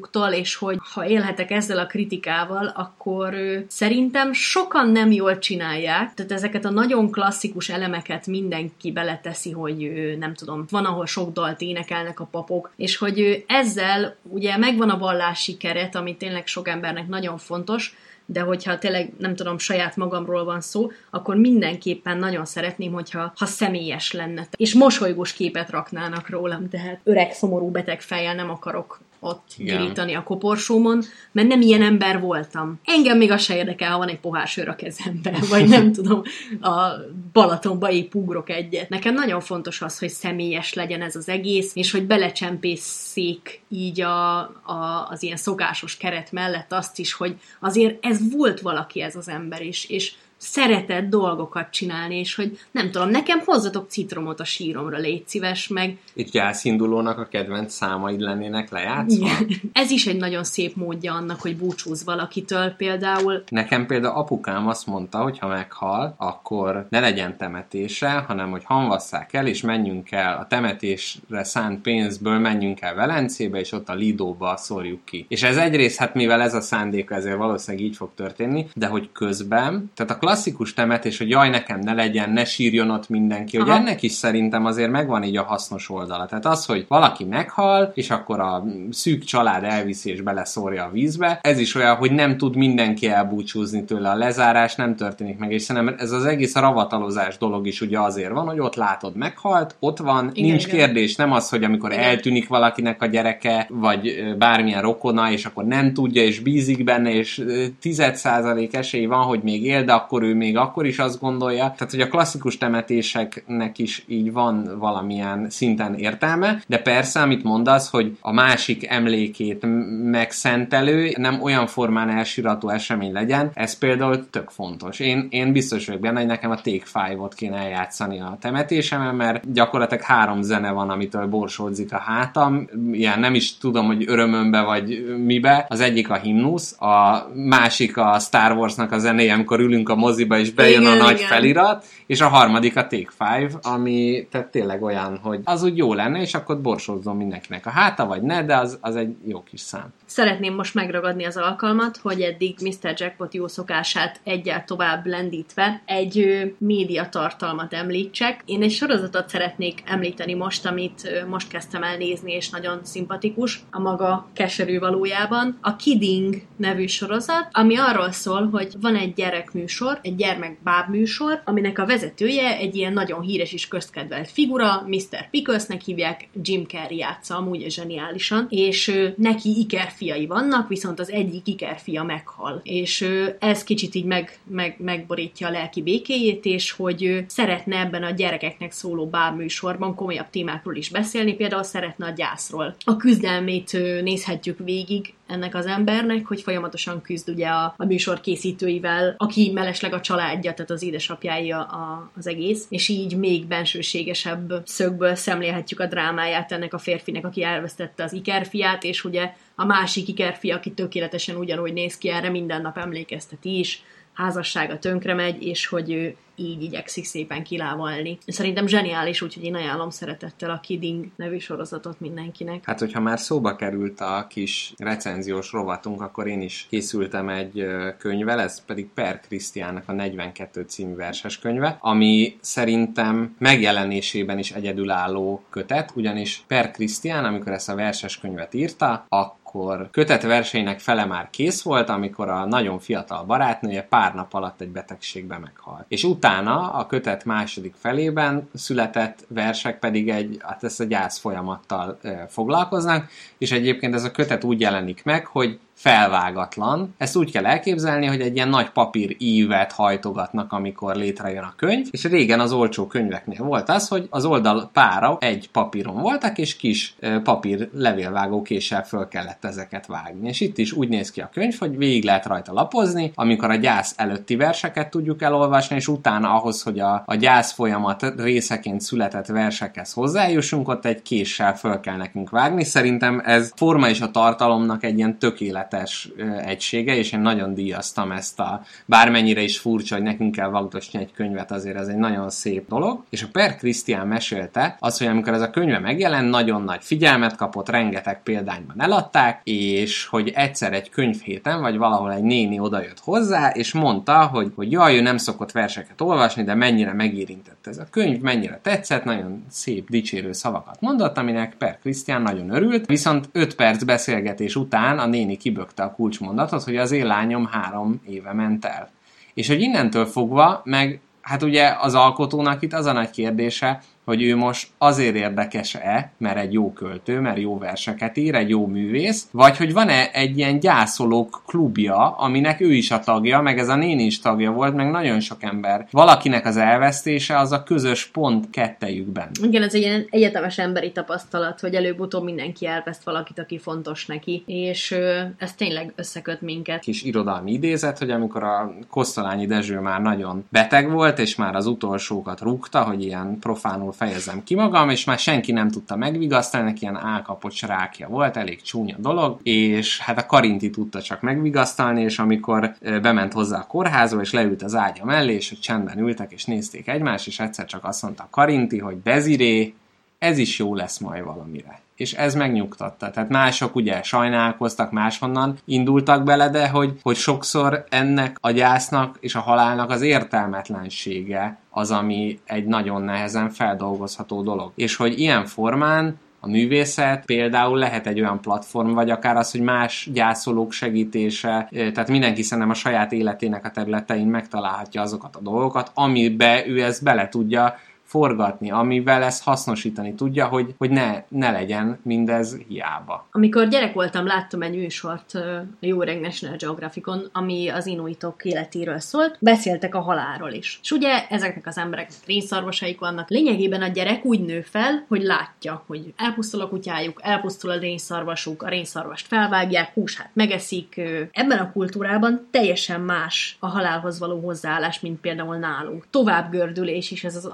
halottjuktól, 0.00 0.32
és 0.32 0.54
hogy 0.54 0.78
ha 0.92 1.06
élhetek 1.06 1.50
ezzel 1.50 1.78
a 1.78 1.86
kritikával, 1.86 2.66
akkor 2.66 3.34
szerintem 3.68 4.32
sokan 4.32 4.88
nem 4.88 5.10
jól 5.12 5.38
csinálják, 5.38 6.14
tehát 6.14 6.32
ezeket 6.32 6.64
a 6.64 6.70
nagyon 6.70 7.10
klasszikus 7.10 7.68
elemeket 7.68 8.26
mindenki 8.26 8.92
beleteszi, 8.92 9.50
hogy 9.50 9.90
nem 10.18 10.34
tudom, 10.34 10.64
van, 10.70 10.84
ahol 10.84 11.06
sok 11.06 11.32
dalt 11.32 11.60
énekelnek 11.60 12.20
a 12.20 12.28
papok, 12.30 12.72
és 12.76 12.96
hogy 12.96 13.44
ezzel 13.46 14.16
ugye 14.22 14.56
megvan 14.56 14.90
a 14.90 14.98
vallási 14.98 15.56
keret, 15.56 15.94
ami 15.94 16.16
tényleg 16.16 16.46
sok 16.46 16.68
embernek 16.68 17.08
nagyon 17.08 17.38
fontos, 17.38 17.94
de 18.26 18.40
hogyha 18.40 18.78
tényleg, 18.78 19.12
nem 19.18 19.34
tudom, 19.34 19.58
saját 19.58 19.96
magamról 19.96 20.44
van 20.44 20.60
szó, 20.60 20.90
akkor 21.10 21.36
mindenképpen 21.36 22.18
nagyon 22.18 22.44
szeretném, 22.44 22.92
hogyha 22.92 23.32
ha 23.36 23.46
személyes 23.46 24.12
lenne. 24.12 24.46
És 24.56 24.74
mosolygós 24.74 25.32
képet 25.32 25.70
raknának 25.70 26.28
rólam, 26.28 26.68
tehát 26.68 27.00
öreg, 27.04 27.32
szomorú, 27.32 27.70
beteg 27.70 28.00
fejjel 28.00 28.34
nem 28.34 28.50
akarok 28.50 29.00
ott 29.20 29.44
Igen. 29.56 29.82
gyűjteni 29.82 30.14
a 30.14 30.22
koporsómon, 30.22 31.02
mert 31.32 31.48
nem 31.48 31.60
ilyen 31.60 31.82
ember 31.82 32.20
voltam. 32.20 32.80
Engem 32.84 33.16
még 33.16 33.30
az 33.30 33.42
se 33.42 33.56
érdekel, 33.56 33.90
ha 33.90 33.98
van 33.98 34.08
egy 34.08 34.20
pohár 34.20 34.46
sör 34.46 34.68
a 34.68 34.74
kezemben, 34.74 35.34
vagy 35.50 35.68
nem 35.68 35.92
tudom, 35.92 36.22
a 36.60 36.90
Balatonba 37.32 37.90
épp 37.90 38.14
ugrok 38.14 38.50
egyet. 38.50 38.88
Nekem 38.88 39.14
nagyon 39.14 39.40
fontos 39.40 39.82
az, 39.82 39.98
hogy 39.98 40.08
személyes 40.08 40.74
legyen 40.74 41.02
ez 41.02 41.16
az 41.16 41.28
egész, 41.28 41.70
és 41.74 41.90
hogy 41.90 42.06
belecsempészék 42.06 43.62
így 43.68 44.00
a, 44.00 44.38
a, 44.62 45.06
az 45.10 45.22
ilyen 45.22 45.36
szokásos 45.36 45.96
keret 45.96 46.32
mellett 46.32 46.72
azt 46.72 46.98
is, 46.98 47.12
hogy 47.12 47.36
azért 47.60 48.04
ez 48.04 48.32
volt 48.32 48.60
valaki 48.60 49.02
ez 49.02 49.16
az 49.16 49.28
ember 49.28 49.62
is, 49.62 49.84
és 49.84 50.12
szeretett 50.40 51.08
dolgokat 51.08 51.70
csinálni, 51.70 52.18
és 52.18 52.34
hogy 52.34 52.58
nem 52.70 52.90
tudom, 52.90 53.08
nekem 53.08 53.40
hozzatok 53.44 53.90
citromot 53.90 54.40
a 54.40 54.44
síromra, 54.44 54.98
légy 54.98 55.22
szíves, 55.26 55.68
meg 55.68 55.98
Itt 56.14 56.30
gyászindulónak 56.30 57.18
a 57.18 57.28
kedvenc 57.28 57.72
számaid 57.72 58.20
lennének 58.20 58.70
lejátszva? 58.70 59.28
ez 59.72 59.90
is 59.90 60.06
egy 60.06 60.16
nagyon 60.16 60.44
szép 60.44 60.76
módja 60.76 61.14
annak, 61.14 61.40
hogy 61.40 61.56
búcsúz 61.56 62.04
valakitől 62.04 62.70
például. 62.70 63.42
Nekem 63.48 63.86
például 63.86 64.14
apukám 64.14 64.68
azt 64.68 64.86
mondta, 64.86 65.18
hogy 65.18 65.38
ha 65.38 65.48
meghal, 65.48 66.14
akkor 66.18 66.86
ne 66.90 67.00
legyen 67.00 67.36
temetése, 67.36 68.10
hanem 68.10 68.50
hogy 68.50 68.62
hanvasszák 68.64 69.32
el, 69.32 69.46
és 69.46 69.62
menjünk 69.62 70.10
el 70.10 70.38
a 70.38 70.46
temetésre 70.46 71.44
szánt 71.44 71.80
pénzből, 71.80 72.38
menjünk 72.38 72.80
el 72.80 72.94
Velencébe, 72.94 73.58
és 73.58 73.72
ott 73.72 73.88
a 73.88 73.94
Lidóba 73.94 74.56
szórjuk 74.56 75.04
ki. 75.04 75.26
És 75.28 75.42
ez 75.42 75.56
egyrészt, 75.56 75.98
hát 75.98 76.14
mivel 76.14 76.40
ez 76.40 76.54
a 76.54 76.60
szándéka, 76.60 77.14
ezért 77.14 77.36
valószínűleg 77.36 77.86
így 77.86 77.96
fog 77.96 78.10
történni, 78.14 78.66
de 78.74 78.86
hogy 78.86 79.08
közben, 79.12 79.90
tehát 79.94 80.12
a 80.12 80.18
klasszikus 80.30 80.74
temetés, 80.74 81.18
hogy 81.18 81.28
jaj, 81.28 81.48
nekem 81.48 81.80
ne 81.80 81.92
legyen, 81.92 82.30
ne 82.30 82.44
sírjon 82.44 82.90
ott 82.90 83.08
mindenki, 83.08 83.56
hogy 83.56 83.68
Aha. 83.68 83.78
ennek 83.78 84.02
is 84.02 84.12
szerintem 84.12 84.64
azért 84.64 84.90
megvan 84.90 85.22
így 85.22 85.36
a 85.36 85.42
hasznos 85.42 85.90
oldala. 85.90 86.26
Tehát 86.26 86.46
az, 86.46 86.66
hogy 86.66 86.84
valaki 86.88 87.24
meghal, 87.24 87.92
és 87.94 88.10
akkor 88.10 88.40
a 88.40 88.64
szűk 88.90 89.24
család 89.24 89.64
elviszi 89.64 90.10
és 90.10 90.20
beleszórja 90.20 90.84
a 90.84 90.90
vízbe, 90.90 91.38
ez 91.42 91.58
is 91.58 91.74
olyan, 91.74 91.96
hogy 91.96 92.12
nem 92.12 92.36
tud 92.36 92.56
mindenki 92.56 93.08
elbúcsúzni 93.08 93.84
tőle, 93.84 94.10
a 94.10 94.16
lezárás 94.16 94.74
nem 94.74 94.96
történik 94.96 95.38
meg, 95.38 95.52
és 95.52 95.62
szerintem 95.62 95.94
ez 95.98 96.10
az 96.10 96.24
egész 96.24 96.54
ravatalozás 96.54 97.38
dolog 97.38 97.66
is 97.66 97.80
ugye 97.80 98.00
azért 98.00 98.32
van, 98.32 98.46
hogy 98.46 98.60
ott 98.60 98.74
látod, 98.74 99.16
meghalt, 99.16 99.76
ott 99.78 99.98
van, 99.98 100.30
Igen, 100.32 100.50
nincs 100.50 100.66
igen. 100.66 100.76
kérdés, 100.76 101.16
nem 101.16 101.32
az, 101.32 101.48
hogy 101.48 101.64
amikor 101.64 101.92
Igen. 101.92 102.04
eltűnik 102.04 102.48
valakinek 102.48 103.02
a 103.02 103.06
gyereke, 103.06 103.66
vagy 103.70 104.34
bármilyen 104.38 104.82
rokona, 104.82 105.30
és 105.30 105.44
akkor 105.44 105.64
nem 105.64 105.92
tudja, 105.92 106.22
és 106.22 106.40
bízik 106.40 106.84
benne, 106.84 107.10
és 107.10 107.38
ö, 107.38 107.64
10% 107.82 108.74
esély 108.74 109.06
van, 109.06 109.22
hogy 109.22 109.40
még 109.42 109.64
él, 109.64 109.84
de 109.84 109.92
akkor 109.92 110.19
ő 110.22 110.34
még 110.34 110.56
akkor 110.56 110.86
is 110.86 110.98
azt 110.98 111.20
gondolja. 111.20 111.62
Tehát, 111.62 111.90
hogy 111.90 112.00
a 112.00 112.08
klasszikus 112.08 112.58
temetéseknek 112.58 113.78
is 113.78 114.04
így 114.06 114.32
van 114.32 114.78
valamilyen 114.78 115.46
szinten 115.50 115.94
értelme, 115.94 116.62
de 116.66 116.78
persze, 116.78 117.20
amit 117.20 117.42
mondasz, 117.42 117.90
hogy 117.90 118.16
a 118.20 118.32
másik 118.32 118.90
emlékét 118.90 119.66
megszentelő, 120.04 121.12
nem 121.16 121.42
olyan 121.42 121.66
formán 121.66 122.10
elsirató 122.10 122.68
esemény 122.68 123.12
legyen, 123.12 123.50
ez 123.54 123.78
például 123.78 124.30
tök 124.30 124.50
fontos. 124.50 124.98
Én, 124.98 125.26
én 125.30 125.52
biztos 125.52 125.86
vagyok 125.86 126.00
benne, 126.00 126.18
hogy 126.18 126.28
nekem 126.28 126.50
a 126.50 126.60
Take 126.60 126.84
Five-ot 126.84 127.34
kéne 127.34 127.56
eljátszani 127.56 128.20
a 128.20 128.36
temetésemen, 128.40 129.14
mert 129.14 129.52
gyakorlatilag 129.52 130.02
három 130.02 130.42
zene 130.42 130.70
van, 130.70 130.90
amitől 130.90 131.26
borsódzik 131.26 131.92
a 131.92 131.98
hátam. 131.98 132.68
Ilyen 132.92 133.20
nem 133.20 133.34
is 133.34 133.58
tudom, 133.58 133.86
hogy 133.86 134.04
örömömbe 134.06 134.60
vagy 134.60 135.16
mibe. 135.24 135.66
Az 135.68 135.80
egyik 135.80 136.10
a 136.10 136.14
himnusz, 136.14 136.80
a 136.80 137.26
másik 137.34 137.96
a 137.96 138.18
Star 138.18 138.56
Warsnak 138.56 138.92
a 138.92 138.98
zenéje, 138.98 139.34
amikor 139.34 139.60
ülünk 139.60 139.88
a 139.88 139.96
moziba, 140.10 140.38
és 140.38 140.52
bejön 140.52 140.80
Igen, 140.80 140.92
a 140.92 141.02
nagy 141.02 141.16
igen. 141.16 141.28
felirat, 141.28 141.84
és 142.06 142.20
a 142.20 142.28
harmadik 142.28 142.76
a 142.76 142.86
Take 142.86 143.10
Five, 143.18 143.50
ami 143.62 144.26
tehát 144.30 144.46
tényleg 144.46 144.82
olyan, 144.82 145.18
hogy 145.22 145.40
az 145.44 145.62
úgy 145.62 145.76
jó 145.76 145.94
lenne, 145.94 146.20
és 146.20 146.34
akkor 146.34 146.60
borsózzon 146.60 147.16
mindenkinek 147.16 147.66
a 147.66 147.70
háta, 147.70 148.06
vagy 148.06 148.22
ne, 148.22 148.44
de 148.44 148.56
az, 148.56 148.78
az 148.80 148.96
egy 148.96 149.16
jó 149.26 149.42
kis 149.42 149.60
szám. 149.60 149.92
Szeretném 150.06 150.54
most 150.54 150.74
megragadni 150.74 151.24
az 151.24 151.36
alkalmat, 151.36 151.96
hogy 151.96 152.20
eddig 152.20 152.56
Mr. 152.62 152.94
Jackpot 152.96 153.34
jó 153.34 153.48
szokását 153.48 154.20
egyel 154.24 154.64
tovább 154.64 155.06
lendítve 155.06 155.82
egy 155.84 156.40
média 156.58 157.08
tartalmat 157.08 157.72
említsek. 157.72 158.40
Én 158.44 158.62
egy 158.62 158.70
sorozatot 158.70 159.28
szeretnék 159.28 159.82
említeni 159.86 160.34
most, 160.34 160.66
amit 160.66 161.24
most 161.28 161.48
kezdtem 161.48 161.82
el 161.82 161.96
nézni, 161.96 162.32
és 162.32 162.50
nagyon 162.50 162.80
szimpatikus, 162.82 163.62
a 163.70 163.80
maga 163.80 164.28
keserű 164.32 164.78
valójában. 164.78 165.58
A 165.60 165.76
Kidding 165.76 166.42
nevű 166.56 166.86
sorozat, 166.86 167.48
ami 167.52 167.76
arról 167.76 168.12
szól, 168.12 168.48
hogy 168.48 168.74
van 168.80 168.96
egy 168.96 169.14
gyerekműsor, 169.14 169.98
egy 170.02 170.16
gyermek-báb 170.16 170.88
műsor, 170.88 171.42
aminek 171.44 171.78
a 171.78 171.86
vezetője 171.86 172.56
egy 172.56 172.76
ilyen 172.76 172.92
nagyon 172.92 173.20
híres 173.20 173.52
és 173.52 173.68
közkedvelt 173.68 174.30
figura, 174.30 174.84
Mr. 174.86 175.30
Pickles-nek 175.30 175.80
hívják, 175.80 176.28
Jim 176.42 176.64
Carrey 176.64 176.96
játsza 176.96 177.36
amúgy 177.36 177.70
zseniálisan, 177.70 178.46
és 178.50 179.10
neki 179.16 179.58
ikerfiai 179.58 180.26
vannak, 180.26 180.68
viszont 180.68 181.00
az 181.00 181.10
egyik 181.10 181.46
ikerfia 181.46 182.02
meghal. 182.02 182.60
És 182.64 183.08
ez 183.38 183.64
kicsit 183.64 183.94
így 183.94 184.04
meg, 184.04 184.38
meg, 184.46 184.76
megborítja 184.78 185.46
a 185.46 185.50
lelki 185.50 185.82
békéjét, 185.82 186.44
és 186.44 186.70
hogy 186.70 187.24
szeretne 187.26 187.78
ebben 187.78 188.02
a 188.02 188.10
gyerekeknek 188.10 188.72
szóló 188.72 189.06
bábműsorban 189.06 189.94
komolyabb 189.94 190.30
témákról 190.30 190.76
is 190.76 190.90
beszélni, 190.90 191.34
például 191.34 191.62
szeretne 191.62 192.06
a 192.06 192.10
gyászról. 192.10 192.74
A 192.84 192.96
küzdelmét 192.96 193.72
nézhetjük 194.02 194.58
végig 194.58 195.14
ennek 195.30 195.54
az 195.54 195.66
embernek, 195.66 196.26
hogy 196.26 196.42
folyamatosan 196.42 197.02
küzd 197.02 197.28
ugye 197.28 197.46
a, 197.48 197.74
a 197.76 197.84
műsor 197.84 198.20
készítőivel, 198.20 199.14
aki 199.16 199.50
mellesleg 199.54 199.92
a 199.92 200.00
családja, 200.00 200.54
tehát 200.54 200.70
az 200.70 200.82
édesapjái 200.82 201.50
a, 201.50 201.58
a, 201.58 202.10
az 202.16 202.26
egész, 202.26 202.66
és 202.68 202.88
így 202.88 203.16
még 203.16 203.46
bensőségesebb 203.46 204.62
szögből 204.64 205.14
szemlélhetjük 205.14 205.80
a 205.80 205.86
drámáját 205.86 206.52
ennek 206.52 206.74
a 206.74 206.78
férfinek, 206.78 207.26
aki 207.26 207.42
elvesztette 207.42 208.04
az 208.04 208.12
ikerfiát, 208.12 208.84
és 208.84 209.04
ugye 209.04 209.32
a 209.54 209.64
másik 209.64 210.08
ikerfi, 210.08 210.50
aki 210.50 210.72
tökéletesen 210.72 211.36
ugyanúgy 211.36 211.72
néz 211.72 211.98
ki 211.98 212.08
erre, 212.08 212.30
minden 212.30 212.62
nap 212.62 212.78
emlékezteti 212.78 213.58
is, 213.58 213.82
házassága 214.12 214.78
tönkre 214.78 215.14
megy, 215.14 215.42
és 215.42 215.66
hogy 215.66 215.92
ő 215.92 216.16
így 216.40 216.62
igyekszik 216.62 217.04
szépen 217.04 217.42
kilávalni. 217.42 218.18
Szerintem 218.26 218.66
zseniális, 218.66 219.22
úgyhogy 219.22 219.44
én 219.44 219.54
ajánlom 219.54 219.90
szeretettel 219.90 220.50
a 220.50 220.60
Kidding 220.60 221.06
nevű 221.16 221.38
sorozatot 221.38 222.00
mindenkinek. 222.00 222.64
Hát, 222.64 222.78
hogyha 222.78 223.00
már 223.00 223.18
szóba 223.18 223.56
került 223.56 224.00
a 224.00 224.26
kis 224.28 224.72
recenziós 224.78 225.52
rovatunk, 225.52 226.00
akkor 226.00 226.26
én 226.26 226.40
is 226.40 226.66
készültem 226.68 227.28
egy 227.28 227.66
könyvvel, 227.98 228.40
ez 228.40 228.64
pedig 228.64 228.88
Per 228.94 229.20
Krisztiánnak 229.20 229.84
a 229.86 229.92
42 229.92 230.62
című 230.62 230.94
verses 230.94 231.38
könyve, 231.38 231.76
ami 231.80 232.36
szerintem 232.40 233.36
megjelenésében 233.38 234.38
is 234.38 234.50
egyedülálló 234.50 235.42
kötet, 235.50 235.92
ugyanis 235.94 236.42
Per 236.46 236.70
Krisztián, 236.70 237.24
amikor 237.24 237.52
ezt 237.52 237.68
a 237.68 237.74
verses 237.74 238.18
könyvet 238.18 238.54
írta, 238.54 239.06
akkor 239.52 239.88
kötet 239.90 240.22
verseinek 240.22 240.80
fele 240.80 241.04
már 241.04 241.30
kész 241.30 241.62
volt, 241.62 241.88
amikor 241.88 242.28
a 242.28 242.46
nagyon 242.46 242.78
fiatal 242.78 243.24
barátnője 243.24 243.82
pár 243.82 244.14
nap 244.14 244.34
alatt 244.34 244.60
egy 244.60 244.68
betegségbe 244.68 245.38
meghalt. 245.38 245.84
És 245.88 246.04
utána 246.04 246.72
a 246.72 246.86
kötet 246.86 247.24
második 247.24 247.74
felében 247.78 248.48
született 248.54 249.24
versek 249.28 249.78
pedig 249.78 250.08
egy, 250.08 250.36
hát 250.42 250.64
ezt 250.64 250.80
a 250.80 250.84
gyász 250.84 251.18
folyamattal 251.18 251.98
foglalkoznak, 252.28 253.08
és 253.38 253.52
egyébként 253.52 253.94
ez 253.94 254.04
a 254.04 254.10
kötet 254.10 254.44
úgy 254.44 254.60
jelenik 254.60 255.04
meg, 255.04 255.26
hogy 255.26 255.58
felvágatlan. 255.80 256.94
Ezt 256.98 257.16
úgy 257.16 257.32
kell 257.32 257.46
elképzelni, 257.46 258.06
hogy 258.06 258.20
egy 258.20 258.34
ilyen 258.34 258.48
nagy 258.48 258.70
papír 258.70 259.16
ívet 259.18 259.72
hajtogatnak, 259.72 260.52
amikor 260.52 260.96
létrejön 260.96 261.42
a 261.42 261.52
könyv, 261.56 261.86
és 261.90 262.04
régen 262.04 262.40
az 262.40 262.52
olcsó 262.52 262.86
könyveknél 262.86 263.42
volt 263.44 263.68
az, 263.68 263.88
hogy 263.88 264.06
az 264.10 264.24
oldal 264.24 264.70
pára 264.72 265.16
egy 265.20 265.48
papíron 265.52 266.00
voltak, 266.00 266.38
és 266.38 266.56
kis 266.56 266.96
papír 267.22 267.68
levélvágó 267.72 268.42
késsel 268.42 268.84
föl 268.84 269.08
kellett 269.08 269.44
ezeket 269.44 269.86
vágni. 269.86 270.28
És 270.28 270.40
itt 270.40 270.58
is 270.58 270.72
úgy 270.72 270.88
néz 270.88 271.10
ki 271.10 271.20
a 271.20 271.30
könyv, 271.32 271.58
hogy 271.58 271.76
végig 271.76 272.04
lehet 272.04 272.26
rajta 272.26 272.52
lapozni, 272.52 273.12
amikor 273.14 273.50
a 273.50 273.54
gyász 273.54 273.94
előtti 273.96 274.36
verseket 274.36 274.90
tudjuk 274.90 275.22
elolvasni, 275.22 275.76
és 275.76 275.88
utána 275.88 276.34
ahhoz, 276.34 276.62
hogy 276.62 276.78
a, 276.78 277.02
a 277.06 277.14
gyász 277.14 277.52
folyamat 277.52 278.14
részeként 278.16 278.80
született 278.80 279.26
versekhez 279.26 279.92
hozzájussunk, 279.92 280.68
ott 280.68 280.84
egy 280.84 281.02
késsel 281.02 281.56
föl 281.56 281.80
kell 281.80 281.96
nekünk 281.96 282.30
vágni. 282.30 282.64
Szerintem 282.64 283.22
ez 283.24 283.52
forma 283.56 283.88
és 283.88 284.00
a 284.00 284.10
tartalomnak 284.10 284.84
egy 284.84 284.96
ilyen 284.96 285.18
tökéletes 285.18 285.68
ö, 286.16 286.38
egysége, 286.38 286.96
és 286.96 287.12
én 287.12 287.20
nagyon 287.20 287.54
díjaztam 287.54 288.12
ezt 288.12 288.40
a, 288.40 288.62
bármennyire 288.86 289.40
is 289.40 289.58
furcsa, 289.58 289.94
hogy 289.94 290.04
nekünk 290.04 290.34
kell 290.34 290.48
vagdosni 290.48 291.00
egy 291.00 291.12
könyvet, 291.12 291.50
azért 291.50 291.76
ez 291.76 291.88
egy 291.88 291.96
nagyon 291.96 292.30
szép 292.30 292.68
dolog. 292.68 293.04
És 293.10 293.22
a 293.22 293.28
Per 293.32 293.56
Krisztián 293.56 294.06
mesélte 294.06 294.76
az, 294.78 294.98
hogy 294.98 295.06
amikor 295.06 295.32
ez 295.32 295.40
a 295.40 295.50
könyve 295.50 295.78
megjelent, 295.78 296.30
nagyon 296.30 296.62
nagy 296.62 296.82
figyelmet 296.82 297.36
kapott, 297.36 297.68
rengeteg 297.68 298.22
példányban 298.22 298.82
eladták, 298.82 299.40
és 299.44 300.06
hogy 300.06 300.32
egyszer 300.34 300.72
egy 300.72 300.90
könyvhéten, 300.90 301.60
vagy 301.60 301.76
valahol 301.76 302.12
egy 302.12 302.22
néni 302.22 302.58
odajött 302.58 303.00
hozzá, 303.00 303.50
és 303.50 303.72
mondta, 303.72 304.26
hogy, 304.26 304.52
hogy 304.54 304.72
jaj, 304.72 304.96
ő 304.96 305.00
nem 305.00 305.16
szokott 305.16 305.52
verseket 305.52 306.00
olvasni, 306.00 306.42
de 306.42 306.54
mennyire 306.54 306.92
megérintett 306.92 307.66
ez 307.66 307.78
a 307.78 307.86
könyv, 307.90 308.20
mennyire 308.20 308.60
tetszett, 308.62 309.04
nagyon 309.04 309.44
szép, 309.50 309.88
dicsérő 309.88 310.32
szavakat 310.32 310.80
mondott, 310.80 311.18
aminek 311.18 311.54
Per 311.58 311.78
Krisztián 311.78 312.22
nagyon 312.22 312.50
örült, 312.50 312.86
viszont 312.86 313.28
5 313.32 313.54
perc 313.54 313.82
beszélgetés 313.82 314.56
után 314.56 314.98
a 314.98 315.06
néni 315.06 315.36
kibökte 315.60 315.82
a 315.82 315.94
kulcsmondatot, 315.94 316.62
hogy 316.62 316.76
az 316.76 316.90
én 316.90 317.06
lányom 317.06 317.46
három 317.46 318.00
éve 318.06 318.32
ment 318.32 318.64
el. 318.64 318.90
És 319.34 319.48
hogy 319.48 319.60
innentől 319.60 320.06
fogva, 320.06 320.60
meg 320.64 321.00
hát 321.20 321.42
ugye 321.42 321.76
az 321.80 321.94
alkotónak 321.94 322.62
itt 322.62 322.72
az 322.72 322.86
a 322.86 322.92
nagy 322.92 323.10
kérdése, 323.10 323.80
hogy 324.04 324.22
ő 324.22 324.36
most 324.36 324.68
azért 324.78 325.14
érdekes-e, 325.14 326.12
mert 326.18 326.38
egy 326.38 326.52
jó 326.52 326.72
költő, 326.72 327.20
mert 327.20 327.38
jó 327.38 327.58
verseket 327.58 328.16
ír, 328.16 328.34
egy 328.34 328.48
jó 328.48 328.66
művész, 328.66 329.28
vagy 329.30 329.56
hogy 329.56 329.72
van-e 329.72 330.10
egy 330.12 330.38
ilyen 330.38 330.58
gyászolók 330.58 331.42
klubja, 331.46 332.10
aminek 332.10 332.60
ő 332.60 332.72
is 332.72 332.90
a 332.90 333.00
tagja, 333.00 333.40
meg 333.40 333.58
ez 333.58 333.68
a 333.68 333.74
néni 333.74 334.02
is 334.02 334.20
tagja 334.20 334.52
volt, 334.52 334.74
meg 334.74 334.90
nagyon 334.90 335.20
sok 335.20 335.42
ember. 335.42 335.86
Valakinek 335.90 336.46
az 336.46 336.56
elvesztése 336.56 337.38
az 337.38 337.52
a 337.52 337.62
közös 337.62 338.06
pont 338.06 338.50
kettejükben. 338.50 339.30
Igen, 339.42 339.62
ez 339.62 339.74
egy 339.74 339.80
ilyen 339.80 340.06
egyetemes 340.10 340.58
emberi 340.58 340.92
tapasztalat, 340.92 341.60
hogy 341.60 341.74
előbb-utóbb 341.74 342.24
mindenki 342.24 342.66
elveszt 342.66 343.04
valakit, 343.04 343.38
aki 343.38 343.58
fontos 343.58 344.06
neki, 344.06 344.42
és 344.46 344.90
ez 345.38 345.54
tényleg 345.54 345.92
összeköt 345.96 346.40
minket. 346.40 346.80
Kis 346.80 347.02
irodalmi 347.02 347.52
idézet, 347.52 347.98
hogy 347.98 348.10
amikor 348.10 348.42
a 348.42 348.74
Kosztolányi 348.90 349.46
Dezső 349.46 349.80
már 349.80 350.00
nagyon 350.00 350.44
beteg 350.48 350.90
volt, 350.90 351.18
és 351.18 351.36
már 351.36 351.54
az 351.56 351.66
utolsókat 351.66 352.40
rúgta, 352.40 352.82
hogy 352.82 353.04
ilyen 353.04 353.38
profánul 353.38 353.89
fejezem 353.92 354.42
ki 354.44 354.54
magam, 354.54 354.90
és 354.90 355.04
már 355.04 355.18
senki 355.18 355.52
nem 355.52 355.70
tudta 355.70 355.96
megvigasztalni, 355.96 356.66
neki 356.66 356.82
ilyen 356.82 356.96
álkapott 356.96 357.60
rákja 357.60 358.08
volt, 358.08 358.36
elég 358.36 358.62
csúnya 358.62 358.96
dolog, 358.98 359.40
és 359.42 360.00
hát 360.00 360.18
a 360.18 360.26
Karinti 360.26 360.70
tudta 360.70 361.02
csak 361.02 361.20
megvigasztalni, 361.20 362.02
és 362.02 362.18
amikor 362.18 362.74
bement 362.80 363.32
hozzá 363.32 363.58
a 363.58 363.66
kórházba, 363.66 364.20
és 364.20 364.32
leült 364.32 364.62
az 364.62 364.74
ágya 364.74 365.04
mellé, 365.04 365.34
és 365.34 365.48
hogy 365.48 365.60
csendben 365.60 365.98
ültek, 365.98 366.32
és 366.32 366.44
nézték 366.44 366.88
egymást, 366.88 367.26
és 367.26 367.40
egyszer 367.40 367.64
csak 367.64 367.84
azt 367.84 368.02
mondta 368.02 368.28
Karinti, 368.30 368.78
hogy 368.78 369.02
Deziré, 369.02 369.74
ez 370.18 370.38
is 370.38 370.58
jó 370.58 370.74
lesz 370.74 370.98
majd 370.98 371.24
valamire. 371.24 371.80
És 372.00 372.12
ez 372.12 372.34
megnyugtatta. 372.34 373.10
Tehát 373.10 373.28
mások 373.28 373.74
ugye 373.74 374.02
sajnálkoztak, 374.02 374.90
máshonnan 374.90 375.58
indultak 375.64 376.24
bele, 376.24 376.48
de 376.48 376.68
hogy, 376.68 376.92
hogy 377.02 377.16
sokszor 377.16 377.84
ennek 377.88 378.36
a 378.40 378.50
gyásznak 378.50 379.16
és 379.20 379.34
a 379.34 379.40
halálnak 379.40 379.90
az 379.90 380.02
értelmetlensége 380.02 381.58
az, 381.70 381.90
ami 381.90 382.40
egy 382.44 382.66
nagyon 382.66 383.02
nehezen 383.02 383.50
feldolgozható 383.50 384.42
dolog. 384.42 384.72
És 384.74 384.96
hogy 384.96 385.18
ilyen 385.18 385.46
formán 385.46 386.18
a 386.40 386.48
művészet 386.48 387.24
például 387.24 387.78
lehet 387.78 388.06
egy 388.06 388.20
olyan 388.20 388.40
platform, 388.40 388.92
vagy 388.92 389.10
akár 389.10 389.36
az, 389.36 389.50
hogy 389.50 389.60
más 389.60 390.08
gyászolók 390.12 390.72
segítése, 390.72 391.68
tehát 391.70 392.08
mindenki 392.08 392.42
szerintem 392.42 392.72
a 392.72 392.74
saját 392.74 393.12
életének 393.12 393.64
a 393.64 393.70
területein 393.70 394.26
megtalálhatja 394.26 395.02
azokat 395.02 395.36
a 395.36 395.40
dolgokat, 395.40 395.90
amibe 395.94 396.66
ő 396.66 396.82
ezt 396.82 397.02
bele 397.02 397.28
tudja 397.28 397.74
forgatni, 398.10 398.70
amivel 398.70 399.22
ezt 399.22 399.44
hasznosítani 399.44 400.14
tudja, 400.14 400.46
hogy, 400.46 400.74
hogy 400.78 400.90
ne, 400.90 401.22
ne 401.28 401.50
legyen 401.50 401.98
mindez 402.02 402.56
hiába. 402.68 403.26
Amikor 403.30 403.68
gyerek 403.68 403.94
voltam, 403.94 404.26
láttam 404.26 404.62
egy 404.62 404.76
műsort 404.76 405.34
a 405.34 405.64
jó 405.80 406.02
reg 406.02 406.20
National 406.20 406.56
Geographicon, 406.56 407.28
ami 407.32 407.68
az 407.68 407.86
inuitok 407.86 408.44
életéről 408.44 408.98
szólt. 408.98 409.36
Beszéltek 409.40 409.94
a 409.94 410.00
halálról 410.00 410.52
is. 410.52 410.78
És 410.82 410.90
ugye 410.90 411.26
ezeknek 411.28 411.66
az 411.66 411.78
embereknek 411.78 412.18
rénszarvasaik 412.26 413.00
vannak. 413.00 413.28
Lényegében 413.28 413.82
a 413.82 413.88
gyerek 413.88 414.24
úgy 414.24 414.40
nő 414.40 414.60
fel, 414.60 415.04
hogy 415.08 415.22
látja, 415.22 415.82
hogy 415.86 416.12
elpusztul 416.16 416.60
a 416.60 416.68
kutyájuk, 416.68 417.20
elpusztul 417.22 417.70
a 417.70 417.78
rénszarvasuk, 417.78 418.62
a 418.62 418.68
rénszarvast 418.68 419.26
felvágják, 419.26 419.94
húsát 419.94 420.30
megeszik. 420.32 421.00
Ebben 421.32 421.58
a 421.58 421.72
kultúrában 421.72 422.46
teljesen 422.50 423.00
más 423.00 423.56
a 423.60 423.66
halálhoz 423.66 424.18
való 424.18 424.40
hozzáállás, 424.40 425.00
mint 425.00 425.20
például 425.20 425.56
nálunk. 425.56 426.06
Tovább 426.10 426.50
gördülés 426.50 427.10
is 427.10 427.24
ez 427.24 427.36
az 427.36 427.46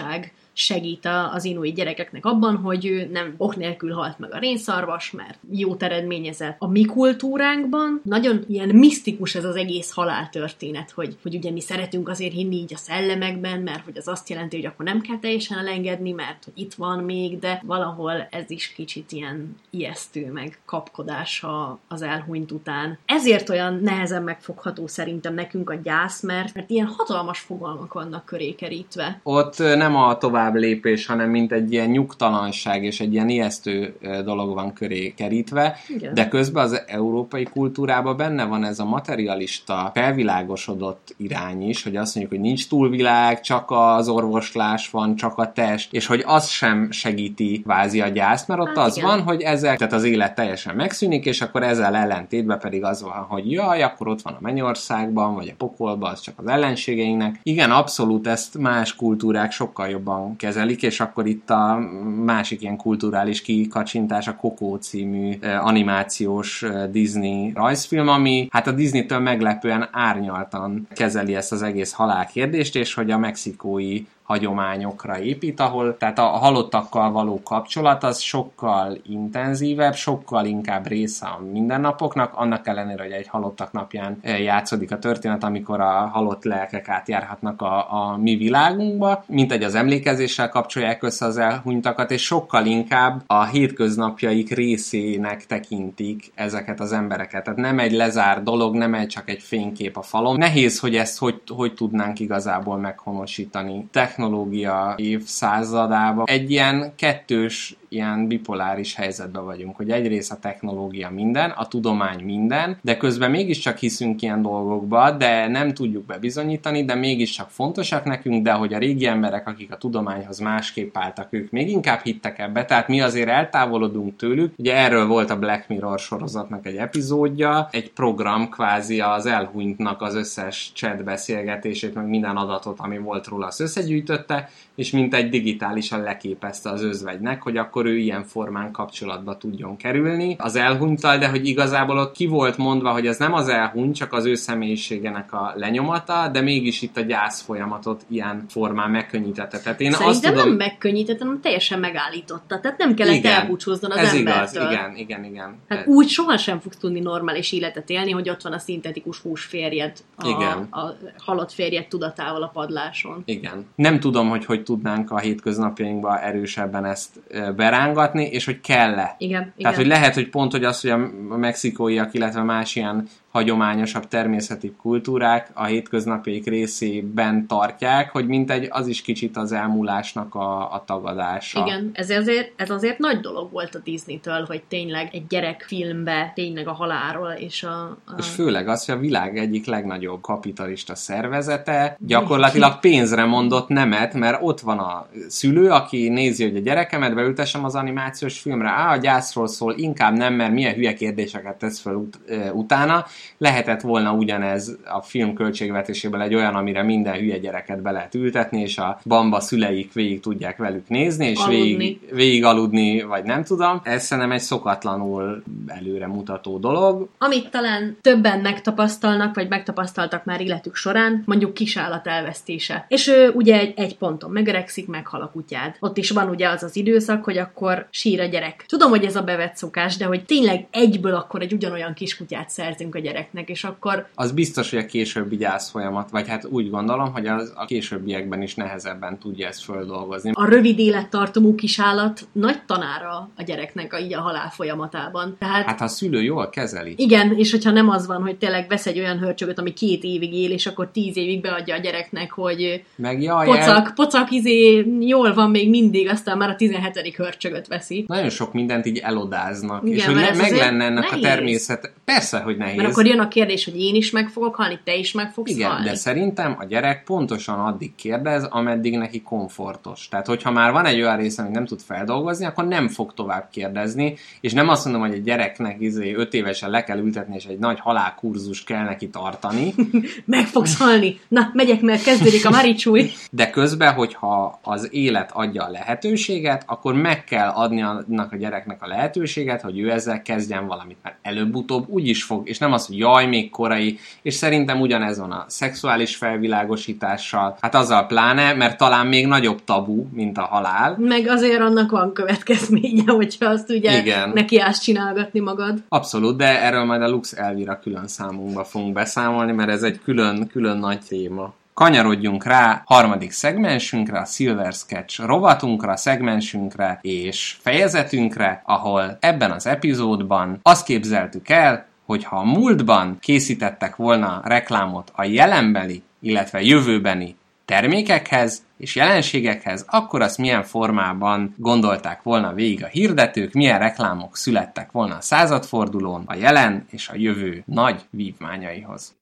shag 0.00 0.32
segít 0.52 1.08
az 1.32 1.44
inuit 1.44 1.74
gyerekeknek 1.74 2.24
abban, 2.26 2.56
hogy 2.56 2.86
ő 2.86 3.08
nem 3.12 3.34
ok 3.36 3.56
nélkül 3.56 3.92
halt 3.92 4.18
meg 4.18 4.34
a 4.34 4.38
rénszarvas, 4.38 5.10
mert 5.10 5.38
jót 5.50 5.82
eredményezett. 5.82 6.56
A 6.58 6.68
mi 6.68 6.84
kultúránkban 6.84 8.00
nagyon 8.04 8.44
ilyen 8.48 8.68
misztikus 8.68 9.34
ez 9.34 9.44
az 9.44 9.56
egész 9.56 9.92
haláltörténet, 9.92 10.90
hogy, 10.90 11.16
hogy 11.22 11.34
ugye 11.34 11.50
mi 11.50 11.60
szeretünk 11.60 12.08
azért 12.08 12.32
hinni 12.32 12.56
így 12.56 12.74
a 12.74 12.76
szellemekben, 12.76 13.60
mert 13.60 13.84
hogy 13.84 13.96
az 13.96 14.08
azt 14.08 14.28
jelenti, 14.28 14.56
hogy 14.56 14.66
akkor 14.66 14.84
nem 14.84 15.00
kell 15.00 15.18
teljesen 15.18 15.58
elengedni, 15.58 16.12
mert 16.12 16.44
hogy 16.44 16.52
itt 16.56 16.74
van 16.74 17.04
még, 17.04 17.38
de 17.38 17.62
valahol 17.66 18.28
ez 18.30 18.50
is 18.50 18.72
kicsit 18.72 19.12
ilyen 19.12 19.56
ijesztő, 19.70 20.32
meg 20.32 20.58
kapkodás 20.64 21.42
a- 21.42 21.78
az 21.88 22.02
elhunyt 22.02 22.52
után. 22.52 22.98
Ezért 23.04 23.48
olyan 23.48 23.80
nehezen 23.82 24.22
megfogható 24.22 24.86
szerintem 24.86 25.34
nekünk 25.34 25.70
a 25.70 25.74
gyász, 25.74 26.22
mert, 26.22 26.54
mert 26.54 26.70
ilyen 26.70 26.86
hatalmas 26.86 27.38
fogalmak 27.38 27.92
vannak 27.92 28.24
köré 28.24 28.52
kerítve. 28.52 29.20
Ott 29.22 29.58
nem 29.58 29.96
a 29.96 30.18
tovább 30.18 30.49
lépés, 30.54 31.06
hanem 31.06 31.30
mint 31.30 31.52
egy 31.52 31.72
ilyen 31.72 31.88
nyugtalanság 31.88 32.84
és 32.84 33.00
egy 33.00 33.12
ilyen 33.12 33.28
ijesztő 33.28 33.94
dolog 34.24 34.54
van 34.54 34.72
köré 34.72 35.12
kerítve, 35.16 35.76
Igen. 35.88 36.14
de 36.14 36.28
közben 36.28 36.64
az 36.64 36.82
európai 36.86 37.44
kultúrában 37.44 38.16
benne 38.16 38.44
van 38.44 38.64
ez 38.64 38.78
a 38.78 38.84
materialista, 38.84 39.90
felvilágosodott 39.94 41.14
irány 41.16 41.68
is, 41.68 41.82
hogy 41.82 41.96
azt 41.96 42.14
mondjuk, 42.14 42.40
hogy 42.40 42.48
nincs 42.48 42.68
túlvilág, 42.68 43.40
csak 43.40 43.70
az 43.70 44.08
orvoslás 44.08 44.90
van, 44.90 45.16
csak 45.16 45.38
a 45.38 45.52
test, 45.52 45.92
és 45.92 46.06
hogy 46.06 46.22
az 46.26 46.48
sem 46.48 46.90
segíti 46.90 47.62
vázi 47.66 48.00
a 48.00 48.08
gyászt, 48.08 48.48
mert 48.48 48.60
ott 48.60 48.68
Hát 48.76 48.86
az 48.86 48.96
igen. 48.96 49.08
van, 49.08 49.22
hogy 49.22 49.40
ezek, 49.42 49.78
tehát 49.78 49.92
az 49.92 50.04
élet 50.04 50.34
teljesen 50.34 50.74
megszűnik, 50.76 51.24
és 51.24 51.40
akkor 51.40 51.62
ezzel 51.62 51.94
ellentétben 51.94 52.58
pedig 52.58 52.84
az 52.84 53.02
van, 53.02 53.26
hogy 53.28 53.52
jaj, 53.52 53.82
akkor 53.82 54.08
ott 54.08 54.22
van 54.22 54.32
a 54.32 54.38
mennyországban, 54.40 55.34
vagy 55.34 55.48
a 55.48 55.54
pokolban, 55.56 56.10
az 56.10 56.20
csak 56.20 56.34
az 56.36 56.46
ellenségeinknek. 56.46 57.40
Igen, 57.42 57.70
abszolút 57.70 58.26
ezt 58.26 58.58
más 58.58 58.94
kultúrák 58.94 59.52
sokkal 59.52 59.88
jobban 59.88 60.29
kezelik, 60.36 60.82
és 60.82 61.00
akkor 61.00 61.26
itt 61.26 61.50
a 61.50 61.78
másik 62.24 62.62
ilyen 62.62 62.76
kulturális 62.76 63.42
kikacsintás 63.42 64.28
a 64.28 64.36
Coco 64.36 64.76
című 64.76 65.38
animációs 65.60 66.64
Disney 66.90 67.52
rajzfilm, 67.54 68.08
ami 68.08 68.48
hát 68.50 68.66
a 68.66 68.72
Disney-től 68.72 69.18
meglepően 69.18 69.88
árnyaltan 69.92 70.88
kezeli 70.94 71.34
ezt 71.34 71.52
az 71.52 71.62
egész 71.62 71.92
halálkérdést, 71.92 72.76
és 72.76 72.94
hogy 72.94 73.10
a 73.10 73.18
mexikói 73.18 74.02
hagyományokra 74.30 75.20
épít, 75.20 75.60
ahol 75.60 75.96
tehát 75.96 76.18
a 76.18 76.22
halottakkal 76.22 77.12
való 77.12 77.40
kapcsolat 77.42 78.02
az 78.02 78.18
sokkal 78.18 78.98
intenzívebb, 79.02 79.94
sokkal 79.94 80.44
inkább 80.44 80.86
része 80.86 81.26
a 81.26 81.42
mindennapoknak, 81.52 82.34
annak 82.34 82.66
ellenére, 82.66 83.02
hogy 83.02 83.12
egy 83.12 83.28
halottak 83.28 83.72
napján 83.72 84.18
eh, 84.22 84.42
játszódik 84.42 84.92
a 84.92 84.98
történet, 84.98 85.44
amikor 85.44 85.80
a 85.80 86.10
halott 86.12 86.44
lelkek 86.44 86.88
átjárhatnak 86.88 87.62
a, 87.62 87.92
a 87.92 88.16
mi 88.16 88.36
világunkba, 88.36 89.24
mint 89.26 89.52
egy 89.52 89.62
az 89.62 89.74
emlékezéssel 89.74 90.48
kapcsolják 90.48 91.02
össze 91.02 91.26
az 91.26 91.38
elhunytakat, 91.38 92.10
és 92.10 92.22
sokkal 92.22 92.66
inkább 92.66 93.22
a 93.26 93.44
hétköznapjaik 93.44 94.54
részének 94.54 95.46
tekintik 95.46 96.32
ezeket 96.34 96.80
az 96.80 96.92
embereket. 96.92 97.44
Tehát 97.44 97.58
nem 97.58 97.78
egy 97.78 97.92
lezárt 97.92 98.42
dolog, 98.42 98.74
nem 98.74 98.94
egy 98.94 99.08
csak 99.08 99.28
egy 99.28 99.42
fénykép 99.42 99.96
a 99.96 100.02
falon. 100.02 100.36
Nehéz, 100.36 100.80
hogy 100.80 100.96
ezt 100.96 101.18
hogy, 101.18 101.42
hogy 101.54 101.74
tudnánk 101.74 102.20
igazából 102.20 102.76
meghonosítani. 102.76 103.88
Technológia 104.20 104.94
évszázadában 104.96 106.24
egy 106.26 106.50
ilyen 106.50 106.92
kettős, 106.96 107.76
ilyen 107.92 108.26
bipoláris 108.26 108.94
helyzetben 108.94 109.44
vagyunk, 109.44 109.76
hogy 109.76 109.90
egyrészt 109.90 110.32
a 110.32 110.38
technológia 110.38 111.10
minden, 111.10 111.50
a 111.50 111.68
tudomány 111.68 112.24
minden, 112.24 112.78
de 112.82 112.96
közben 112.96 113.30
mégiscsak 113.30 113.76
hiszünk 113.78 114.22
ilyen 114.22 114.42
dolgokba, 114.42 115.10
de 115.10 115.48
nem 115.48 115.74
tudjuk 115.74 116.06
bebizonyítani, 116.06 116.84
de 116.84 116.94
mégiscsak 116.94 117.50
fontosak 117.50 118.04
nekünk, 118.04 118.42
de 118.42 118.52
hogy 118.52 118.74
a 118.74 118.78
régi 118.78 119.06
emberek, 119.06 119.48
akik 119.48 119.72
a 119.72 119.76
tudományhoz 119.76 120.38
másképp 120.38 120.96
álltak, 120.96 121.28
ők 121.30 121.50
még 121.50 121.68
inkább 121.68 122.00
hittek 122.02 122.38
ebbe, 122.38 122.64
tehát 122.64 122.88
mi 122.88 123.00
azért 123.00 123.28
eltávolodunk 123.28 124.16
tőlük. 124.16 124.52
Ugye 124.56 124.76
erről 124.76 125.06
volt 125.06 125.30
a 125.30 125.38
Black 125.38 125.68
Mirror 125.68 125.98
sorozatnak 125.98 126.66
egy 126.66 126.76
epizódja, 126.76 127.68
egy 127.70 127.92
program 127.92 128.48
kvázi 128.48 129.00
az 129.00 129.26
elhunytnak 129.26 130.02
az 130.02 130.14
összes 130.14 130.72
chat 130.74 131.04
beszélgetését, 131.04 131.94
meg 131.94 132.08
minden 132.08 132.36
adatot, 132.36 132.78
ami 132.80 132.98
volt 132.98 133.26
róla, 133.26 133.46
azt 133.46 133.60
összegyűjtötte, 133.60 134.48
és 134.74 134.90
mint 134.90 135.14
egy 135.14 135.28
digitálisan 135.28 136.02
leképezte 136.02 136.70
az 136.70 136.82
özvegynek, 136.82 137.42
hogy 137.42 137.56
akkor 137.56 137.79
ő 137.86 137.96
ilyen 137.96 138.24
formán 138.24 138.72
kapcsolatba 138.72 139.36
tudjon 139.36 139.76
kerülni 139.76 140.36
az 140.38 140.56
elhunytal, 140.56 141.18
de 141.18 141.28
hogy 141.28 141.46
igazából 141.46 141.98
ott 141.98 142.12
ki 142.12 142.26
volt 142.26 142.56
mondva, 142.56 142.92
hogy 142.92 143.06
ez 143.06 143.18
nem 143.18 143.32
az 143.32 143.48
elhunyt, 143.48 143.94
csak 143.94 144.12
az 144.12 144.24
ő 144.24 144.34
személyiségenek 144.34 145.32
a 145.32 145.52
lenyomata, 145.56 146.28
de 146.32 146.40
mégis 146.40 146.82
itt 146.82 146.96
a 146.96 147.00
gyász 147.00 147.40
folyamatot 147.40 148.04
ilyen 148.08 148.44
formán 148.48 148.90
megkönnyítette. 148.90 149.60
Tehát 149.60 149.80
én 149.80 149.90
Szerintem 149.90 150.08
azt 150.08 150.24
tudom... 150.24 150.48
nem 150.48 150.56
megkönnyítette, 150.56 151.24
hanem 151.24 151.40
teljesen 151.40 151.78
megállította. 151.78 152.60
Tehát 152.60 152.78
nem 152.78 152.94
kellett 152.94 153.14
Igen. 153.14 153.40
elbúcsúznod 153.40 153.90
az 153.90 153.96
ez 153.96 154.14
embertől. 154.14 154.62
igaz, 154.62 154.72
igen, 154.72 154.96
igen, 154.96 155.24
igen. 155.24 155.56
Hát 155.68 155.86
úgy 155.86 156.08
sohasem 156.08 156.60
fogsz 156.60 156.76
tudni 156.76 157.00
normális 157.00 157.52
életet 157.52 157.90
élni, 157.90 158.10
hogy 158.10 158.28
ott 158.28 158.42
van 158.42 158.52
a 158.52 158.58
szintetikus 158.58 159.18
húsférjed, 159.18 159.92
a, 160.16 160.28
Igen. 160.28 160.66
a 160.70 160.96
halott 161.18 161.52
férjed 161.52 161.86
tudatával 161.86 162.42
a 162.42 162.48
padláson. 162.48 163.22
Igen. 163.24 163.66
Nem 163.74 164.00
tudom, 164.00 164.28
hogy 164.28 164.44
hogy 164.44 164.62
tudnánk 164.62 165.10
a 165.10 165.18
hétköznapjainkban 165.18 166.18
erősebben 166.18 166.84
ezt 166.84 167.20
ö, 167.28 167.52
berángatni, 167.70 168.24
és 168.24 168.44
hogy 168.44 168.60
kell-e. 168.60 169.14
Igen, 169.18 169.40
igen. 169.40 169.52
Tehát, 169.56 169.76
hogy 169.76 169.86
lehet, 169.86 170.14
hogy 170.14 170.28
pont, 170.28 170.52
hogy 170.52 170.64
az, 170.64 170.80
hogy 170.80 170.90
a 170.90 171.36
mexikóiak, 171.36 172.14
illetve 172.14 172.42
más 172.42 172.76
ilyen 172.76 173.08
hagyományosabb 173.30 174.08
természeti 174.08 174.74
kultúrák 174.80 175.50
a 175.54 175.64
hétköznapjaik 175.64 176.46
részében 176.46 177.46
tartják, 177.46 178.10
hogy 178.10 178.26
mintegy, 178.26 178.66
az 178.70 178.86
is 178.86 179.02
kicsit 179.02 179.36
az 179.36 179.52
elmúlásnak 179.52 180.34
a, 180.34 180.72
a 180.72 180.82
tagadása. 180.86 181.64
Igen, 181.66 181.90
ez 181.92 182.10
azért, 182.10 182.52
ez 182.56 182.70
azért 182.70 182.98
nagy 182.98 183.20
dolog 183.20 183.50
volt 183.52 183.74
a 183.74 183.78
Disney-től, 183.78 184.44
hogy 184.46 184.62
tényleg 184.68 185.08
egy 185.12 185.26
gyerekfilmbe 185.26 186.32
tényleg 186.34 186.68
a 186.68 186.72
halálról 186.72 187.30
és 187.30 187.62
a... 187.62 187.82
a... 188.04 188.14
És 188.18 188.26
főleg 188.26 188.68
az, 188.68 188.84
hogy 188.84 188.94
a 188.94 188.98
világ 188.98 189.38
egyik 189.38 189.66
legnagyobb 189.66 190.20
kapitalista 190.20 190.94
szervezete 190.94 191.96
gyakorlatilag 192.06 192.78
pénzre 192.78 193.24
mondott 193.24 193.68
nemet, 193.68 194.14
mert 194.14 194.38
ott 194.42 194.60
van 194.60 194.78
a 194.78 195.06
szülő, 195.28 195.70
aki 195.70 196.08
nézi, 196.08 196.44
hogy 196.44 196.56
a 196.56 196.60
gyerekemet 196.60 197.14
beültessem 197.14 197.64
az 197.64 197.74
animációs 197.74 198.40
filmre, 198.40 198.68
á, 198.68 198.92
a 198.92 198.96
gyászról 198.96 199.48
szól, 199.48 199.74
inkább 199.76 200.16
nem, 200.16 200.34
mert 200.34 200.52
milyen 200.52 200.74
hülye 200.74 200.94
kérdéseket 200.94 201.56
tesz 201.56 201.80
fel 201.80 201.94
ut- 201.94 202.18
utána. 202.52 203.06
Lehetett 203.38 203.80
volna 203.80 204.12
ugyanez 204.12 204.76
a 204.84 205.02
film 205.02 205.34
költségvetéséből 205.34 206.20
egy 206.20 206.34
olyan, 206.34 206.54
amire 206.54 206.82
minden 206.82 207.14
hülye 207.14 207.38
gyereket 207.38 207.82
be 207.82 207.90
lehet 207.90 208.14
ültetni, 208.14 208.60
és 208.60 208.78
a 208.78 209.00
bamba 209.04 209.40
szüleik 209.40 209.92
végig 209.92 210.20
tudják 210.20 210.56
velük 210.56 210.88
nézni, 210.88 211.26
és 211.26 211.38
Aludni. 211.38 211.76
végig, 211.76 211.98
végig 212.12 212.44
aludni, 212.44 213.02
vagy 213.02 213.24
nem 213.24 213.44
tudom. 213.44 213.80
Ez 213.84 214.04
szerintem 214.04 214.32
egy 214.32 214.40
szokatlanul 214.40 215.42
előre 215.66 216.06
mutató 216.06 216.58
dolog. 216.58 217.08
Amit 217.18 217.50
talán 217.50 217.96
többen 218.00 218.40
megtapasztalnak, 218.40 219.34
vagy 219.34 219.48
megtapasztaltak 219.48 220.24
már 220.24 220.40
életük 220.40 220.74
során, 220.74 221.22
mondjuk 221.26 221.54
kisállat 221.54 222.06
elvesztése. 222.06 222.84
És 222.88 223.06
ő 223.08 223.30
ugye 223.34 223.58
egy, 223.58 223.72
egy 223.76 223.96
ponton 223.96 224.30
megöregszik, 224.30 224.86
meghal 224.86 225.22
a 225.22 225.30
kutyád. 225.30 225.76
Ott 225.80 225.96
is 225.96 226.10
van 226.10 226.28
ugye 226.28 226.48
az 226.48 226.62
az 226.62 226.76
időszak, 226.76 227.24
hogy 227.24 227.38
akkor 227.38 227.86
sír 227.90 228.20
a 228.20 228.24
gyerek. 228.24 228.64
Tudom, 228.68 228.90
hogy 228.90 229.04
ez 229.04 229.16
a 229.16 229.22
bevett 229.22 229.56
szokás, 229.56 229.96
de 229.96 230.04
hogy 230.04 230.24
tényleg 230.24 230.66
egyből 230.70 231.14
akkor 231.14 231.42
egy 231.42 231.52
ugyanolyan 231.52 231.94
kiskutyát 231.94 232.50
szerzünk 232.50 232.94
a 232.94 232.98
gyereknek, 233.10 233.48
és 233.48 233.64
akkor 233.64 234.06
Az 234.14 234.32
biztos, 234.32 234.70
hogy 234.70 234.78
a 234.78 234.86
későbbi 234.86 235.36
gyász 235.36 235.70
folyamat, 235.70 236.10
vagy 236.10 236.28
hát 236.28 236.44
úgy 236.44 236.70
gondolom, 236.70 237.12
hogy 237.12 237.26
az 237.26 237.52
a 237.56 237.64
későbbiekben 237.64 238.42
is 238.42 238.54
nehezebben 238.54 239.18
tudja 239.18 239.46
ezt 239.48 239.64
földolgozni. 239.64 240.30
a 240.34 240.44
rövid 240.44 240.78
élettartamú 240.78 241.54
kisállat 241.54 242.28
nagy 242.32 242.62
tanára 242.66 243.30
a 243.36 243.42
gyereknek 243.42 243.92
a, 243.92 243.98
így 243.98 244.14
a 244.14 244.20
halál 244.20 244.50
folyamatában. 244.50 245.36
Tehát 245.38 245.64
Hát 245.66 245.78
ha 245.78 245.84
a 245.84 245.88
szülő 245.88 246.22
jól 246.22 246.48
kezeli. 246.48 246.94
Igen, 246.96 247.32
és 247.36 247.50
hogyha 247.50 247.70
nem 247.70 247.88
az 247.88 248.06
van, 248.06 248.22
hogy 248.22 248.36
tényleg 248.36 248.68
vesz 248.68 248.86
egy 248.86 248.98
olyan 248.98 249.18
hörcsögöt, 249.18 249.58
ami 249.58 249.72
két 249.72 250.02
évig 250.02 250.34
él, 250.34 250.50
és 250.50 250.66
akkor 250.66 250.90
tíz 250.90 251.16
évig 251.16 251.40
beadja 251.40 251.74
a 251.74 251.78
gyereknek, 251.78 252.30
hogy 252.32 252.84
Meg 252.96 253.22
jaj, 253.22 253.46
pocak, 253.46 253.86
el... 253.86 253.92
pocak, 253.94 254.30
izé, 254.30 254.86
jól 255.00 255.34
van 255.34 255.50
még 255.50 255.70
mindig, 255.70 256.08
aztán 256.08 256.36
már 256.36 256.48
a 256.48 256.56
17. 256.56 257.14
hörcsögöt 257.16 257.66
veszi. 257.66 258.04
nagyon 258.08 258.30
sok 258.30 258.52
mindent 258.52 258.86
így 258.86 258.98
elodáznak. 258.98 259.82
Igen, 259.84 259.96
és 259.96 260.04
hogy 260.04 260.22
ez 260.22 260.38
meg 260.38 260.52
lenne 260.52 260.84
ennek 260.84 261.10
nehéz. 261.10 261.24
a 261.24 261.28
természet. 261.28 261.92
Persze, 262.04 262.38
hogy 262.38 262.56
nehéz. 262.56 262.76
Mert 262.76 262.88
akkor 263.00 263.12
jön 263.12 263.24
a 263.24 263.28
kérdés, 263.28 263.64
hogy 263.64 263.80
én 263.80 263.94
is 263.94 264.10
meg 264.10 264.28
fogok 264.28 264.54
halni, 264.54 264.78
te 264.84 264.94
is 264.94 265.12
meg 265.12 265.32
fogsz 265.32 265.50
Igen, 265.50 265.70
halni. 265.70 265.84
de 265.84 265.94
szerintem 265.94 266.56
a 266.58 266.64
gyerek 266.64 267.04
pontosan 267.04 267.58
addig 267.58 267.94
kérdez, 267.94 268.44
ameddig 268.44 268.96
neki 268.96 269.22
komfortos. 269.22 270.08
Tehát, 270.08 270.26
hogyha 270.26 270.50
már 270.50 270.72
van 270.72 270.84
egy 270.84 271.00
olyan 271.00 271.16
része, 271.16 271.42
amit 271.42 271.54
nem 271.54 271.66
tud 271.66 271.80
feldolgozni, 271.80 272.44
akkor 272.44 272.66
nem 272.66 272.88
fog 272.88 273.14
tovább 273.14 273.48
kérdezni, 273.52 274.16
és 274.40 274.52
nem 274.52 274.68
azt 274.68 274.84
mondom, 274.84 275.02
hogy 275.02 275.12
egy 275.12 275.22
gyereknek 275.22 275.80
izé, 275.80 276.14
öt 276.14 276.34
évesen 276.34 276.70
le 276.70 276.84
kell 276.84 276.98
ültetni, 276.98 277.34
és 277.34 277.44
egy 277.44 277.58
nagy 277.58 277.80
halálkurzus 277.80 278.64
kell 278.64 278.84
neki 278.84 279.08
tartani, 279.08 279.74
Meg 280.24 280.46
fogsz 280.46 280.78
halni. 280.78 281.20
Na, 281.28 281.50
megyek, 281.52 281.80
mert 281.80 282.02
kezdődik 282.02 282.46
a 282.46 282.50
maricsúj. 282.50 283.10
de 283.30 283.50
közben, 283.50 283.94
hogyha 283.94 284.58
az 284.62 284.88
élet 284.90 285.30
adja 285.32 285.64
a 285.64 285.70
lehetőséget, 285.70 286.62
akkor 286.66 286.94
meg 286.94 287.24
kell 287.24 287.48
adni 287.48 287.82
annak 287.82 288.32
a 288.32 288.36
gyereknek 288.36 288.82
a 288.82 288.86
lehetőséget, 288.86 289.60
hogy 289.60 289.78
ő 289.78 289.90
ezzel 289.90 290.22
kezdjen 290.22 290.66
valamit, 290.66 290.96
mert 291.02 291.16
előbb-utóbb 291.22 291.88
úgy 291.88 292.08
is 292.08 292.22
fog, 292.22 292.48
és 292.48 292.58
nem 292.58 292.72
az, 292.72 292.86
hogy 292.90 292.98
jaj, 292.98 293.26
még 293.26 293.50
korai, 293.50 293.98
és 294.22 294.34
szerintem 294.34 294.80
ugyanez 294.80 295.18
van 295.18 295.32
a 295.32 295.44
szexuális 295.48 296.16
felvilágosítással, 296.16 297.56
hát 297.60 297.74
azzal 297.74 298.06
pláne, 298.06 298.54
mert 298.54 298.78
talán 298.78 299.06
még 299.06 299.26
nagyobb 299.26 299.64
tabu, 299.64 300.06
mint 300.12 300.38
a 300.38 300.42
halál. 300.42 300.96
Meg 300.98 301.28
azért 301.28 301.60
annak 301.60 301.90
van 301.90 302.12
következménye, 302.12 303.12
hogyha 303.12 303.46
azt 303.46 303.70
ugye 303.70 303.98
Igen. 303.98 304.30
neki 304.34 304.60
állsz 304.60 304.80
csinálgatni 304.80 305.40
magad. 305.40 305.78
Abszolút, 305.88 306.36
de 306.36 306.62
erről 306.62 306.84
majd 306.84 307.02
a 307.02 307.08
Lux 307.08 307.32
Elvira 307.32 307.78
külön 307.78 308.08
számunkba 308.08 308.64
fogunk 308.64 308.92
beszámolni, 308.92 309.52
mert 309.52 309.70
ez 309.70 309.82
egy 309.82 310.00
külön, 310.04 310.46
külön 310.46 310.78
nagy 310.78 311.00
téma. 311.08 311.52
Kanyarodjunk 311.74 312.44
rá 312.44 312.82
harmadik 312.84 313.30
szegmensünkre, 313.30 314.18
a 314.18 314.24
Silver 314.24 314.72
Sketch 314.72 315.20
rovatunkra, 315.20 315.96
szegmensünkre 315.96 316.98
és 317.02 317.56
fejezetünkre, 317.60 318.62
ahol 318.64 319.16
ebben 319.20 319.50
az 319.50 319.66
epizódban 319.66 320.58
azt 320.62 320.84
képzeltük 320.84 321.48
el, 321.48 321.86
hogy 322.10 322.24
ha 322.24 322.36
a 322.36 322.44
múltban 322.44 323.16
készítettek 323.20 323.96
volna 323.96 324.40
reklámot 324.44 325.12
a 325.14 325.24
jelenbeli, 325.24 326.02
illetve 326.20 326.62
jövőbeni 326.62 327.36
termékekhez 327.64 328.62
és 328.76 328.96
jelenségekhez, 328.96 329.84
akkor 329.88 330.22
azt 330.22 330.38
milyen 330.38 330.62
formában 330.62 331.54
gondolták 331.58 332.22
volna 332.22 332.52
végig 332.52 332.84
a 332.84 332.86
hirdetők, 332.86 333.52
milyen 333.52 333.78
reklámok 333.78 334.36
születtek 334.36 334.90
volna 334.90 335.16
a 335.16 335.20
századfordulón, 335.20 336.22
a 336.26 336.34
jelen 336.34 336.86
és 336.90 337.08
a 337.08 337.16
jövő 337.16 337.62
nagy 337.66 338.00
vívmányaihoz. 338.10 339.14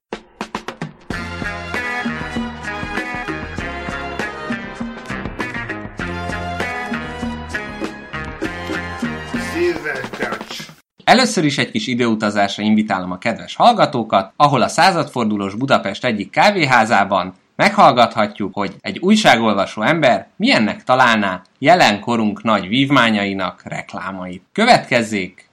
Először 11.08 11.44
is 11.44 11.58
egy 11.58 11.70
kis 11.70 11.86
időutazásra 11.86 12.62
invitálom 12.62 13.10
a 13.12 13.18
kedves 13.18 13.56
hallgatókat, 13.56 14.32
ahol 14.36 14.62
a 14.62 14.68
századfordulós 14.68 15.54
Budapest 15.54 16.04
egyik 16.04 16.30
kávéházában 16.30 17.34
meghallgathatjuk, 17.56 18.54
hogy 18.54 18.76
egy 18.80 18.98
újságolvasó 18.98 19.82
ember 19.82 20.28
milyennek 20.36 20.84
találná 20.84 21.42
jelenkorunk 21.58 22.42
nagy 22.42 22.68
vívmányainak 22.68 23.62
reklámait. 23.64 24.42
Következzék 24.52 25.48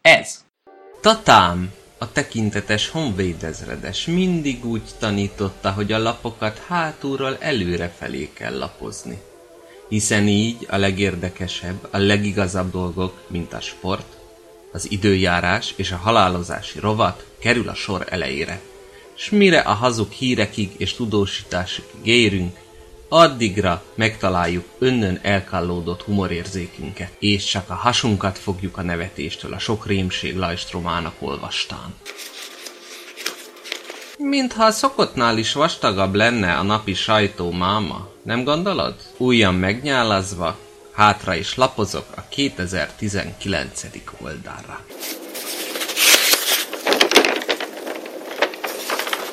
ez! 0.00 0.44
Tatám, 1.00 1.72
a 1.98 2.12
tekintetes 2.12 2.88
honvédezredes 2.88 4.06
mindig 4.06 4.64
úgy 4.64 4.82
tanította, 4.98 5.70
hogy 5.70 5.92
a 5.92 5.98
lapokat 5.98 6.64
hátulról 6.68 7.36
előrefelé 7.40 8.30
kell 8.34 8.58
lapozni. 8.58 9.18
Hiszen 9.88 10.28
így 10.28 10.66
a 10.70 10.76
legérdekesebb, 10.76 11.88
a 11.90 11.98
legigazabb 11.98 12.70
dolgok, 12.70 13.24
mint 13.28 13.52
a 13.52 13.60
sport, 13.60 14.18
az 14.72 14.90
időjárás 14.90 15.72
és 15.76 15.90
a 15.90 15.96
halálozási 15.96 16.80
rovat 16.80 17.24
kerül 17.38 17.68
a 17.68 17.74
sor 17.74 18.06
elejére. 18.08 18.60
S 19.14 19.30
mire 19.30 19.58
a 19.58 19.72
hazug 19.72 20.10
hírekig 20.10 20.70
és 20.76 20.94
tudósításokig 20.94 22.06
érünk, 22.06 22.56
addigra 23.08 23.82
megtaláljuk 23.94 24.64
önnön 24.78 25.18
elkallódott 25.22 26.02
humorérzékünket, 26.02 27.10
és 27.18 27.44
csak 27.44 27.70
a 27.70 27.74
hasunkat 27.74 28.38
fogjuk 28.38 28.76
a 28.76 28.82
nevetéstől 28.82 29.52
a 29.52 29.58
sok 29.58 29.86
rémség 29.86 30.36
lajstromának 30.36 31.14
olvastán. 31.18 31.94
Mintha 34.18 34.64
a 34.64 34.70
szokottnál 34.70 35.38
is 35.38 35.52
vastagabb 35.52 36.14
lenne 36.14 36.54
a 36.54 36.62
napi 36.62 36.94
sajtó 36.94 37.50
máma, 37.50 38.08
nem 38.22 38.44
gondolod? 38.44 38.94
Újan 39.16 39.54
megnyálazva, 39.54 40.58
hátra 40.92 41.34
is 41.34 41.54
lapozok 41.54 42.06
a 42.16 42.24
2019. 42.28 43.84
oldalra. 44.18 44.84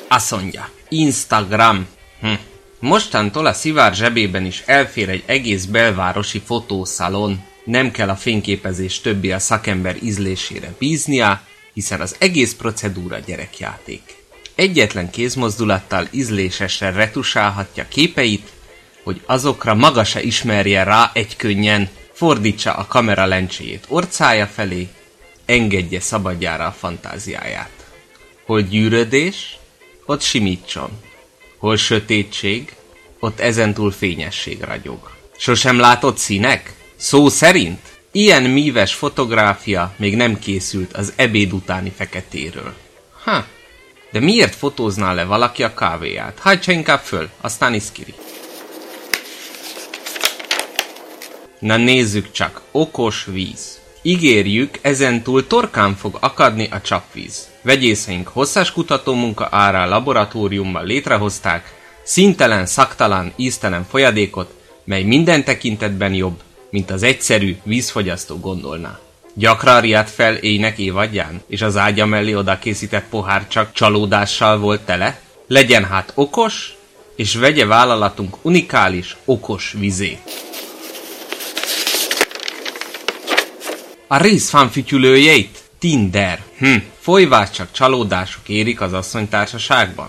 Azt 0.08 0.30
mondja, 0.30 0.68
Instagram. 0.88 1.86
Hm. 2.20 2.32
Mostantól 2.80 3.46
a 3.46 3.52
szivár 3.52 3.94
zsebében 3.94 4.44
is 4.44 4.62
elfér 4.66 5.08
egy 5.08 5.22
egész 5.26 5.64
belvárosi 5.64 6.42
fotószalon. 6.44 7.44
Nem 7.64 7.90
kell 7.90 8.08
a 8.08 8.16
fényképezés 8.16 9.00
többi 9.00 9.32
a 9.32 9.38
szakember 9.38 9.96
ízlésére 10.02 10.74
bíznia, 10.78 11.42
hiszen 11.72 12.00
az 12.00 12.16
egész 12.18 12.54
procedúra 12.54 13.18
gyerekjáték. 13.18 14.16
Egyetlen 14.54 15.10
kézmozdulattal 15.10 16.08
ízlésesre 16.10 16.90
retusálhatja 16.90 17.88
képeit, 17.88 18.52
hogy 19.08 19.20
azokra 19.26 19.74
maga 19.74 20.04
se 20.04 20.22
ismerje 20.22 20.82
rá 20.82 21.10
egy 21.14 21.36
könnyen, 21.36 21.88
fordítsa 22.12 22.72
a 22.72 22.86
kamera 22.86 23.26
lencséjét 23.26 23.84
orcája 23.88 24.46
felé, 24.46 24.88
engedje 25.46 26.00
szabadjára 26.00 26.66
a 26.66 26.72
fantáziáját. 26.78 27.70
Hol 28.46 28.60
gyűrödés, 28.60 29.58
ott 30.06 30.20
simítson. 30.20 30.90
Hol 31.58 31.76
sötétség, 31.76 32.72
ott 33.20 33.40
ezentúl 33.40 33.90
fényesség 33.90 34.62
ragyog. 34.62 35.10
Sosem 35.36 35.78
látott 35.78 36.18
színek? 36.18 36.74
Szó 36.96 37.28
szerint? 37.28 37.80
Ilyen 38.12 38.42
míves 38.42 38.94
fotográfia 38.94 39.94
még 39.96 40.16
nem 40.16 40.38
készült 40.38 40.92
az 40.92 41.12
ebéd 41.16 41.52
utáni 41.52 41.92
feketéről. 41.96 42.74
Ha, 43.24 43.46
de 44.12 44.20
miért 44.20 44.54
fotózná 44.54 45.12
le 45.12 45.24
valaki 45.24 45.62
a 45.62 45.74
kávéját? 45.74 46.38
Hajtsa 46.38 46.72
inkább 46.72 47.00
föl, 47.00 47.28
aztán 47.40 47.74
iszkiri. 47.74 48.14
Na 51.58 51.76
nézzük 51.76 52.30
csak, 52.32 52.60
okos 52.70 53.26
víz. 53.32 53.80
Ígérjük, 54.02 54.78
ezentúl 54.82 55.46
torkán 55.46 55.94
fog 55.94 56.16
akadni 56.20 56.68
a 56.70 56.80
csapvíz. 56.80 57.48
Vegyészeink 57.62 58.28
hosszas 58.28 58.72
kutatómunka 58.72 59.48
árán 59.50 59.88
laboratóriumban 59.88 60.84
létrehozták 60.84 61.74
szintelen, 62.02 62.66
szaktalan, 62.66 63.32
íztelen 63.36 63.86
folyadékot, 63.90 64.54
mely 64.84 65.02
minden 65.02 65.44
tekintetben 65.44 66.14
jobb, 66.14 66.42
mint 66.70 66.90
az 66.90 67.02
egyszerű, 67.02 67.56
vízfogyasztó 67.62 68.36
gondolná. 68.36 68.98
Gyakran 69.34 69.80
riadt 69.80 70.10
fel 70.10 70.34
éjnek 70.34 70.78
évadján, 70.78 71.42
és 71.46 71.62
az 71.62 71.76
ágya 71.76 72.06
mellé 72.06 72.34
oda 72.34 72.58
készített 72.58 73.04
pohár 73.08 73.48
csak 73.48 73.72
csalódással 73.72 74.58
volt 74.58 74.80
tele? 74.80 75.20
Legyen 75.46 75.84
hát 75.84 76.12
okos, 76.14 76.76
és 77.16 77.34
vegye 77.34 77.66
vállalatunk 77.66 78.36
unikális, 78.42 79.16
okos 79.24 79.74
vizét. 79.78 80.47
A 84.10 84.16
részfánfütyülőjeit? 84.16 85.58
Tinder. 85.78 86.42
Hm, 86.58 86.76
folyvás 86.98 87.50
csak 87.50 87.68
csalódások 87.72 88.48
érik 88.48 88.80
az 88.80 88.92
asszonytársaságban. 88.92 90.08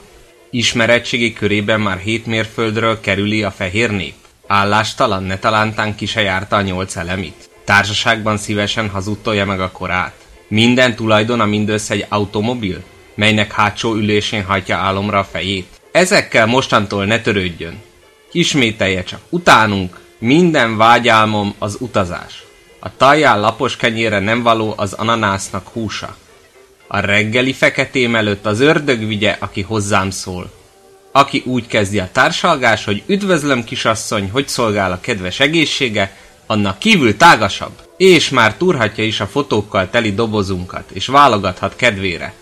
Ismeretségi 0.52 1.34
körében 1.34 1.82
már 1.82 1.98
hét 1.98 2.26
mérföldről 2.26 3.00
kerüli 3.00 3.44
a 3.44 3.52
fehér 3.52 3.92
nép. 3.92 4.14
Állástalan, 4.48 5.24
ne 5.24 5.38
talántán 5.38 5.96
ki 5.96 6.06
se 6.06 6.22
járta 6.22 6.56
a 6.56 6.62
nyolc 6.62 6.96
elemit. 6.96 7.50
Társaságban 7.66 8.38
szívesen 8.38 8.90
hazudtolja 8.90 9.46
meg 9.46 9.60
a 9.60 9.72
korát. 9.72 10.14
Minden 10.48 10.96
tulajdona 10.96 11.46
mindössze 11.46 11.94
egy 11.94 12.06
automobil, 12.10 12.84
melynek 13.16 13.52
hátsó 13.52 13.96
ülésén 13.96 14.44
hajtja 14.44 14.78
álomra 14.78 15.20
a 15.20 15.28
fejét. 15.32 15.68
Ezekkel 15.92 16.46
mostantól 16.46 17.06
ne 17.06 17.22
törődjön. 17.22 17.82
Ismételje 18.32 19.04
csak, 19.04 19.22
utánunk, 19.30 20.00
minden 20.20 20.78
vágyálmom 20.78 21.54
az 21.58 21.78
utazás. 21.80 22.44
A 22.80 22.98
tajjál 22.98 23.40
lapos 23.40 23.76
kenyére 23.76 24.20
nem 24.20 24.44
való 24.44 24.74
az 24.78 24.94
ananásznak 24.94 25.68
húsa. 25.68 26.16
A 26.88 27.00
reggeli 27.00 27.54
feketém 27.54 28.16
előtt 28.16 28.46
az 28.46 28.60
ördög 28.60 29.08
vigye, 29.08 29.38
aki 29.40 29.62
hozzám 29.62 30.10
szól. 30.10 30.52
Aki 31.12 31.44
úgy 31.46 31.68
kezdi 31.68 32.00
a 32.00 32.10
társalgás, 32.12 32.86
hogy 32.86 33.04
üdvözlöm 33.06 33.64
kisasszony, 33.64 34.30
hogy 34.30 34.48
szolgál 34.48 34.92
a 34.92 35.00
kedves 35.00 35.40
egészsége, 35.40 36.16
annak 36.46 36.80
kívül 36.80 37.18
tágasabb, 37.18 37.72
és 37.98 38.30
már 38.30 38.56
turhatja 38.56 39.04
is 39.04 39.20
a 39.20 39.28
fotókkal 39.28 39.90
teli 39.90 40.14
dobozunkat, 40.14 40.92
és 40.92 41.08
válogathat 41.08 41.76
kedvére. 41.76 42.34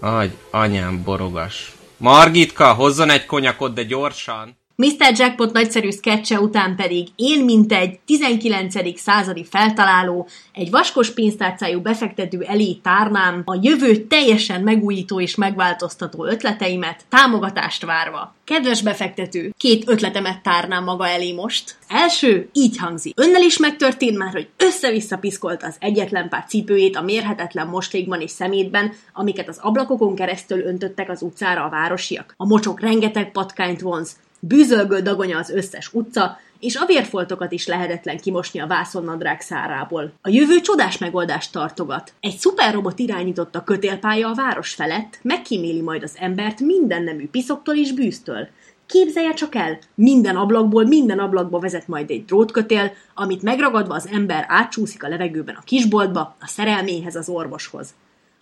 Agy, 0.00 0.36
anyám 0.50 1.02
borogas. 1.02 1.72
Margitka, 1.96 2.72
hozzon 2.72 3.10
egy 3.10 3.26
konyakot, 3.26 3.74
de 3.74 3.82
gyorsan! 3.82 4.61
Mr. 4.76 5.12
Jackpot 5.14 5.52
nagyszerű 5.52 5.90
sketche 5.90 6.40
után 6.40 6.76
pedig 6.76 7.08
én, 7.16 7.44
mint 7.44 7.72
egy 7.72 7.98
19. 8.06 8.98
századi 9.00 9.44
feltaláló, 9.44 10.28
egy 10.52 10.70
vaskos 10.70 11.10
pénztárcájú 11.10 11.80
befektető 11.80 12.40
elé 12.40 12.72
tárnám 12.74 13.42
a 13.44 13.58
jövő 13.62 13.96
teljesen 13.96 14.60
megújító 14.60 15.20
és 15.20 15.34
megváltoztató 15.34 16.24
ötleteimet, 16.24 17.04
támogatást 17.08 17.84
várva. 17.84 18.34
Kedves 18.44 18.82
befektető, 18.82 19.54
két 19.56 19.88
ötletemet 19.88 20.42
tárnám 20.42 20.84
maga 20.84 21.08
elé 21.08 21.32
most. 21.32 21.76
Első 21.88 22.48
így 22.52 22.76
hangzik. 22.78 23.20
Önnel 23.20 23.42
is 23.42 23.58
megtörtént 23.58 24.18
már, 24.18 24.32
hogy 24.32 24.48
össze-vissza 24.56 25.16
piszkolt 25.16 25.62
az 25.62 25.76
egyetlen 25.78 26.28
pár 26.28 26.44
cipőjét 26.48 26.96
a 26.96 27.02
mérhetetlen 27.02 27.66
mostékban 27.66 28.20
és 28.20 28.30
szemétben, 28.30 28.92
amiket 29.12 29.48
az 29.48 29.58
ablakokon 29.60 30.14
keresztül 30.14 30.62
öntöttek 30.62 31.10
az 31.10 31.22
utcára 31.22 31.64
a 31.64 31.70
városiak. 31.70 32.34
A 32.36 32.46
mocsok 32.46 32.80
rengeteg 32.80 33.32
patkányt 33.32 33.80
vonz, 33.80 34.16
bűzölgő 34.44 35.00
dagonya 35.00 35.38
az 35.38 35.50
összes 35.50 35.92
utca, 35.92 36.38
és 36.60 36.76
a 36.76 36.86
vérfoltokat 36.86 37.52
is 37.52 37.66
lehetetlen 37.66 38.18
kimosni 38.18 38.60
a 38.60 38.66
vászonnadrág 38.66 39.40
szárából. 39.40 40.12
A 40.22 40.28
jövő 40.28 40.60
csodás 40.60 40.98
megoldást 40.98 41.52
tartogat. 41.52 42.12
Egy 42.20 42.36
szuperrobot 42.36 42.98
irányította 42.98 43.64
kötélpálya 43.64 44.28
a 44.28 44.34
város 44.34 44.74
felett, 44.74 45.18
megkíméli 45.22 45.80
majd 45.80 46.02
az 46.02 46.16
embert 46.18 46.60
minden 46.60 47.02
nemű 47.02 47.28
piszoktól 47.28 47.74
és 47.74 47.92
bűztől. 47.92 48.48
Képzelje 48.86 49.32
csak 49.34 49.54
el, 49.54 49.78
minden 49.94 50.36
ablakból 50.36 50.84
minden 50.84 51.18
ablakba 51.18 51.58
vezet 51.58 51.88
majd 51.88 52.10
egy 52.10 52.24
drótkötél, 52.24 52.92
amit 53.14 53.42
megragadva 53.42 53.94
az 53.94 54.08
ember 54.12 54.44
átcsúszik 54.48 55.04
a 55.04 55.08
levegőben 55.08 55.54
a 55.54 55.64
kisboltba, 55.64 56.36
a 56.40 56.46
szerelméhez, 56.46 57.16
az 57.16 57.28
orvoshoz. 57.28 57.94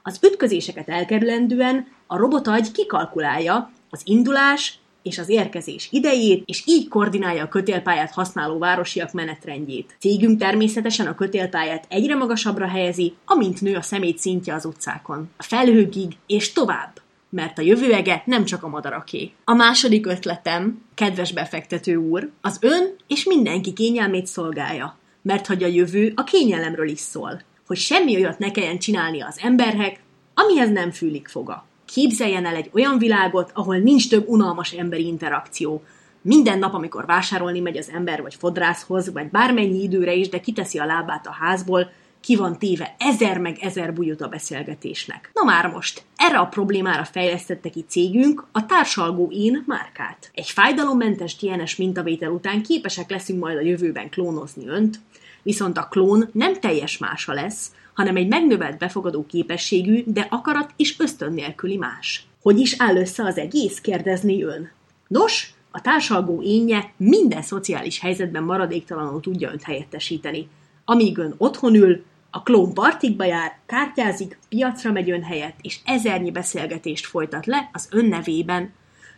Az 0.03 0.18
ütközéseket 0.22 0.88
elkerülendően 0.88 1.86
a 2.07 2.16
robotagy 2.16 2.72
kikalkulálja 2.72 3.70
az 3.90 4.01
indulás, 4.05 4.80
és 5.03 5.18
az 5.18 5.28
érkezés 5.28 5.88
idejét, 5.90 6.42
és 6.46 6.62
így 6.66 6.88
koordinálja 6.88 7.42
a 7.42 7.48
kötélpályát 7.48 8.12
használó 8.12 8.59
városiak 8.59 9.12
menetrendjét. 9.12 9.96
Cégünk 9.98 10.38
természetesen 10.38 11.07
a 11.07 11.14
kötélpályát 11.14 11.86
egyre 11.88 12.14
magasabbra 12.14 12.68
helyezi, 12.68 13.14
amint 13.24 13.61
nő 13.61 13.76
a 13.76 13.82
szemét 13.82 14.18
szintje 14.18 14.55
az 14.55 14.64
utcákon. 14.64 15.30
A 15.36 15.42
felhőkig 15.42 16.16
és 16.26 16.53
tovább 16.53 17.01
mert 17.32 17.59
a 17.59 17.62
jövőege 17.62 18.22
nem 18.26 18.44
csak 18.44 18.62
a 18.62 18.68
madaraké. 18.68 19.30
A 19.44 19.55
második 19.55 20.07
ötletem, 20.07 20.82
kedves 20.94 21.32
befektető 21.32 21.96
úr, 21.96 22.30
az 22.40 22.59
ön 22.61 22.94
és 23.07 23.24
mindenki 23.24 23.72
kényelmét 23.72 24.26
szolgálja, 24.26 24.98
mert 25.22 25.46
hogy 25.46 25.62
a 25.62 25.66
jövő 25.66 26.12
a 26.16 26.24
kényelemről 26.24 26.88
is 26.88 26.98
szól, 26.98 27.42
hogy 27.66 27.76
semmi 27.76 28.16
olyat 28.16 28.38
ne 28.38 28.51
kelljen 28.51 28.78
csinálni 28.78 29.22
az 29.22 29.38
emberhek, 29.42 30.01
amihez 30.34 30.70
nem 30.70 30.90
fűlik 30.90 31.28
foga. 31.28 31.66
Képzeljen 31.93 32.47
el 32.47 32.55
egy 32.55 32.70
olyan 32.72 32.99
világot, 32.99 33.51
ahol 33.55 33.76
nincs 33.76 34.09
több 34.09 34.28
unalmas 34.28 34.72
emberi 34.72 35.07
interakció. 35.07 35.82
Minden 36.22 36.59
nap, 36.59 36.74
amikor 36.74 37.07
vásárolni 37.07 37.61
megy 37.61 37.76
az 37.76 37.91
ember 37.95 38.22
vagy 38.22 38.34
fodrászhoz, 38.34 39.12
vagy 39.12 39.30
bármennyi 39.30 39.82
időre 39.82 40.12
is, 40.14 40.28
de 40.28 40.41
kiteszi 40.41 40.78
a 40.78 40.84
lábát 40.84 41.26
a 41.26 41.36
házból, 41.41 41.91
ki 42.20 42.36
van 42.36 42.59
téve 42.59 42.95
ezer 42.99 43.38
meg 43.38 43.59
ezer 43.61 43.93
bujut 43.93 44.20
a 44.20 44.28
beszélgetésnek. 44.28 45.30
Na 45.34 45.45
már 45.45 45.66
most, 45.66 46.03
erre 46.16 46.38
a 46.38 46.47
problémára 46.47 47.05
fejlesztette 47.05 47.68
ki 47.68 47.84
cégünk 47.88 48.47
a 48.53 48.66
társalgó 48.66 49.30
én 49.32 49.64
márkát. 49.66 50.30
Egy 50.34 50.51
fájdalommentes 50.51 51.36
DNS 51.36 51.76
mintavétel 51.76 52.30
után 52.30 52.62
képesek 52.62 53.11
leszünk 53.11 53.41
majd 53.41 53.57
a 53.57 53.61
jövőben 53.61 54.11
klónozni 54.11 54.68
önt, 54.68 55.01
viszont 55.43 55.78
a 55.78 55.88
klón 55.91 56.28
nem 56.32 56.61
teljes 56.61 56.99
mása 56.99 57.32
lesz, 57.32 57.72
hanem 58.01 58.16
egy 58.16 58.28
megnövelt 58.28 58.78
befogadó 58.78 59.26
képességű, 59.26 60.03
de 60.07 60.26
akarat 60.30 60.70
és 60.76 60.98
ösztön 60.98 61.32
nélküli 61.32 61.76
más. 61.76 62.26
Hogy 62.42 62.59
is 62.59 62.74
áll 62.78 62.96
össze 62.96 63.24
az 63.24 63.38
egész, 63.38 63.80
kérdezni 63.80 64.42
ön. 64.42 64.70
Nos, 65.09 65.55
a 65.70 65.80
társalgó 65.80 66.42
énje 66.42 66.92
minden 66.96 67.42
szociális 67.42 68.01
helyzetben 68.01 68.42
maradéktalanul 68.42 69.20
tudja 69.20 69.51
önt 69.51 69.62
helyettesíteni. 69.62 70.48
Amíg 70.84 71.18
ön 71.18 71.34
otthon 71.36 71.74
ül, 71.74 72.03
a 72.30 72.42
klón 72.42 72.74
partikba 72.74 73.24
jár, 73.24 73.59
kártyázik, 73.66 74.38
piacra 74.48 74.92
megy 74.92 75.11
ön 75.11 75.22
helyett, 75.22 75.57
és 75.61 75.78
ezernyi 75.84 76.30
beszélgetést 76.30 77.07
folytat 77.07 77.46
le 77.46 77.70
az 77.72 77.88
ön 77.90 78.05
nevében, 78.05 78.72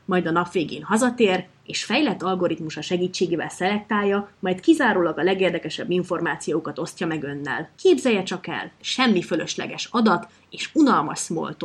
majd 0.05 0.26
a 0.26 0.30
nap 0.30 0.53
végén 0.53 0.82
hazatér, 0.82 1.46
és 1.64 1.84
fejlett 1.84 2.22
algoritmusa 2.22 2.82
segítségével 2.82 3.48
szelektálja, 3.48 4.28
majd 4.38 4.61
kizárólag 4.61 5.18
a 5.18 5.22
legérdekesebb 5.22 5.90
információkat 5.90 6.78
osztja 6.78 7.07
meg 7.07 7.22
önnel. 7.22 7.70
Képzelje 7.76 8.22
csak 8.22 8.46
el, 8.46 8.70
semmi 8.80 9.22
fölösleges 9.22 9.88
adat 9.90 10.28
és 10.50 10.70
unalmas 10.74 11.18
small. 11.18 11.57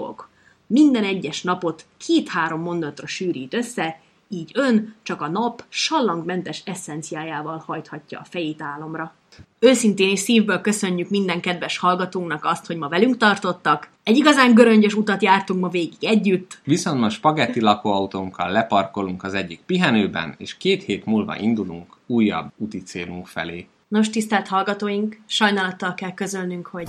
Minden 0.68 1.04
egyes 1.04 1.42
napot 1.42 1.86
két-három 1.98 2.62
mondatra 2.62 3.08
sűrít 3.08 3.54
össze, 3.54 4.00
így 4.30 4.52
ön 4.54 4.96
csak 5.04 5.22
a 5.22 5.28
nap 5.28 5.64
sallangmentes 5.70 6.62
eszenciájával 6.66 7.64
hajthatja 7.66 8.20
a 8.20 8.26
fejét 8.30 8.62
álomra. 8.62 9.14
Őszintén 9.60 10.10
és 10.10 10.20
szívből 10.20 10.62
köszönjük 10.62 11.10
minden 11.10 11.42
kedves 11.42 11.78
hallgatónknak 11.78 12.46
azt, 12.46 12.66
hogy 12.66 12.78
ma 12.78 12.88
velünk 12.88 13.18
tartottak. 13.18 13.90
Egy 14.04 14.18
igazán 14.18 14.54
göröngyös 14.54 14.94
utat 14.94 15.24
jártunk 15.24 15.60
ma 15.60 15.70
végig 15.70 15.98
együtt. 16.02 16.60
Viszont 16.64 17.00
ma 17.00 17.10
spagetti 17.10 17.62
lakóautónkkal 17.62 18.52
leparkolunk 18.52 19.24
az 19.24 19.34
egyik 19.34 19.60
pihenőben, 19.66 20.36
és 20.38 20.58
két 20.58 20.84
hét 20.84 21.06
múlva 21.06 21.38
indulunk 21.38 21.98
újabb 22.06 22.52
úti 22.58 22.84
célunk 22.84 23.28
felé. 23.28 23.68
Nos, 23.88 24.10
tisztelt 24.10 24.48
hallgatóink, 24.48 25.18
sajnálattal 25.26 25.94
kell 25.94 26.14
közölnünk, 26.14 26.68
hogy... 26.68 26.88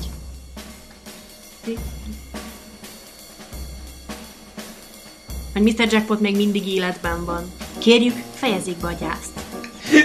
Hogy 5.52 5.62
Mr. 5.62 5.92
Jackpot 5.92 6.20
még 6.20 6.36
mindig 6.36 6.66
életben 6.66 7.24
van. 7.24 7.42
Kérjük, 7.78 8.14
fejezzék 8.34 8.76
be 8.76 8.86
a 8.86 8.96
gyászt. 9.00 9.40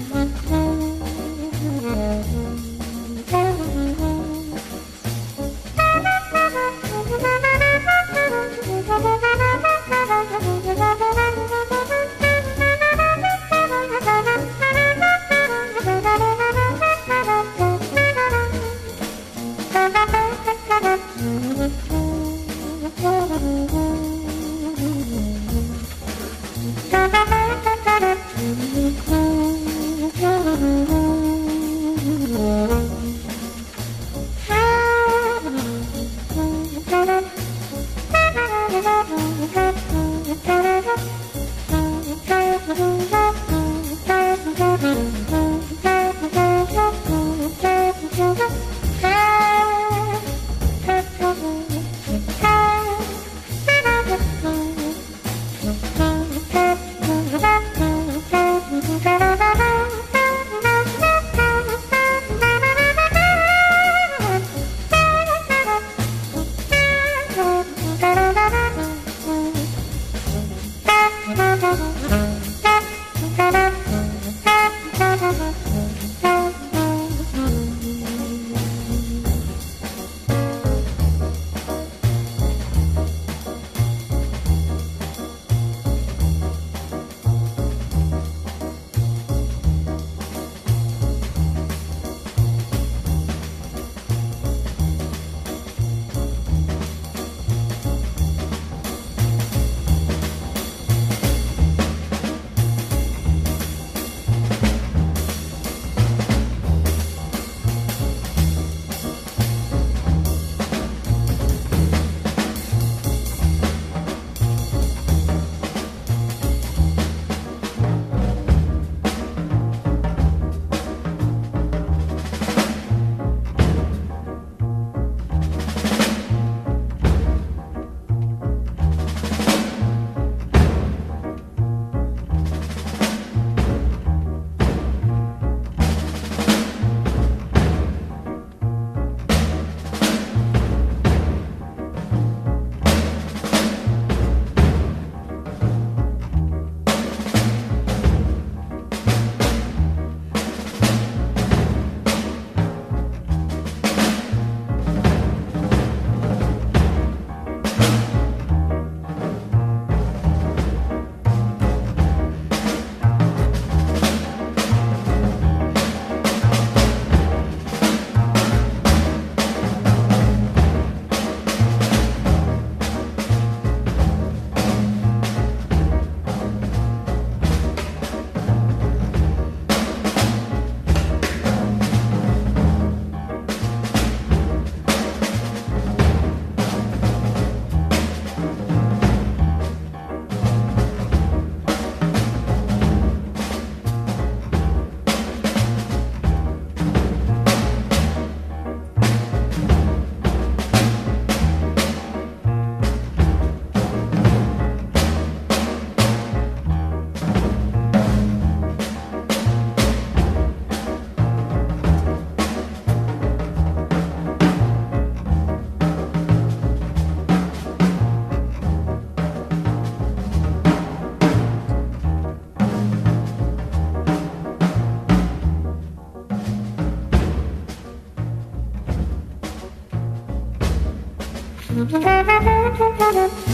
Thank 233.12 233.38
you. 233.38 233.45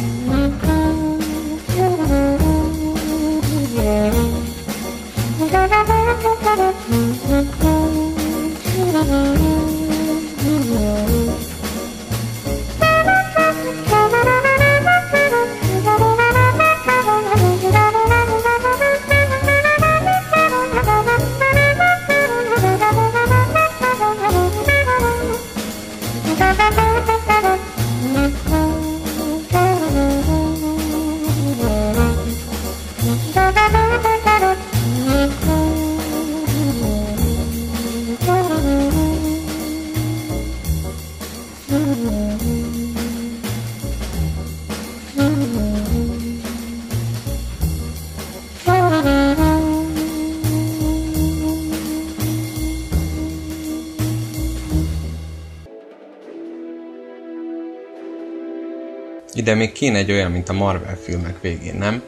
Ide 59.53 59.61
még 59.61 59.73
kéne 59.73 59.99
egy 59.99 60.11
olyan, 60.11 60.31
mint 60.31 60.49
a 60.49 60.53
Marvel 60.53 60.97
filmek 60.97 61.41
végén, 61.41 61.75
nem? 61.75 62.03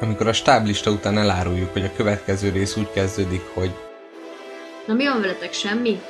Amikor 0.00 0.26
a 0.26 0.32
stáblista 0.32 0.90
után 0.90 1.18
eláruljuk, 1.18 1.72
hogy 1.72 1.84
a 1.84 1.92
következő 1.96 2.50
rész 2.50 2.76
úgy 2.76 2.90
kezdődik, 2.92 3.40
hogy 3.54 3.70
Na 4.86 4.94
mi 4.94 5.04
van 5.04 5.20
veletek, 5.20 5.52
semmi? 5.52 6.00